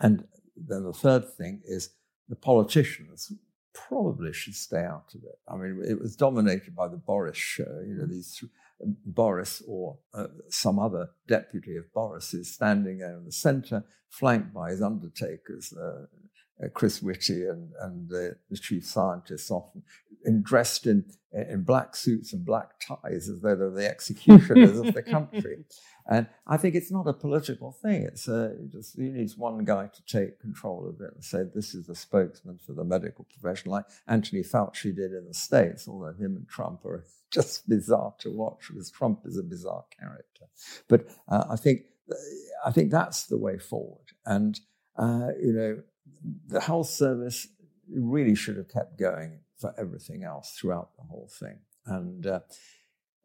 and 0.00 0.26
then 0.56 0.84
the 0.84 0.92
third 0.92 1.32
thing 1.34 1.62
is 1.64 1.90
the 2.28 2.36
politicians 2.36 3.32
probably 3.72 4.32
should 4.32 4.54
stay 4.54 4.84
out 4.84 5.12
of 5.14 5.22
it. 5.24 5.38
I 5.48 5.56
mean, 5.56 5.82
it 5.86 6.00
was 6.00 6.16
dominated 6.16 6.74
by 6.74 6.88
the 6.88 6.96
Boris 6.96 7.36
show, 7.36 7.82
you 7.86 7.94
know, 7.94 8.06
these 8.06 8.42
Boris 9.04 9.62
or 9.66 9.98
uh, 10.12 10.26
some 10.48 10.78
other 10.78 11.10
deputy 11.26 11.76
of 11.76 11.92
Boris 11.92 12.34
is 12.34 12.52
standing 12.52 12.98
there 12.98 13.16
in 13.16 13.24
the 13.24 13.32
centre, 13.32 13.84
flanked 14.10 14.52
by 14.52 14.70
his 14.70 14.82
undertakers, 14.82 15.72
uh, 15.72 16.06
uh, 16.62 16.68
Chris 16.72 17.02
Whitty 17.02 17.46
and, 17.46 17.70
and 17.80 18.08
the 18.08 18.36
chief 18.56 18.86
scientists 18.86 19.50
often. 19.50 19.82
in 20.24 20.42
dressed 20.42 20.86
in 20.86 21.04
in 21.32 21.64
black 21.64 21.96
suits 21.96 22.32
and 22.32 22.44
black 22.44 22.78
ties 22.78 23.28
as 23.28 23.40
though 23.40 23.56
they're 23.56 23.70
the 23.70 23.88
executioners 23.88 24.78
of 24.78 24.94
the 24.94 25.02
country. 25.02 25.64
And 26.06 26.26
I 26.46 26.58
think 26.58 26.74
it's 26.74 26.92
not 26.92 27.08
a 27.08 27.14
political 27.14 27.72
thing. 27.72 28.02
It's 28.02 28.28
a, 28.28 28.54
just 28.70 28.98
you 28.98 29.10
need 29.10 29.30
one 29.38 29.64
guy 29.64 29.86
to 29.86 30.04
take 30.04 30.38
control 30.38 30.86
of 30.86 31.00
it 31.00 31.14
and 31.14 31.24
say 31.24 31.44
this 31.54 31.74
is 31.74 31.86
the 31.86 31.94
spokesman 31.94 32.58
for 32.58 32.74
the 32.74 32.84
medical 32.84 33.24
profession, 33.24 33.70
like 33.70 33.86
Anthony 34.06 34.42
Fauci 34.42 34.94
did 34.94 35.12
in 35.12 35.24
the 35.26 35.32
States. 35.32 35.88
Although 35.88 36.12
him 36.12 36.36
and 36.36 36.46
Trump 36.46 36.84
are 36.84 37.06
just 37.30 37.66
bizarre 37.70 38.12
to 38.18 38.30
watch 38.30 38.68
because 38.68 38.90
Trump 38.90 39.20
is 39.24 39.38
a 39.38 39.42
bizarre 39.42 39.86
character. 39.98 40.44
But 40.88 41.06
uh, 41.26 41.44
I 41.48 41.56
think 41.56 41.84
I 42.66 42.70
think 42.70 42.90
that's 42.90 43.24
the 43.24 43.38
way 43.38 43.56
forward. 43.56 44.12
And 44.26 44.60
uh, 44.98 45.28
you 45.40 45.54
know, 45.54 45.82
the 46.48 46.60
health 46.60 46.88
service 46.88 47.48
really 47.92 48.34
should 48.34 48.56
have 48.56 48.68
kept 48.68 48.98
going 48.98 49.40
for 49.58 49.74
everything 49.78 50.24
else 50.24 50.56
throughout 50.58 50.90
the 50.96 51.04
whole 51.04 51.30
thing. 51.38 51.58
And 51.86 52.26
uh, 52.26 52.40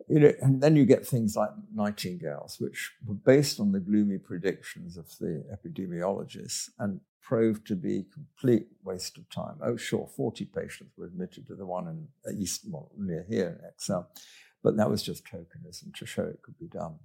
you 0.08 0.20
know, 0.20 0.34
and 0.42 0.62
then 0.62 0.76
you 0.76 0.86
get 0.86 1.06
things 1.06 1.36
like 1.36 1.50
nightingales, 1.74 2.58
which 2.60 2.92
were 3.06 3.16
based 3.16 3.60
on 3.60 3.72
the 3.72 3.80
gloomy 3.80 4.18
predictions 4.18 4.98
of 4.98 5.08
the 5.20 5.44
epidemiologists 5.54 6.70
and 6.80 7.02
proved 7.22 7.68
to 7.68 7.76
be 7.76 8.06
complete 8.12 8.68
waste 8.84 9.18
of 9.18 9.30
time. 9.30 9.58
Oh, 9.62 9.78
sure, 9.78 10.10
40 10.16 10.46
patients 10.46 10.94
were 10.98 11.06
admitted 11.06 11.46
to 11.48 11.56
the 11.56 11.66
one 11.66 11.88
in 11.88 12.08
uh, 12.26 12.36
East, 12.36 12.64
well, 12.68 12.92
near 12.98 13.26
here 13.30 13.60
in 13.62 13.70
ExCeL, 13.70 14.08
but 14.64 14.78
that 14.78 14.90
was 14.90 15.04
just 15.04 15.26
tokenism 15.26 15.94
to 15.96 16.06
show 16.08 16.24
it 16.24 16.42
could 16.42 16.58
be 16.58 16.68
done. 16.68 16.96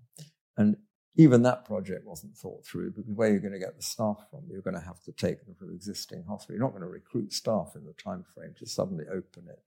And 0.57 0.77
even 1.17 1.43
that 1.43 1.65
project 1.65 2.05
wasn't 2.05 2.37
thought 2.37 2.65
through 2.67 2.91
because 2.91 3.12
where 3.15 3.31
you're 3.31 3.41
going 3.41 3.53
to 3.53 3.59
get 3.59 3.77
the 3.77 3.83
staff 3.83 4.27
from, 4.31 4.43
you're 4.51 4.62
going 4.62 4.75
to 4.75 4.85
have 4.85 5.01
to 5.05 5.12
take 5.12 5.45
them 5.45 5.55
from 5.55 5.71
existing 5.73 6.25
hospital. 6.29 6.57
You're 6.57 6.65
not 6.65 6.73
going 6.73 6.83
to 6.83 6.89
recruit 6.89 7.33
staff 7.33 7.73
in 7.77 7.85
the 7.85 7.93
time 7.93 8.25
frame 8.35 8.55
to 8.59 8.67
suddenly 8.67 9.05
open 9.09 9.45
it. 9.49 9.62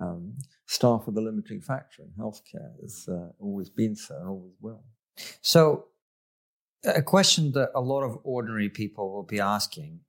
Um, 0.00 0.34
staff 0.66 1.06
are 1.06 1.12
the 1.12 1.20
limiting 1.20 1.60
factor 1.60 2.02
in 2.02 2.10
healthcare. 2.18 2.72
It's 2.82 3.08
uh, 3.08 3.28
always 3.38 3.70
been 3.70 3.94
so 3.94 4.16
and 4.16 4.28
always 4.28 4.54
will. 4.60 4.82
So, 5.42 5.86
a 6.84 7.02
question 7.02 7.52
that 7.52 7.70
a 7.74 7.80
lot 7.80 8.02
of 8.02 8.18
ordinary 8.24 8.70
people 8.70 9.12
will 9.12 9.22
be 9.22 9.38
asking 9.38 10.00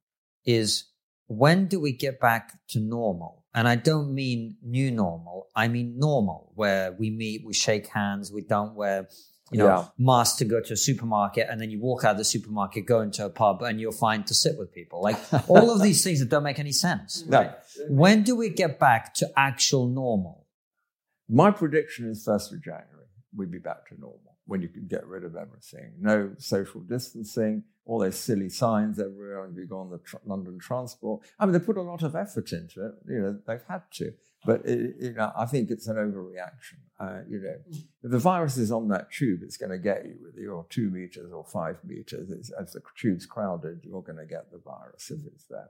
is 0.45 0.85
when 1.27 1.67
do 1.67 1.79
we 1.79 1.91
get 1.91 2.19
back 2.19 2.53
to 2.69 2.79
normal? 2.79 3.45
And 3.53 3.67
I 3.67 3.75
don't 3.75 4.13
mean 4.13 4.55
new 4.63 4.91
normal, 4.91 5.47
I 5.55 5.67
mean 5.67 5.99
normal, 5.99 6.53
where 6.55 6.93
we 6.93 7.09
meet, 7.09 7.45
we 7.45 7.53
shake 7.53 7.87
hands, 7.87 8.31
we 8.31 8.41
don't 8.41 8.75
wear 8.75 9.09
you 9.51 9.59
know, 9.59 9.65
yeah. 9.65 9.85
mask 9.97 10.37
to 10.37 10.45
go 10.45 10.61
to 10.61 10.73
a 10.73 10.77
supermarket, 10.77 11.47
and 11.49 11.59
then 11.59 11.69
you 11.69 11.79
walk 11.79 12.03
out 12.03 12.11
of 12.11 12.17
the 12.17 12.23
supermarket, 12.25 12.85
go 12.85 13.01
into 13.01 13.25
a 13.25 13.29
pub, 13.29 13.61
and 13.61 13.79
you're 13.79 13.91
fine 13.91 14.23
to 14.23 14.33
sit 14.33 14.57
with 14.57 14.73
people. 14.73 15.01
Like 15.01 15.17
all 15.49 15.71
of 15.71 15.81
these 15.81 16.03
things 16.03 16.19
that 16.19 16.29
don't 16.29 16.43
make 16.43 16.59
any 16.59 16.71
sense. 16.71 17.25
No. 17.27 17.53
When 17.89 18.23
do 18.23 18.35
we 18.35 18.49
get 18.49 18.79
back 18.79 19.13
to 19.15 19.29
actual 19.37 19.87
normal? 19.87 20.47
My 21.29 21.51
prediction 21.51 22.09
is 22.09 22.23
first 22.23 22.51
of 22.53 22.63
January. 22.63 22.87
We'd 23.35 23.51
be 23.51 23.59
back 23.59 23.87
to 23.89 23.99
normal 23.99 24.37
when 24.45 24.61
you 24.61 24.67
can 24.67 24.87
get 24.87 25.05
rid 25.07 25.23
of 25.23 25.35
everything. 25.35 25.93
No 25.99 26.31
social 26.37 26.81
distancing, 26.81 27.63
all 27.85 27.99
those 27.99 28.17
silly 28.17 28.49
signs 28.49 28.99
everywhere, 28.99 29.45
and 29.45 29.55
you 29.55 29.65
go 29.65 29.79
on 29.79 29.89
the 29.89 29.99
tr- 29.99 30.17
London 30.25 30.59
transport. 30.59 31.23
I 31.39 31.45
mean, 31.45 31.53
they 31.53 31.59
put 31.59 31.77
a 31.77 31.81
lot 31.81 32.03
of 32.03 32.15
effort 32.15 32.51
into 32.51 32.85
it. 32.85 32.93
You 33.07 33.19
know, 33.19 33.39
they've 33.47 33.63
had 33.67 33.83
to. 33.93 34.11
But 34.45 34.65
it, 34.65 34.95
you 34.99 35.13
know, 35.13 35.31
I 35.37 35.45
think 35.45 35.69
it's 35.69 35.87
an 35.87 35.97
overreaction. 35.97 36.79
Uh, 36.99 37.21
you 37.27 37.39
know, 37.39 37.55
if 38.03 38.11
the 38.11 38.19
virus 38.19 38.57
is 38.57 38.71
on 38.71 38.87
that 38.89 39.11
tube, 39.11 39.41
it's 39.43 39.57
going 39.57 39.71
to 39.71 39.77
get 39.77 40.05
you 40.05 40.15
whether 40.23 40.39
you're 40.39 40.65
two 40.69 40.89
meters 40.89 41.31
or 41.31 41.43
five 41.43 41.77
meters. 41.83 42.29
It's, 42.29 42.51
as 42.51 42.73
the 42.73 42.81
tube's 42.95 43.25
crowded, 43.25 43.81
you're 43.83 44.01
going 44.01 44.17
to 44.17 44.25
get 44.25 44.51
the 44.51 44.59
virus 44.59 45.11
if 45.11 45.19
it's 45.25 45.45
there. 45.45 45.69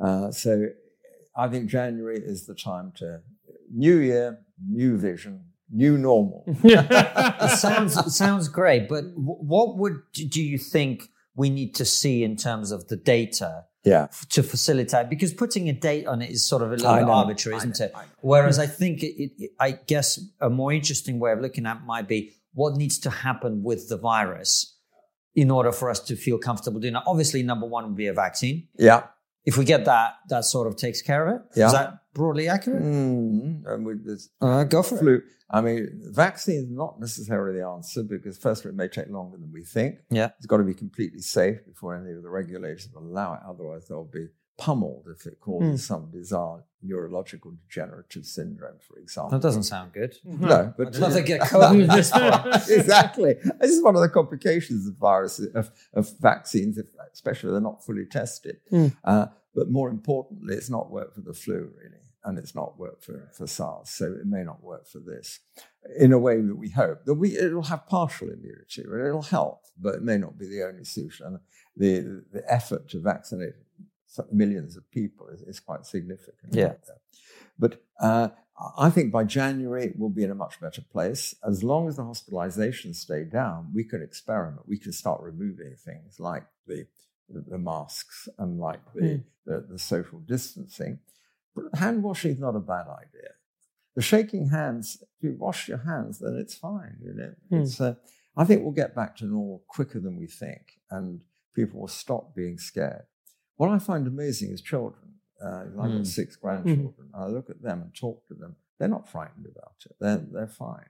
Uh, 0.00 0.30
so 0.30 0.66
I 1.36 1.48
think 1.48 1.70
January 1.70 2.18
is 2.18 2.46
the 2.46 2.54
time 2.54 2.92
to 2.96 3.20
new 3.70 3.98
year, 3.98 4.40
new 4.66 4.98
vision, 4.98 5.44
new 5.70 5.96
normal. 5.96 6.44
it 6.64 7.58
sounds 7.58 7.96
it 7.96 8.10
sounds 8.10 8.48
great, 8.48 8.88
but 8.88 9.04
what 9.14 9.78
would 9.78 10.00
do 10.12 10.42
you 10.42 10.58
think 10.58 11.08
we 11.34 11.48
need 11.48 11.74
to 11.76 11.84
see 11.84 12.22
in 12.22 12.36
terms 12.36 12.70
of 12.70 12.88
the 12.88 12.96
data 12.96 13.64
yeah. 13.84 14.08
to 14.30 14.42
facilitate 14.42 15.08
because 15.08 15.32
putting 15.32 15.68
a 15.68 15.72
date 15.72 16.06
on 16.06 16.22
it 16.22 16.30
is 16.30 16.46
sort 16.46 16.62
of 16.62 16.72
a 16.72 16.76
little 16.76 16.94
bit 16.94 17.04
arbitrary, 17.04 17.56
isn't 17.56 17.80
it? 17.80 17.92
Whereas 18.20 18.58
I 18.58 18.66
think 18.66 19.02
it, 19.02 19.32
it, 19.38 19.50
I 19.58 19.72
guess 19.72 20.20
a 20.40 20.50
more 20.50 20.72
interesting 20.72 21.18
way 21.18 21.32
of 21.32 21.40
looking 21.40 21.66
at 21.66 21.78
it 21.78 21.82
might 21.84 22.08
be 22.08 22.32
what 22.54 22.76
needs 22.76 22.98
to 23.00 23.10
happen 23.10 23.62
with 23.62 23.88
the 23.88 23.96
virus 23.96 24.76
in 25.34 25.50
order 25.50 25.72
for 25.72 25.88
us 25.90 25.98
to 26.00 26.16
feel 26.16 26.38
comfortable 26.38 26.80
doing 26.80 26.94
it. 26.94 27.02
Obviously, 27.06 27.42
number 27.42 27.66
one 27.66 27.86
would 27.86 27.96
be 27.96 28.06
a 28.06 28.12
vaccine. 28.12 28.68
Yeah. 28.78 29.04
If 29.44 29.56
we 29.56 29.64
get 29.64 29.84
that, 29.86 30.14
that 30.28 30.44
sort 30.44 30.68
of 30.68 30.76
takes 30.76 31.02
care 31.02 31.26
of 31.26 31.36
it. 31.36 31.42
Yeah. 31.56 31.66
Is 31.66 31.72
that 31.72 31.98
broadly 32.14 32.48
accurate? 32.48 32.82
Mm, 32.82 33.62
and 33.66 34.04
this 34.04 34.28
uh, 34.40 34.64
go 34.64 34.82
for 34.82 34.98
flu, 34.98 35.14
it. 35.16 35.22
I 35.50 35.60
mean, 35.60 36.00
vaccine 36.12 36.56
is 36.56 36.70
not 36.70 37.00
necessarily 37.00 37.58
the 37.58 37.66
answer 37.66 38.02
because, 38.02 38.38
firstly, 38.38 38.70
it 38.70 38.74
may 38.74 38.88
take 38.88 39.08
longer 39.10 39.36
than 39.36 39.50
we 39.52 39.64
think. 39.64 39.96
Yeah. 40.10 40.30
It's 40.38 40.46
got 40.46 40.58
to 40.58 40.64
be 40.64 40.74
completely 40.74 41.20
safe 41.20 41.64
before 41.66 41.96
any 41.96 42.12
of 42.12 42.22
the 42.22 42.30
regulators 42.30 42.88
will 42.94 43.02
allow 43.02 43.34
it. 43.34 43.40
Otherwise, 43.46 43.86
there'll 43.88 44.04
be 44.04 44.28
pummeled 44.62 45.06
if 45.12 45.26
it 45.26 45.40
causes 45.40 45.80
mm. 45.80 45.84
some 45.84 46.10
bizarre 46.10 46.62
neurological 46.82 47.52
degenerative 47.66 48.24
syndrome, 48.24 48.78
for 48.78 48.96
example. 48.98 49.30
That 49.30 49.42
doesn't 49.42 49.64
sound 49.64 49.92
good. 49.92 50.14
No, 50.24 50.72
but 50.76 50.88
I'd 50.88 50.96
love 50.96 51.14
to 51.14 51.22
get 51.22 51.40
COVID 51.54 51.92
this 51.96 52.70
exactly. 52.78 53.34
This 53.60 53.72
is 53.72 53.82
one 53.82 53.96
of 53.96 54.02
the 54.02 54.08
complications 54.08 54.86
of 54.86 54.94
viruses 54.94 55.52
of, 55.54 55.72
of 55.94 56.12
vaccines, 56.20 56.78
especially 57.12 57.48
if 57.48 57.52
they're 57.54 57.60
not 57.60 57.84
fully 57.84 58.06
tested. 58.06 58.58
Mm. 58.70 58.96
Uh, 59.04 59.26
but 59.52 59.68
more 59.68 59.90
importantly, 59.90 60.54
it's 60.54 60.70
not 60.70 60.90
worked 60.90 61.16
for 61.16 61.22
the 61.22 61.34
flu, 61.34 61.72
really 61.76 62.02
and 62.24 62.38
it's 62.38 62.54
not 62.54 62.78
worked 62.78 63.04
for, 63.04 63.28
for 63.32 63.46
SARS, 63.46 63.90
so 63.90 64.06
it 64.06 64.26
may 64.26 64.44
not 64.44 64.62
work 64.62 64.86
for 64.86 65.00
this. 65.00 65.40
In 65.98 66.12
a 66.12 66.18
way 66.18 66.40
that 66.40 66.56
we 66.56 66.70
hope 66.70 67.04
that 67.04 67.14
we 67.14 67.36
it'll 67.36 67.64
have 67.64 67.86
partial 67.86 68.28
immunity, 68.28 68.82
it'll 68.82 69.22
help, 69.22 69.64
but 69.78 69.96
it 69.96 70.02
may 70.02 70.18
not 70.18 70.38
be 70.38 70.46
the 70.46 70.62
only 70.62 70.84
solution. 70.84 71.40
The 71.76 72.24
the 72.32 72.44
effort 72.48 72.88
to 72.90 73.00
vaccinate 73.00 73.54
millions 74.30 74.76
of 74.76 74.90
people 74.90 75.28
is, 75.28 75.42
is 75.42 75.60
quite 75.60 75.86
significant. 75.86 76.54
Yeah. 76.54 76.74
But 77.58 77.82
uh, 78.00 78.28
I 78.78 78.90
think 78.90 79.12
by 79.12 79.24
January 79.24 79.92
we'll 79.96 80.10
be 80.10 80.24
in 80.24 80.30
a 80.30 80.34
much 80.34 80.60
better 80.60 80.82
place. 80.82 81.34
As 81.46 81.62
long 81.62 81.88
as 81.88 81.96
the 81.96 82.02
hospitalizations 82.02 82.96
stay 82.96 83.24
down, 83.24 83.70
we 83.74 83.84
can 83.84 84.02
experiment. 84.02 84.68
We 84.68 84.78
can 84.78 84.92
start 84.92 85.20
removing 85.22 85.76
things 85.76 86.18
like 86.18 86.44
the 86.66 86.86
the 87.28 87.58
masks 87.58 88.28
and 88.38 88.58
like 88.58 88.80
the, 88.94 89.00
mm. 89.00 89.24
the, 89.46 89.66
the 89.70 89.78
social 89.78 90.18
distancing 90.18 90.98
But 91.54 91.78
hand 91.78 92.02
washing 92.02 92.32
is 92.32 92.38
not 92.38 92.56
a 92.56 92.60
bad 92.60 92.86
idea. 92.88 93.30
The 93.94 94.02
shaking 94.02 94.48
hands, 94.48 95.02
if 95.02 95.22
you 95.22 95.36
wash 95.38 95.68
your 95.68 95.78
hands, 95.78 96.18
then 96.18 96.36
it's 96.36 96.54
fine. 96.54 96.96
You 97.02 97.14
know, 97.14 97.34
mm. 97.52 97.62
it's. 97.62 97.80
Uh, 97.80 97.94
I 98.36 98.44
think 98.44 98.62
we'll 98.62 98.72
get 98.72 98.94
back 98.94 99.16
to 99.16 99.26
normal 99.26 99.62
quicker 99.68 100.00
than 100.00 100.18
we 100.18 100.26
think, 100.26 100.80
and 100.90 101.20
people 101.54 101.80
will 101.80 101.88
stop 101.88 102.34
being 102.34 102.58
scared. 102.58 103.04
What 103.62 103.70
I 103.70 103.78
find 103.78 104.08
amazing 104.08 104.50
is 104.50 104.60
children. 104.60 105.04
Uh, 105.40 105.60
I've 105.60 105.76
got 105.76 105.90
hmm. 105.90 106.02
six 106.02 106.34
grandchildren. 106.34 107.10
Mm. 107.14 107.22
I 107.22 107.26
look 107.28 107.48
at 107.48 107.62
them 107.62 107.82
and 107.82 107.94
talk 107.94 108.26
to 108.26 108.34
them. 108.34 108.56
They're 108.80 108.88
not 108.88 109.08
frightened 109.08 109.46
about 109.46 109.76
it. 109.86 109.94
They're 110.00 110.20
they're 110.32 110.48
fine. 110.48 110.88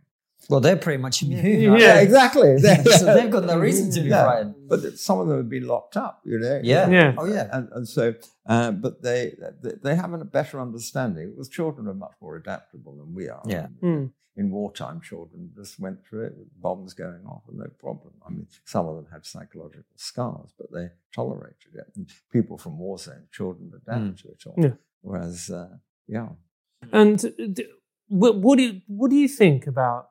Well, 0.48 0.60
they're 0.60 0.76
pretty 0.76 1.00
much 1.00 1.22
immune. 1.22 1.44
Yeah, 1.44 1.76
yeah 1.78 2.00
exactly. 2.00 2.58
so 2.58 3.14
they've 3.14 3.30
got 3.30 3.44
no 3.44 3.58
reason 3.58 3.90
to 3.92 4.00
be 4.00 4.08
yeah. 4.08 4.24
frightened. 4.24 4.54
But 4.68 4.98
some 4.98 5.20
of 5.20 5.28
them 5.28 5.36
have 5.38 5.48
been 5.48 5.66
locked 5.66 5.96
up, 5.96 6.20
you 6.24 6.38
know. 6.38 6.60
Yeah. 6.62 6.88
yeah. 6.88 7.14
Oh, 7.16 7.26
yeah. 7.26 7.48
And, 7.52 7.68
and 7.72 7.88
so, 7.88 8.14
uh, 8.46 8.72
but 8.72 9.02
they, 9.02 9.34
they 9.82 9.94
have 9.94 10.12
a 10.12 10.24
better 10.24 10.60
understanding 10.60 11.30
because 11.30 11.48
children 11.48 11.88
are 11.88 11.94
much 11.94 12.14
more 12.20 12.36
adaptable 12.36 12.96
than 12.96 13.14
we 13.14 13.28
are. 13.28 13.42
Yeah. 13.46 13.68
Mm. 13.82 14.10
In 14.36 14.50
wartime, 14.50 15.00
children 15.02 15.50
just 15.54 15.78
went 15.78 16.04
through 16.06 16.26
it 16.26 16.34
with 16.36 16.48
bombs 16.60 16.94
going 16.94 17.24
off 17.26 17.42
and 17.48 17.58
no 17.58 17.66
problem. 17.78 18.14
I 18.26 18.30
mean, 18.30 18.46
some 18.64 18.88
of 18.88 18.96
them 18.96 19.06
had 19.12 19.26
psychological 19.26 19.84
scars, 19.96 20.54
but 20.58 20.72
they 20.72 20.88
tolerated 21.14 21.74
it. 21.74 21.92
And 21.96 22.08
people 22.32 22.56
from 22.56 22.78
war 22.78 22.98
zones, 22.98 23.28
children 23.30 23.70
adapt 23.74 24.00
mm. 24.00 24.22
to 24.22 24.28
it 24.28 24.42
all. 24.46 24.54
Yeah. 24.56 24.74
Whereas, 25.02 25.50
uh, 25.50 25.76
yeah. 26.08 26.28
And 26.90 27.22
uh, 27.24 27.62
what 28.08 28.56
do 28.56 28.62
you, 28.62 28.80
what 28.86 29.10
do 29.10 29.16
you 29.16 29.28
think 29.28 29.66
about 29.66 30.08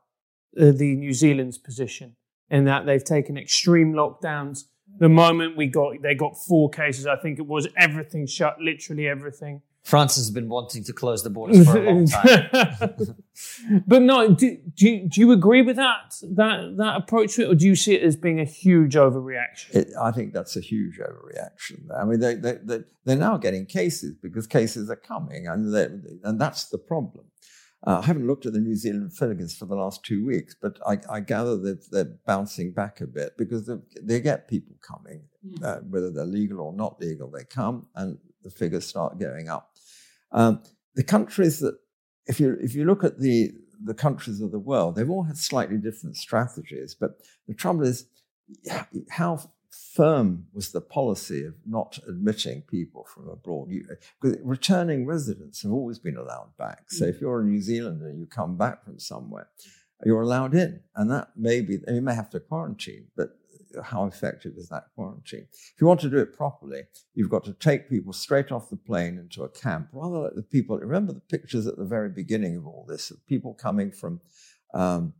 uh, 0.59 0.71
the 0.71 0.95
New 0.95 1.13
Zealand's 1.13 1.57
position 1.57 2.15
in 2.49 2.65
that 2.65 2.85
they've 2.85 3.03
taken 3.03 3.37
extreme 3.37 3.93
lockdowns. 3.93 4.65
The 4.99 5.09
moment 5.09 5.55
we 5.55 5.67
got, 5.67 6.01
they 6.01 6.15
got 6.15 6.37
four 6.37 6.69
cases. 6.69 7.07
I 7.07 7.15
think 7.15 7.39
it 7.39 7.47
was 7.47 7.67
everything 7.77 8.27
shut, 8.27 8.59
literally 8.59 9.07
everything. 9.07 9.61
France 9.83 10.15
has 10.15 10.29
been 10.29 10.47
wanting 10.47 10.83
to 10.83 10.93
close 10.93 11.23
the 11.23 11.29
borders 11.31 11.65
for 11.65 11.77
a 11.77 11.91
long 11.91 12.05
time. 12.07 12.49
but 13.87 14.01
no, 14.01 14.33
do, 14.33 14.57
do, 14.75 14.89
you, 14.89 15.09
do 15.09 15.21
you 15.21 15.31
agree 15.31 15.63
with 15.63 15.75
that 15.77 16.15
that 16.21 16.77
that 16.77 16.97
approach 16.97 17.35
to 17.35 17.43
it, 17.43 17.49
or 17.49 17.55
do 17.55 17.65
you 17.65 17.75
see 17.75 17.95
it 17.95 18.03
as 18.03 18.15
being 18.15 18.39
a 18.39 18.45
huge 18.45 18.93
overreaction? 18.93 19.73
It, 19.73 19.87
I 19.99 20.11
think 20.11 20.33
that's 20.33 20.55
a 20.55 20.61
huge 20.61 20.99
overreaction. 20.99 21.87
I 21.99 22.05
mean, 22.05 22.19
they, 22.19 22.35
they, 22.35 22.57
they, 22.63 22.83
they're 23.05 23.15
now 23.15 23.37
getting 23.37 23.65
cases 23.65 24.15
because 24.21 24.45
cases 24.45 24.89
are 24.91 24.95
coming, 24.95 25.47
and 25.47 25.73
and 26.23 26.39
that's 26.39 26.65
the 26.65 26.77
problem. 26.77 27.25
Uh, 27.85 27.99
I 28.03 28.05
haven't 28.05 28.27
looked 28.27 28.45
at 28.45 28.53
the 28.53 28.59
New 28.59 28.75
Zealand 28.75 29.11
figures 29.13 29.55
for 29.55 29.65
the 29.65 29.75
last 29.75 30.03
two 30.03 30.23
weeks, 30.25 30.55
but 30.59 30.77
I, 30.85 30.99
I 31.09 31.19
gather 31.19 31.57
that 31.57 31.89
they're 31.89 32.13
bouncing 32.27 32.73
back 32.73 33.01
a 33.01 33.07
bit 33.07 33.35
because 33.37 33.69
they 34.01 34.19
get 34.19 34.47
people 34.47 34.75
coming, 34.81 35.23
hmm. 35.43 35.63
uh, 35.63 35.77
whether 35.77 36.11
they're 36.11 36.25
legal 36.25 36.61
or 36.61 36.73
not 36.73 37.01
legal, 37.01 37.29
they 37.29 37.43
come 37.43 37.87
and 37.95 38.17
the 38.43 38.51
figures 38.51 38.85
start 38.85 39.19
going 39.19 39.49
up. 39.49 39.71
Um, 40.31 40.61
the 40.95 41.03
countries 41.03 41.59
that 41.59 41.77
if 42.27 42.39
you 42.39 42.57
if 42.61 42.75
you 42.75 42.85
look 42.85 43.03
at 43.03 43.19
the 43.19 43.51
the 43.83 43.93
countries 43.93 44.41
of 44.41 44.51
the 44.51 44.59
world, 44.59 44.95
they've 44.95 45.09
all 45.09 45.23
had 45.23 45.37
slightly 45.37 45.77
different 45.77 46.15
strategies. 46.15 46.95
But 46.95 47.11
the 47.47 47.55
trouble 47.55 47.83
is, 47.83 48.05
how 49.09 49.39
firm 49.71 50.47
was 50.53 50.71
the 50.71 50.81
policy 50.81 51.45
of 51.45 51.55
not 51.65 51.99
admitting 52.07 52.61
people 52.63 53.05
from 53.05 53.29
abroad? 53.29 53.69
You, 53.69 53.85
returning 54.43 55.05
residents 55.05 55.63
have 55.63 55.71
always 55.71 55.99
been 55.99 56.17
allowed 56.17 56.57
back. 56.57 56.85
So 56.89 57.05
if 57.05 57.21
you're 57.21 57.41
a 57.41 57.45
New 57.45 57.61
Zealander 57.61 58.09
and 58.09 58.19
you 58.19 58.25
come 58.25 58.57
back 58.57 58.83
from 58.83 58.99
somewhere, 58.99 59.47
you're 60.03 60.21
allowed 60.21 60.55
in, 60.55 60.81
and 60.95 61.11
that 61.11 61.29
may 61.35 61.61
be 61.61 61.79
you 61.87 62.01
may 62.01 62.15
have 62.15 62.29
to 62.31 62.39
quarantine, 62.39 63.07
but 63.15 63.37
how 63.83 64.05
effective 64.05 64.53
is 64.57 64.67
that 64.69 64.85
quarantine? 64.95 65.47
If 65.51 65.75
you 65.79 65.87
want 65.87 66.01
to 66.01 66.09
do 66.09 66.17
it 66.17 66.35
properly, 66.35 66.83
you've 67.13 67.29
got 67.29 67.45
to 67.45 67.53
take 67.53 67.89
people 67.89 68.11
straight 68.11 68.51
off 68.51 68.69
the 68.69 68.75
plane 68.75 69.17
into 69.17 69.43
a 69.43 69.49
camp, 69.49 69.89
rather 69.93 70.17
like 70.17 70.35
the 70.35 70.43
people. 70.43 70.77
Remember 70.77 71.13
the 71.13 71.19
pictures 71.19 71.67
at 71.67 71.77
the 71.77 71.85
very 71.85 72.09
beginning 72.09 72.57
of 72.57 72.65
all 72.65 72.85
this 72.87 73.11
of 73.11 73.25
people 73.27 73.53
coming 73.53 73.91
from. 73.91 74.21
Um, 74.73 75.13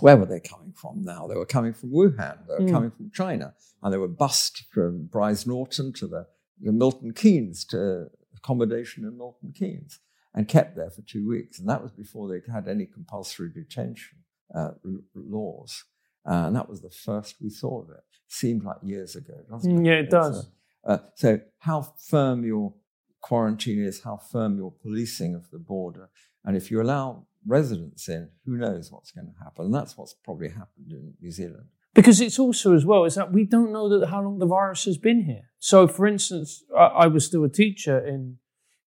where 0.00 0.16
were 0.16 0.26
they 0.26 0.40
coming 0.40 0.72
from 0.72 1.02
now? 1.02 1.26
They 1.26 1.34
were 1.34 1.46
coming 1.46 1.72
from 1.72 1.90
Wuhan, 1.90 2.46
they 2.46 2.54
were 2.54 2.68
mm. 2.68 2.72
coming 2.72 2.90
from 2.90 3.10
China, 3.12 3.54
and 3.82 3.92
they 3.92 3.98
were 3.98 4.08
bussed 4.08 4.64
from 4.72 5.08
Brize 5.12 5.46
Norton 5.46 5.92
to 5.94 6.06
the, 6.06 6.26
the 6.60 6.72
Milton 6.72 7.12
Keynes 7.12 7.64
to 7.66 8.08
accommodation 8.36 9.04
in 9.04 9.16
Milton 9.16 9.52
Keynes 9.56 10.00
and 10.34 10.46
kept 10.48 10.76
there 10.76 10.90
for 10.90 11.02
two 11.02 11.28
weeks. 11.28 11.58
And 11.58 11.68
that 11.68 11.82
was 11.82 11.92
before 11.92 12.28
they 12.28 12.40
had 12.52 12.68
any 12.68 12.86
compulsory 12.86 13.50
detention 13.52 14.18
uh, 14.54 14.70
laws. 15.14 15.84
Uh, 16.28 16.46
and 16.46 16.56
that 16.56 16.68
was 16.68 16.80
the 16.80 16.90
first 16.90 17.36
we 17.42 17.50
saw 17.50 17.82
of 17.82 17.90
it. 17.90 18.04
Seemed 18.28 18.62
like 18.62 18.76
years 18.82 19.16
ago, 19.16 19.34
doesn't 19.50 19.86
it? 19.86 19.88
Yeah, 19.88 20.00
it 20.00 20.10
does. 20.10 20.50
Uh, 20.84 20.98
so, 21.14 21.40
how 21.60 21.94
firm 21.98 22.44
your 22.44 22.74
quarantine 23.20 23.82
is, 23.82 24.02
how 24.02 24.18
firm 24.18 24.58
your 24.58 24.70
policing 24.70 25.34
of 25.34 25.50
the 25.50 25.58
border, 25.58 26.10
and 26.44 26.56
if 26.56 26.70
you 26.70 26.80
allow 26.80 27.26
residents 27.46 28.08
in, 28.08 28.30
who 28.44 28.56
knows 28.56 28.90
what's 28.90 29.10
going 29.10 29.26
to 29.26 29.44
happen? 29.44 29.66
And 29.66 29.74
that's 29.74 29.96
what's 29.96 30.14
probably 30.14 30.48
happened 30.48 30.90
in 30.90 31.14
New 31.20 31.30
Zealand. 31.30 31.66
Because 31.94 32.20
it's 32.20 32.38
also 32.38 32.74
as 32.74 32.84
well 32.84 33.04
is 33.04 33.14
that 33.14 33.32
we 33.32 33.44
don't 33.44 33.72
know 33.72 33.88
that 33.88 34.08
how 34.08 34.22
long 34.22 34.38
the 34.38 34.46
virus 34.46 34.84
has 34.84 34.98
been 34.98 35.22
here. 35.24 35.50
So, 35.58 35.88
for 35.88 36.06
instance, 36.06 36.62
I, 36.76 36.84
I 36.84 37.06
was 37.06 37.24
still 37.24 37.44
a 37.44 37.48
teacher 37.48 37.98
in 37.98 38.38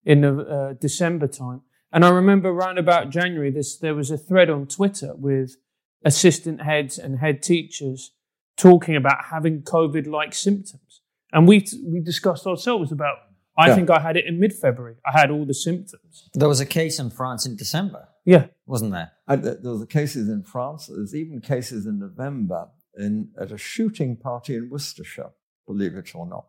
in 0.04 0.22
the 0.22 0.40
uh, 0.40 0.74
December 0.74 1.28
time, 1.28 1.62
and 1.92 2.04
I 2.04 2.10
remember 2.10 2.50
around 2.50 2.80
about 2.80 3.10
January, 3.10 3.52
this 3.52 3.78
there 3.78 3.94
was 3.94 4.10
a 4.10 4.18
thread 4.18 4.50
on 4.50 4.66
Twitter 4.66 5.14
with 5.16 5.58
assistant 6.04 6.62
heads 6.62 6.98
and 6.98 7.20
head 7.20 7.44
teachers 7.44 8.12
talking 8.58 8.96
about 8.96 9.26
having 9.26 9.62
COVID 9.62 10.08
like 10.08 10.34
symptoms. 10.34 11.02
And 11.32 11.48
we, 11.48 11.66
we 11.86 12.02
discussed 12.02 12.46
ourselves 12.46 12.92
about, 12.92 13.18
I 13.62 13.68
yeah. 13.68 13.76
think 13.76 13.90
I 13.90 14.00
had 14.00 14.18
it 14.18 14.26
in 14.26 14.40
mid 14.40 14.54
February. 14.54 14.96
I 15.06 15.20
had 15.20 15.30
all 15.30 15.46
the 15.46 15.54
symptoms. 15.54 16.30
There 16.34 16.48
was 16.48 16.60
a 16.60 16.66
case 16.66 17.00
in 17.00 17.10
France 17.10 17.46
in 17.46 17.56
December. 17.56 18.08
Yeah. 18.26 18.48
Wasn't 18.66 18.92
there? 18.92 19.12
And 19.28 19.44
there 19.44 19.72
was 19.72 19.86
cases 19.86 20.30
in 20.30 20.44
France. 20.44 20.88
There's 20.88 21.16
even 21.16 21.42
cases 21.42 21.86
in 21.86 22.00
November 22.00 22.70
in, 22.98 23.30
at 23.40 23.52
a 23.52 23.58
shooting 23.58 24.18
party 24.18 24.56
in 24.56 24.70
Worcestershire, 24.70 25.32
believe 25.68 25.96
it 25.96 26.16
or 26.16 26.26
not. 26.26 26.46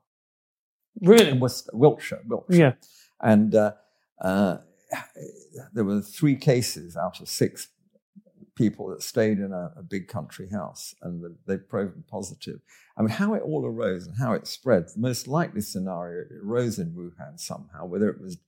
Really? 1.00 1.28
In 1.28 1.40
Worcester, 1.40 1.70
Wiltshire, 1.74 2.22
Wiltshire. 2.26 2.58
Yeah. 2.58 2.72
And 3.20 3.54
uh, 3.54 3.72
uh, 4.20 4.58
there 5.72 5.84
were 5.84 6.00
three 6.00 6.36
cases 6.36 6.96
out 6.96 7.20
of 7.20 7.28
six 7.28 7.68
people 8.54 8.88
that 8.88 9.02
stayed 9.02 9.38
in 9.38 9.52
a, 9.52 9.72
a 9.76 9.82
big 9.82 10.08
country 10.08 10.48
house 10.50 10.94
and 11.02 11.22
the, 11.22 11.34
they've 11.46 11.68
proven 11.68 12.04
positive. 12.10 12.60
I 12.96 13.02
mean, 13.02 13.10
how 13.10 13.34
it 13.34 13.42
all 13.42 13.64
arose 13.64 14.06
and 14.06 14.16
how 14.18 14.32
it 14.34 14.46
spread, 14.46 14.88
the 14.88 15.00
most 15.00 15.26
likely 15.26 15.62
scenario, 15.62 16.22
it 16.22 16.32
arose 16.44 16.78
in 16.78 16.92
Wuhan 16.92 17.40
somehow, 17.40 17.86
whether 17.86 18.08
it 18.08 18.20
was. 18.20 18.38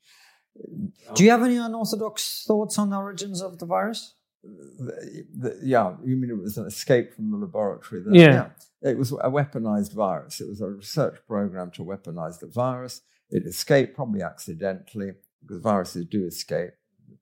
Do 1.15 1.25
you 1.25 1.31
have 1.31 1.43
any 1.43 1.57
unorthodox 1.57 2.45
thoughts 2.47 2.79
on 2.79 2.91
the 2.91 2.97
origins 2.97 3.43
of 3.43 3.59
the 3.59 3.67
virus? 3.67 4.15
The, 4.43 5.27
the, 5.37 5.59
yeah, 5.63 5.95
you 6.05 6.17
mean 6.17 6.31
it 6.31 6.39
was 6.39 6.59
an 6.59 6.67
escape 6.67 7.15
from 7.15 7.31
the 7.31 7.39
laboratory? 7.39 8.03
That, 8.03 8.15
yeah. 8.15 8.49
yeah. 8.83 8.91
It 8.91 8.99
was 8.99 9.11
a 9.13 9.31
weaponized 9.31 9.95
virus. 9.95 10.41
It 10.41 10.49
was 10.49 10.61
a 10.61 10.69
research 10.69 11.17
program 11.27 11.71
to 11.73 11.83
weaponize 11.83 12.39
the 12.39 12.47
virus. 12.47 13.01
It 13.31 13.47
escaped 13.47 13.97
probably 13.97 14.23
accidentally 14.23 15.13
because 15.41 15.63
viruses 15.63 16.05
do 16.05 16.27
escape 16.27 16.73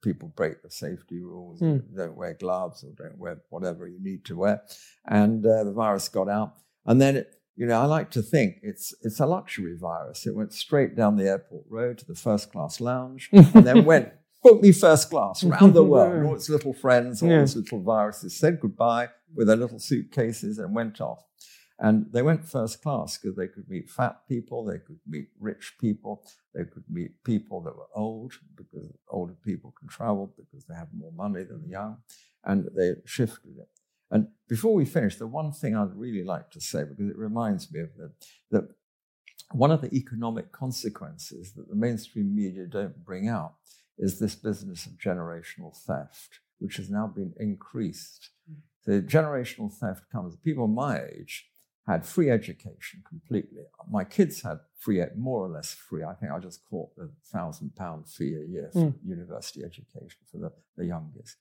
people 0.03 0.33
break 0.37 0.63
the 0.63 0.71
safety 0.71 1.21
rules, 1.21 1.61
mm. 1.61 1.83
don't 1.97 2.17
wear 2.17 2.35
gloves 2.35 2.85
or 2.85 2.93
don't 2.97 3.19
wear 3.19 3.39
whatever 3.49 3.87
you 3.87 4.03
need 4.03 4.25
to 4.27 4.37
wear. 4.37 4.63
And 5.07 5.45
uh, 5.47 5.65
the 5.65 5.73
virus 5.73 6.09
got 6.09 6.29
out. 6.29 6.55
And 6.85 7.01
then, 7.01 7.17
it, 7.17 7.35
you 7.57 7.67
know, 7.67 7.81
I 7.81 7.85
like 7.85 8.11
to 8.13 8.23
think 8.23 8.57
it's, 8.63 8.95
it's 9.03 9.21
a 9.21 9.27
luxury 9.27 9.77
virus. 9.79 10.27
It 10.27 10.35
went 10.35 10.53
straight 10.53 10.97
down 10.97 11.17
the 11.17 11.29
airport 11.29 11.65
road 11.69 11.99
to 11.99 12.07
the 12.07 12.15
first 12.15 12.51
class 12.53 12.81
lounge 12.81 13.31
and 13.33 13.65
then 13.65 13.85
went, 13.85 14.13
book 14.43 14.61
me 14.61 14.73
first 14.73 15.11
class 15.11 15.45
around 15.45 15.73
the 15.73 15.85
world. 15.85 16.15
And 16.15 16.27
all 16.27 16.35
its 16.35 16.49
little 16.49 16.75
friends, 16.75 17.23
all 17.23 17.31
yeah. 17.31 17.43
its 17.43 17.55
little 17.55 17.81
viruses 17.81 18.37
said 18.37 18.61
goodbye 18.61 19.09
with 19.35 19.47
their 19.47 19.57
little 19.57 19.79
suitcases 19.79 20.59
and 20.59 20.75
went 20.75 21.01
off. 21.01 21.23
And 21.83 22.07
they 22.13 22.23
went 22.23 22.49
first 22.49 22.81
class 22.81 23.19
because 23.19 23.37
they 23.37 23.49
could 23.49 23.69
meet 23.69 23.91
fat 23.91 24.21
people, 24.29 24.65
they 24.65 24.79
could 24.79 25.01
meet 25.05 25.27
rich 25.41 25.75
people, 25.81 26.25
they 26.55 26.63
could 26.63 26.85
meet 26.89 27.25
people 27.25 27.61
that 27.63 27.77
were 27.77 27.89
old 27.97 28.35
because 28.57 28.89
older 29.09 29.35
people 29.45 29.75
can 29.77 29.89
travel 29.89 30.33
because 30.37 30.65
they 30.65 30.77
have 30.77 30.95
more 30.97 31.11
money 31.11 31.43
than 31.43 31.61
the 31.65 31.71
young, 31.71 31.97
and 32.45 32.69
they 32.77 32.93
shifted 33.05 33.59
it. 33.59 33.69
And 34.13 34.29
before 34.49 34.75
we 34.75 34.85
finish, 34.85 35.17
the 35.17 35.27
one 35.27 35.51
thing 35.51 35.75
I'd 35.75 35.97
really 35.97 36.23
like 36.23 36.53
to 36.53 36.61
say, 36.61 36.85
because 36.85 37.09
it 37.11 37.19
reminds 37.19 37.73
me 37.73 37.81
of 37.81 37.97
that, 37.97 38.13
that 38.53 38.69
one 39.51 39.73
of 39.73 39.81
the 39.81 39.93
economic 39.93 40.53
consequences 40.53 41.53
that 41.55 41.69
the 41.69 41.75
mainstream 41.75 42.33
media 42.33 42.67
don't 42.71 43.05
bring 43.05 43.29
out 43.29 43.55
is 43.99 44.21
this 44.21 44.37
business 44.37 44.87
of 44.87 44.93
generational 44.93 45.77
theft, 45.77 46.39
which 46.61 46.77
has 46.77 46.89
now 46.89 47.09
been 47.09 47.35
increased. 47.41 48.31
Mm. 48.49 48.59
So 48.83 49.01
generational 49.01 49.73
theft 49.73 50.05
comes, 50.13 50.37
people 50.37 50.69
my 50.69 51.01
age 51.01 51.49
had 51.87 52.07
free 52.07 52.31
education 52.31 53.03
completely. 53.09 53.63
My 53.91 54.05
kids 54.05 54.43
had 54.43 54.59
free, 54.79 55.03
more 55.17 55.45
or 55.45 55.49
less 55.49 55.75
free. 55.75 56.05
I 56.05 56.15
think 56.15 56.33
I 56.33 56.39
just 56.39 56.65
caught 56.69 56.95
the 56.97 57.11
thousand 57.33 57.75
pound 57.75 58.09
fee 58.09 58.35
a 58.35 58.47
year 58.47 58.71
for 58.73 58.79
mm. 58.79 58.95
university 59.05 59.65
education 59.65 60.21
for 60.31 60.39
the, 60.39 60.53
the 60.77 60.87
youngest. 60.87 61.37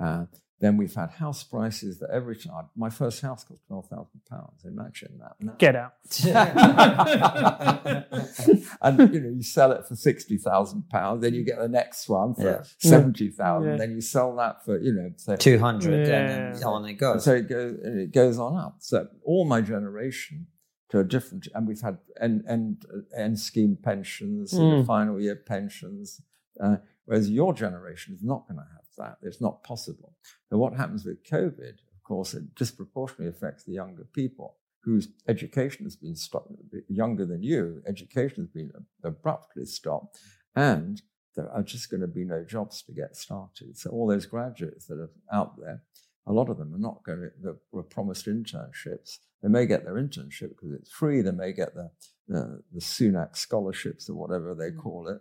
Uh, 0.00 0.26
then 0.62 0.76
we've 0.76 0.94
had 0.94 1.10
house 1.10 1.42
prices 1.42 1.98
that 1.98 2.10
every 2.10 2.36
time 2.36 2.66
my 2.76 2.88
first 2.88 3.20
house 3.20 3.42
cost 3.42 3.66
twelve 3.66 3.88
thousand 3.88 4.20
pounds. 4.30 4.64
Imagine 4.64 5.18
that. 5.18 5.32
No. 5.40 5.54
Get 5.58 5.74
out. 5.74 5.94
and 8.80 9.12
you 9.12 9.20
know 9.20 9.30
you 9.30 9.42
sell 9.42 9.72
it 9.72 9.84
for 9.88 9.96
sixty 9.96 10.38
thousand 10.38 10.88
pounds, 10.88 11.22
then 11.22 11.34
you 11.34 11.44
get 11.44 11.58
the 11.58 11.68
next 11.68 12.08
one 12.08 12.34
for 12.34 12.44
yeah. 12.44 12.62
seventy 12.78 13.28
thousand. 13.28 13.72
Yeah. 13.72 13.76
Then 13.76 13.90
you 13.90 14.00
sell 14.00 14.36
that 14.36 14.64
for 14.64 14.78
you 14.78 14.92
know 14.92 15.10
two 15.36 15.58
hundred, 15.58 16.06
yeah. 16.06 16.14
and 16.14 16.54
then 16.54 16.64
on 16.64 16.84
it 16.84 16.92
goes. 16.92 17.24
So 17.24 17.34
it 17.34 17.48
goes 17.48 17.76
it 17.82 18.12
goes 18.12 18.38
on 18.38 18.56
up. 18.56 18.76
So 18.78 19.08
all 19.24 19.44
my 19.44 19.62
generation 19.62 20.46
to 20.90 21.00
a 21.00 21.04
different, 21.04 21.48
and 21.54 21.66
we've 21.66 21.80
had 21.80 21.98
end 22.20 22.44
end, 22.48 22.86
end 23.16 23.40
scheme 23.40 23.76
pensions, 23.82 24.52
mm. 24.52 24.86
final 24.86 25.20
year 25.20 25.34
pensions. 25.34 26.22
Uh, 26.62 26.76
whereas 27.06 27.28
your 27.28 27.52
generation 27.52 28.14
is 28.14 28.22
not 28.22 28.46
going 28.46 28.58
to 28.58 28.66
have 28.74 28.81
that. 28.98 29.16
It's 29.22 29.40
not 29.40 29.62
possible. 29.64 30.14
So 30.50 30.58
what 30.58 30.74
happens 30.74 31.04
with 31.04 31.24
COVID, 31.24 31.70
of 31.70 32.02
course, 32.06 32.34
it 32.34 32.54
disproportionately 32.54 33.28
affects 33.28 33.64
the 33.64 33.72
younger 33.72 34.06
people 34.12 34.56
whose 34.84 35.08
education 35.28 35.84
has 35.84 35.96
been 35.96 36.16
stopped, 36.16 36.52
younger 36.88 37.24
than 37.24 37.42
you, 37.42 37.82
education 37.86 38.42
has 38.42 38.48
been 38.48 38.70
abruptly 39.04 39.64
stopped, 39.64 40.18
and 40.56 41.02
there 41.36 41.50
are 41.50 41.62
just 41.62 41.90
going 41.90 42.00
to 42.00 42.06
be 42.06 42.24
no 42.24 42.44
jobs 42.44 42.82
to 42.82 42.92
get 42.92 43.16
started. 43.16 43.78
So 43.78 43.90
all 43.90 44.06
those 44.06 44.26
graduates 44.26 44.86
that 44.86 44.98
are 44.98 45.10
out 45.32 45.54
there, 45.58 45.82
a 46.26 46.32
lot 46.32 46.50
of 46.50 46.58
them 46.58 46.74
are 46.74 46.78
not 46.78 47.02
going 47.04 47.30
to, 47.42 47.56
were 47.70 47.82
promised 47.82 48.26
internships. 48.26 49.18
They 49.42 49.48
may 49.48 49.66
get 49.66 49.84
their 49.84 49.94
internship 49.94 50.50
because 50.50 50.72
it's 50.72 50.90
free. 50.90 51.22
They 51.22 51.32
may 51.32 51.52
get 51.52 51.74
the, 51.74 51.90
the, 52.28 52.62
the 52.72 52.80
Sunak 52.80 53.36
scholarships 53.36 54.08
or 54.08 54.14
whatever 54.14 54.54
they 54.54 54.70
mm. 54.70 54.78
call 54.78 55.08
it 55.08 55.20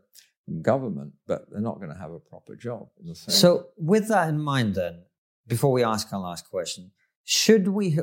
government, 0.61 1.13
but 1.27 1.49
they're 1.49 1.61
not 1.61 1.77
going 1.77 1.91
to 1.91 1.97
have 1.97 2.11
a 2.11 2.19
proper 2.19 2.55
job. 2.55 2.89
so, 3.13 3.67
with 3.77 4.07
that 4.09 4.29
in 4.29 4.39
mind, 4.39 4.75
then, 4.75 5.03
before 5.47 5.71
we 5.71 5.83
ask 5.83 6.11
our 6.13 6.19
last 6.19 6.49
question, 6.49 6.91
should 7.23 7.69
we 7.69 7.97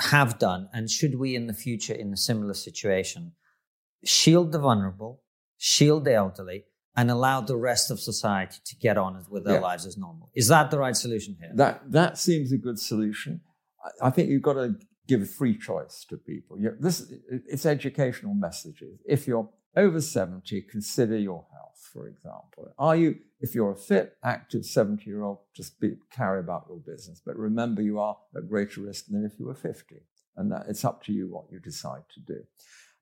have 0.00 0.38
done 0.38 0.68
and 0.72 0.90
should 0.90 1.18
we 1.18 1.36
in 1.36 1.46
the 1.46 1.54
future, 1.54 1.94
in 1.94 2.12
a 2.12 2.16
similar 2.16 2.54
situation, 2.54 3.32
shield 4.04 4.52
the 4.52 4.58
vulnerable, 4.58 5.22
shield 5.56 6.04
the 6.04 6.14
elderly, 6.14 6.64
and 6.96 7.10
allow 7.10 7.40
the 7.40 7.56
rest 7.56 7.90
of 7.90 7.98
society 8.00 8.58
to 8.64 8.76
get 8.76 8.96
on 8.96 9.24
with 9.28 9.44
their 9.44 9.54
yeah. 9.54 9.60
lives 9.60 9.86
as 9.86 9.96
normal? 9.96 10.30
Is 10.34 10.48
that 10.48 10.70
the 10.70 10.78
right 10.78 10.96
solution 10.96 11.36
here? 11.40 11.50
That 11.54 11.90
that 11.92 12.18
seems 12.18 12.52
a 12.52 12.56
good 12.56 12.78
solution. 12.78 13.40
I 14.00 14.10
think 14.10 14.30
you've 14.30 14.42
got 14.42 14.54
to 14.54 14.76
give 15.06 15.28
free 15.30 15.56
choice 15.56 16.06
to 16.08 16.16
people. 16.16 16.58
You 16.58 16.76
this 16.78 17.12
it's 17.48 17.66
educational 17.66 18.34
messages. 18.34 19.00
If 19.06 19.26
you're 19.26 19.48
over 19.76 20.00
70, 20.00 20.62
consider 20.70 21.18
your 21.18 21.46
health, 21.52 21.73
for 21.94 22.08
example. 22.08 22.74
Are 22.78 22.96
you, 22.96 23.16
if 23.40 23.54
you're 23.54 23.70
a 23.70 23.76
fit, 23.76 24.16
active 24.22 24.66
70 24.66 25.04
year 25.08 25.22
old, 25.22 25.38
just 25.54 25.80
be, 25.80 25.92
carry 26.10 26.40
about 26.40 26.66
your 26.68 26.78
business. 26.78 27.22
But 27.24 27.36
remember, 27.38 27.80
you 27.80 28.00
are 28.00 28.18
at 28.36 28.48
greater 28.48 28.80
risk 28.80 29.06
than 29.06 29.24
if 29.24 29.38
you 29.38 29.46
were 29.46 29.54
50. 29.54 30.02
And 30.36 30.50
that 30.50 30.64
it's 30.68 30.84
up 30.84 31.04
to 31.04 31.12
you 31.12 31.28
what 31.28 31.44
you 31.50 31.60
decide 31.60 32.02
to 32.14 32.20
do. 32.20 32.40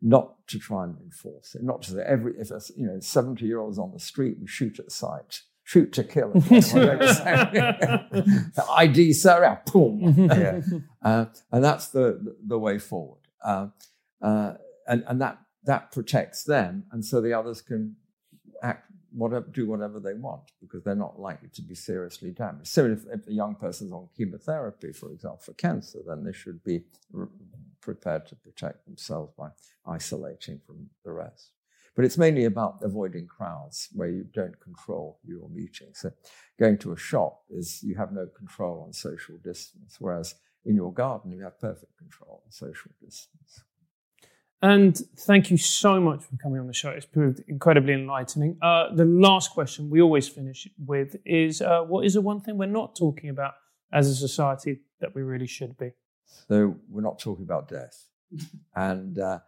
Not 0.03 0.47
to 0.49 0.59
try 0.59 0.85
and 0.85 0.97
enforce 1.01 1.55
it, 1.55 1.63
not 1.63 1.83
to 1.83 1.93
say 1.93 2.05
every, 2.07 2.35
if 2.39 2.51
a 2.51 2.61
you 2.77 2.87
know, 2.87 3.01
70 3.01 3.47
year 3.47 3.61
olds 3.61 3.79
on 3.79 3.93
the 3.93 4.01
street, 4.01 4.37
we 4.41 4.47
shoot 4.47 4.79
at 4.79 4.93
sight. 4.93 5.41
shoot 5.65 5.93
to 5.95 6.05
kill. 6.05 6.33
ID, 8.71 9.13
sir, 9.25 9.61
boom. 9.73 10.29
Yeah. 10.31 10.61
Uh, 11.03 11.27
and 11.51 11.65
that's 11.65 11.89
the, 11.89 12.35
the 12.47 12.59
way 12.59 12.79
forward. 12.79 13.21
Uh, 13.43 13.69
uh, 14.21 14.55
and 14.87 15.05
and 15.07 15.21
that, 15.21 15.39
that 15.65 15.93
protects 15.93 16.43
them. 16.45 16.85
And 16.91 17.05
so 17.05 17.21
the 17.21 17.33
others 17.33 17.63
can 17.63 17.97
act, 18.63 18.91
whatever, 19.13 19.47
do 19.53 19.67
whatever 19.67 20.01
they 20.01 20.15
want 20.15 20.43
because 20.61 20.83
they're 20.83 20.95
not 20.95 21.21
likely 21.21 21.49
to 21.55 21.63
be 21.63 21.75
seriously 21.75 22.31
damaged. 22.31 22.69
So 22.69 22.87
if, 22.87 23.05
if 23.13 23.27
a 23.29 23.33
young 23.33 23.55
person's 23.55 23.93
on 23.93 24.09
chemotherapy, 24.17 24.93
for 24.93 25.13
example, 25.13 25.41
for 25.43 25.55
cancer, 25.55 25.99
then 26.07 26.25
they 26.25 26.33
should 26.33 26.63
be 26.65 26.83
re- 27.13 27.27
prepared 27.81 28.27
to 28.27 28.37
protect 28.37 28.85
themselves 28.87 29.33
by 29.37 29.49
isolating 29.87 30.61
from 30.67 30.89
the 31.05 31.13
rest. 31.13 31.51
But 31.95 32.07
it's 32.07 32.17
mainly 32.17 32.45
about 32.45 32.79
avoiding 32.81 33.27
crowds 33.27 33.89
where 33.93 34.09
you 34.09 34.25
don't 34.33 34.59
control 34.61 35.19
your 35.25 35.49
meeting. 35.51 35.89
So 35.93 36.11
going 36.59 36.79
to 36.79 36.93
a 36.93 36.97
shop 36.97 37.43
is 37.51 37.83
you 37.83 37.97
have 37.97 38.13
no 38.13 38.27
control 38.27 38.83
on 38.87 38.93
social 38.95 39.37
distance, 39.45 39.97
whereas 39.99 40.35
in 40.65 40.75
your 40.75 40.93
garden 40.93 41.33
you 41.33 41.43
have 41.43 41.61
perfect 41.61 41.99
control 41.99 42.43
on 42.47 42.51
social 42.51 42.93
distance. 43.03 43.63
And 44.63 44.97
thank 45.19 45.51
you 45.51 45.57
so 45.57 46.01
much 46.01 46.23
for 46.23 46.37
coming 46.37 46.61
on 46.61 46.69
the 46.69 46.73
show. 46.73 46.91
It's 46.91 47.05
proved 47.05 47.43
incredibly 47.49 47.95
enlightening. 47.95 48.59
Uh, 48.63 48.95
the 48.95 49.05
last 49.05 49.51
question 49.51 49.91
we 49.91 50.01
always 50.01 50.29
finish 50.29 50.69
with 50.79 51.17
is 51.27 51.61
uh, 51.61 51.81
what 51.81 52.07
is 52.07 52.15
the 52.15 52.21
one 52.21 52.41
thing 52.41 52.59
we're 52.59 52.67
not 52.67 52.95
talking 52.95 53.29
about 53.29 53.55
as 53.93 54.09
a 54.09 54.15
society 54.15 54.79
that 55.01 55.17
we 55.17 55.23
really 55.23 55.49
should 55.49 55.77
be? 55.77 55.91
So 56.49 56.77
we're 56.89 57.03
not 57.03 57.19
talking 57.19 57.45
about 57.45 57.69
death. 57.69 58.07
and 58.77 59.19
uh, 59.19 59.41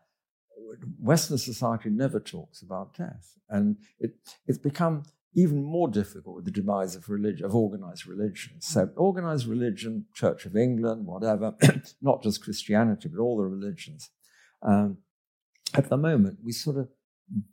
Western 1.01 1.39
society 1.39 1.91
never 1.91 2.19
talks 2.19 2.61
about 2.61 2.97
death. 2.97 3.39
And 3.49 3.77
it, 4.01 4.17
it's 4.49 4.59
become 4.59 5.05
even 5.37 5.63
more 5.63 5.89
difficult 5.89 6.35
with 6.35 6.45
the 6.45 6.51
demise 6.51 6.97
of 6.97 7.09
religion, 7.09 7.47
of 7.47 7.55
organized 7.55 8.07
religion. 8.07 8.61
So 8.61 8.91
organized 8.97 9.47
religion, 9.47 10.07
Church 10.13 10.45
of 10.45 10.57
England, 10.57 11.07
whatever, 11.07 11.55
not 12.03 12.25
just 12.25 12.43
Christianity, 12.43 13.09
but 13.09 13.23
all 13.23 13.37
the 13.37 13.45
religions. 13.45 14.11
Um, 14.63 14.99
at 15.75 15.89
the 15.89 15.97
moment, 15.97 16.39
we 16.45 16.53
sort 16.53 16.77
of 16.77 16.89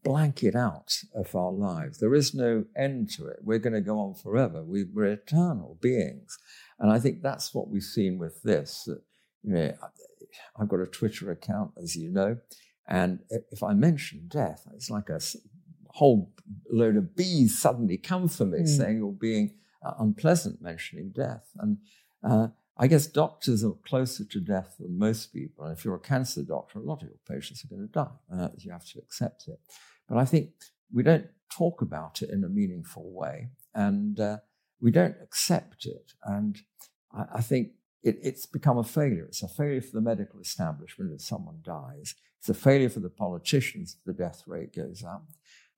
blank 0.03 0.43
it 0.43 0.55
out 0.55 0.93
of 1.15 1.35
our 1.35 1.51
lives. 1.51 1.99
There 1.99 2.13
is 2.13 2.33
no 2.33 2.65
end 2.75 3.09
to 3.11 3.27
it. 3.27 3.39
We're 3.41 3.59
going 3.59 3.73
to 3.73 3.81
go 3.81 3.99
on 3.99 4.15
forever. 4.15 4.63
We, 4.63 4.85
are 4.97 5.05
eternal 5.05 5.77
beings. 5.81 6.37
And 6.79 6.91
I 6.91 6.99
think 6.99 7.21
that's 7.21 7.53
what 7.53 7.69
we've 7.69 7.81
seen 7.81 8.17
with 8.17 8.41
this. 8.43 8.83
That, 8.85 9.01
you 9.43 9.53
know, 9.53 9.73
I've 10.59 10.69
got 10.69 10.81
a 10.81 10.85
Twitter 10.85 11.31
account, 11.31 11.71
as 11.81 11.95
you 11.95 12.09
know, 12.09 12.37
and 12.87 13.19
if 13.29 13.63
I 13.63 13.73
mention 13.73 14.27
death, 14.27 14.67
it's 14.73 14.89
like 14.89 15.09
a 15.09 15.19
whole 15.87 16.31
load 16.69 16.97
of 16.97 17.15
bees 17.15 17.59
suddenly 17.59 17.97
come 17.97 18.27
for 18.27 18.45
me 18.45 18.59
mm. 18.59 18.67
saying 18.67 18.97
you're 18.97 19.11
being 19.11 19.53
uh, 19.85 19.93
unpleasant 19.99 20.61
mentioning 20.61 21.11
death. 21.15 21.45
And 21.57 21.77
uh, 22.23 22.47
I 22.81 22.87
guess 22.87 23.05
doctors 23.05 23.63
are 23.63 23.75
closer 23.85 24.25
to 24.25 24.39
death 24.39 24.77
than 24.79 24.97
most 24.97 25.31
people. 25.31 25.65
And 25.65 25.77
if 25.77 25.85
you're 25.85 25.93
a 25.93 25.99
cancer 25.99 26.41
doctor, 26.41 26.79
a 26.79 26.81
lot 26.81 27.03
of 27.03 27.09
your 27.09 27.19
patients 27.29 27.63
are 27.63 27.67
going 27.67 27.87
to 27.87 27.93
die. 27.93 28.07
Uh, 28.33 28.49
you 28.57 28.71
have 28.71 28.87
to 28.87 28.97
accept 28.97 29.47
it. 29.47 29.59
But 30.09 30.17
I 30.17 30.25
think 30.25 30.49
we 30.91 31.03
don't 31.03 31.27
talk 31.55 31.83
about 31.83 32.23
it 32.23 32.31
in 32.31 32.43
a 32.43 32.49
meaningful 32.49 33.13
way, 33.13 33.49
and 33.75 34.19
uh, 34.19 34.37
we 34.81 34.89
don't 34.89 35.15
accept 35.21 35.85
it. 35.85 36.13
And 36.23 36.57
I, 37.13 37.25
I 37.35 37.41
think 37.41 37.73
it, 38.01 38.17
it's 38.23 38.47
become 38.47 38.79
a 38.79 38.83
failure. 38.83 39.25
It's 39.25 39.43
a 39.43 39.47
failure 39.47 39.81
for 39.81 39.93
the 39.93 40.01
medical 40.01 40.39
establishment 40.39 41.13
if 41.13 41.21
someone 41.21 41.59
dies. 41.61 42.15
It's 42.39 42.49
a 42.49 42.55
failure 42.55 42.89
for 42.89 42.99
the 42.99 43.11
politicians 43.11 43.95
if 43.99 44.03
the 44.05 44.23
death 44.23 44.41
rate 44.47 44.75
goes 44.75 45.03
up. 45.03 45.27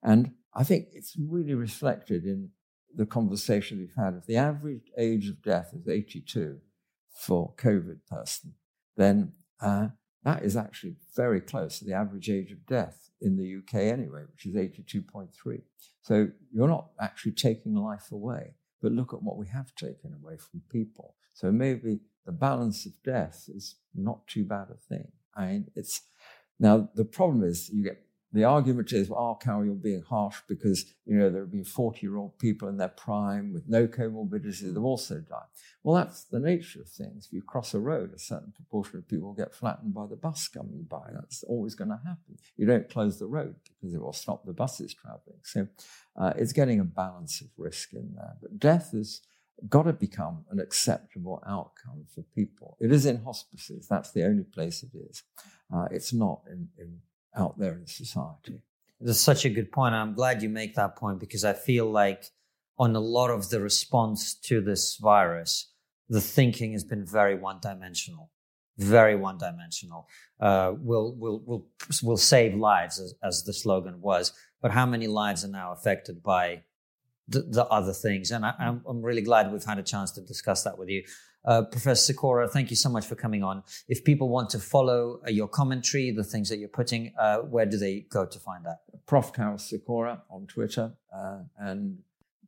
And 0.02 0.32
I 0.54 0.64
think 0.64 0.86
it's 0.94 1.14
really 1.18 1.54
reflected 1.54 2.24
in 2.24 2.48
the 2.94 3.04
conversation 3.04 3.78
we've 3.78 4.02
had. 4.02 4.14
If 4.14 4.24
the 4.24 4.38
average 4.38 4.90
age 4.96 5.28
of 5.28 5.42
death 5.42 5.74
is 5.74 5.86
82 5.86 6.60
for 7.14 7.54
COVID 7.56 7.98
person, 8.08 8.54
then 8.96 9.32
uh, 9.60 9.88
that 10.24 10.42
is 10.42 10.56
actually 10.56 10.96
very 11.16 11.40
close 11.40 11.78
to 11.78 11.84
the 11.84 11.92
average 11.92 12.28
age 12.28 12.50
of 12.50 12.66
death 12.66 13.10
in 13.20 13.36
the 13.36 13.56
UK 13.58 13.82
anyway, 13.82 14.22
which 14.30 14.46
is 14.46 14.54
82.3. 14.54 15.62
So 16.02 16.28
you're 16.52 16.68
not 16.68 16.88
actually 17.00 17.32
taking 17.32 17.74
life 17.74 18.10
away, 18.12 18.54
but 18.82 18.92
look 18.92 19.14
at 19.14 19.22
what 19.22 19.36
we 19.36 19.46
have 19.48 19.74
taken 19.74 20.14
away 20.14 20.36
from 20.36 20.62
people. 20.70 21.14
So 21.34 21.50
maybe 21.50 22.00
the 22.26 22.32
balance 22.32 22.86
of 22.86 22.92
death 23.04 23.48
is 23.48 23.76
not 23.94 24.26
too 24.26 24.44
bad 24.44 24.68
a 24.70 24.76
thing. 24.76 25.12
I 25.36 25.46
mean, 25.46 25.66
it's 25.74 26.02
now 26.58 26.88
the 26.94 27.04
problem 27.04 27.42
is 27.42 27.68
you 27.70 27.82
get 27.82 28.04
the 28.34 28.42
argument 28.42 28.92
is, 28.92 29.08
well, 29.08 29.20
oh, 29.20 29.34
Karol, 29.36 29.64
you're 29.64 29.74
being 29.74 30.02
harsh 30.02 30.40
because 30.48 30.92
you 31.06 31.16
know 31.16 31.30
there 31.30 31.42
have 31.42 31.52
been 31.52 31.64
40-year-old 31.64 32.36
people 32.38 32.68
in 32.68 32.76
their 32.76 32.88
prime 32.88 33.52
with 33.52 33.68
no 33.68 33.86
comorbidities 33.86 34.62
that 34.62 34.74
have 34.74 34.84
also 34.84 35.20
died. 35.20 35.46
Well, 35.84 35.94
that's 35.94 36.24
the 36.24 36.40
nature 36.40 36.80
of 36.80 36.88
things. 36.88 37.26
If 37.26 37.32
you 37.32 37.42
cross 37.42 37.74
a 37.74 37.78
road, 37.78 38.12
a 38.12 38.18
certain 38.18 38.52
proportion 38.52 38.98
of 38.98 39.08
people 39.08 39.32
get 39.34 39.54
flattened 39.54 39.94
by 39.94 40.06
the 40.06 40.16
bus 40.16 40.48
coming 40.48 40.84
by. 40.90 41.10
That's 41.12 41.44
always 41.44 41.76
going 41.76 41.90
to 41.90 42.00
happen. 42.04 42.36
You 42.56 42.66
don't 42.66 42.90
close 42.90 43.20
the 43.20 43.26
road 43.26 43.54
because 43.62 43.94
it 43.94 44.02
will 44.02 44.12
stop 44.12 44.44
the 44.44 44.52
buses 44.52 44.94
traveling. 44.94 45.40
So 45.44 45.68
uh, 46.16 46.32
it's 46.36 46.52
getting 46.52 46.80
a 46.80 46.84
balance 46.84 47.40
of 47.40 47.48
risk 47.56 47.92
in 47.92 48.14
there. 48.16 48.34
But 48.42 48.58
death 48.58 48.90
has 48.92 49.20
got 49.68 49.84
to 49.84 49.92
become 49.92 50.44
an 50.50 50.58
acceptable 50.58 51.40
outcome 51.46 52.04
for 52.12 52.22
people. 52.34 52.76
It 52.80 52.90
is 52.90 53.06
in 53.06 53.22
hospices. 53.22 53.86
That's 53.88 54.10
the 54.10 54.24
only 54.24 54.42
place 54.42 54.82
it 54.82 54.90
is. 54.96 55.22
Uh, 55.72 55.86
it's 55.92 56.12
not 56.12 56.42
in, 56.50 56.68
in 56.78 56.98
out 57.36 57.58
there 57.58 57.74
in 57.74 57.86
society. 57.86 58.60
That's 59.00 59.20
such 59.20 59.44
a 59.44 59.50
good 59.50 59.70
point. 59.72 59.94
I'm 59.94 60.14
glad 60.14 60.42
you 60.42 60.48
make 60.48 60.74
that 60.76 60.96
point 60.96 61.20
because 61.20 61.44
I 61.44 61.52
feel 61.52 61.90
like 61.90 62.24
on 62.78 62.94
a 62.96 63.00
lot 63.00 63.30
of 63.30 63.50
the 63.50 63.60
response 63.60 64.34
to 64.34 64.60
this 64.60 64.96
virus, 64.96 65.70
the 66.08 66.20
thinking 66.20 66.72
has 66.72 66.84
been 66.84 67.04
very 67.06 67.34
one 67.34 67.58
dimensional, 67.60 68.30
very 68.78 69.16
one 69.16 69.38
dimensional. 69.38 70.08
Uh, 70.40 70.72
we'll, 70.76 71.14
we'll, 71.16 71.42
we'll, 71.44 71.66
we'll 72.02 72.16
save 72.16 72.54
lives 72.54 72.98
as, 72.98 73.14
as 73.22 73.44
the 73.44 73.52
slogan 73.52 74.00
was, 74.00 74.32
but 74.60 74.70
how 74.70 74.86
many 74.86 75.06
lives 75.06 75.44
are 75.44 75.48
now 75.48 75.72
affected 75.72 76.22
by 76.22 76.62
the, 77.28 77.40
the 77.42 77.64
other 77.66 77.92
things. 77.92 78.30
And 78.30 78.44
I, 78.44 78.54
am 78.58 78.82
I'm 78.86 79.02
really 79.02 79.22
glad 79.22 79.52
we've 79.52 79.64
had 79.64 79.78
a 79.78 79.82
chance 79.82 80.10
to 80.12 80.20
discuss 80.20 80.62
that 80.64 80.78
with 80.78 80.88
you. 80.88 81.04
Uh, 81.44 81.62
Professor 81.62 82.12
Sikora, 82.12 82.48
thank 82.48 82.70
you 82.70 82.76
so 82.76 82.88
much 82.88 83.06
for 83.06 83.14
coming 83.14 83.42
on. 83.42 83.62
If 83.88 84.04
people 84.04 84.28
want 84.28 84.50
to 84.50 84.58
follow 84.58 85.20
uh, 85.26 85.30
your 85.30 85.48
commentary, 85.48 86.10
the 86.10 86.24
things 86.24 86.48
that 86.48 86.58
you're 86.58 86.68
putting, 86.68 87.12
uh, 87.18 87.38
where 87.38 87.66
do 87.66 87.76
they 87.76 88.06
go 88.08 88.24
to 88.26 88.38
find 88.38 88.64
that? 88.64 88.78
Prof. 89.06 89.32
Karol 89.32 89.58
Sikora 89.58 90.22
on 90.30 90.46
Twitter, 90.46 90.92
uh, 91.14 91.40
and 91.58 91.98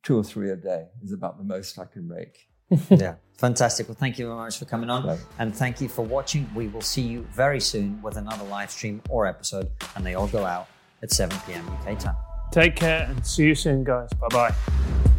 two 0.02 0.16
or 0.16 0.24
three 0.24 0.50
a 0.50 0.56
day 0.56 0.86
is 1.02 1.12
about 1.12 1.36
the 1.36 1.44
most 1.44 1.78
I 1.78 1.84
can 1.84 2.08
make. 2.08 2.48
yeah, 2.90 3.16
fantastic. 3.38 3.88
Well, 3.88 3.96
thank 3.98 4.18
you 4.18 4.26
very 4.26 4.38
much 4.38 4.58
for 4.58 4.64
coming 4.64 4.90
on. 4.90 5.18
And 5.38 5.54
thank 5.54 5.80
you 5.80 5.88
for 5.88 6.04
watching. 6.04 6.48
We 6.54 6.68
will 6.68 6.80
see 6.80 7.02
you 7.02 7.26
very 7.32 7.60
soon 7.60 8.00
with 8.02 8.16
another 8.16 8.44
live 8.44 8.70
stream 8.70 9.02
or 9.08 9.26
episode, 9.26 9.70
and 9.94 10.04
they 10.04 10.14
all 10.14 10.28
go 10.28 10.44
out 10.44 10.68
at 11.02 11.12
7 11.12 11.36
p.m. 11.46 11.64
UK 11.68 11.98
time. 11.98 12.16
Take 12.52 12.76
care 12.76 13.06
and 13.08 13.26
see 13.26 13.44
you 13.44 13.54
soon, 13.54 13.84
guys. 13.84 14.10
Bye 14.14 14.28
bye. 14.30 15.12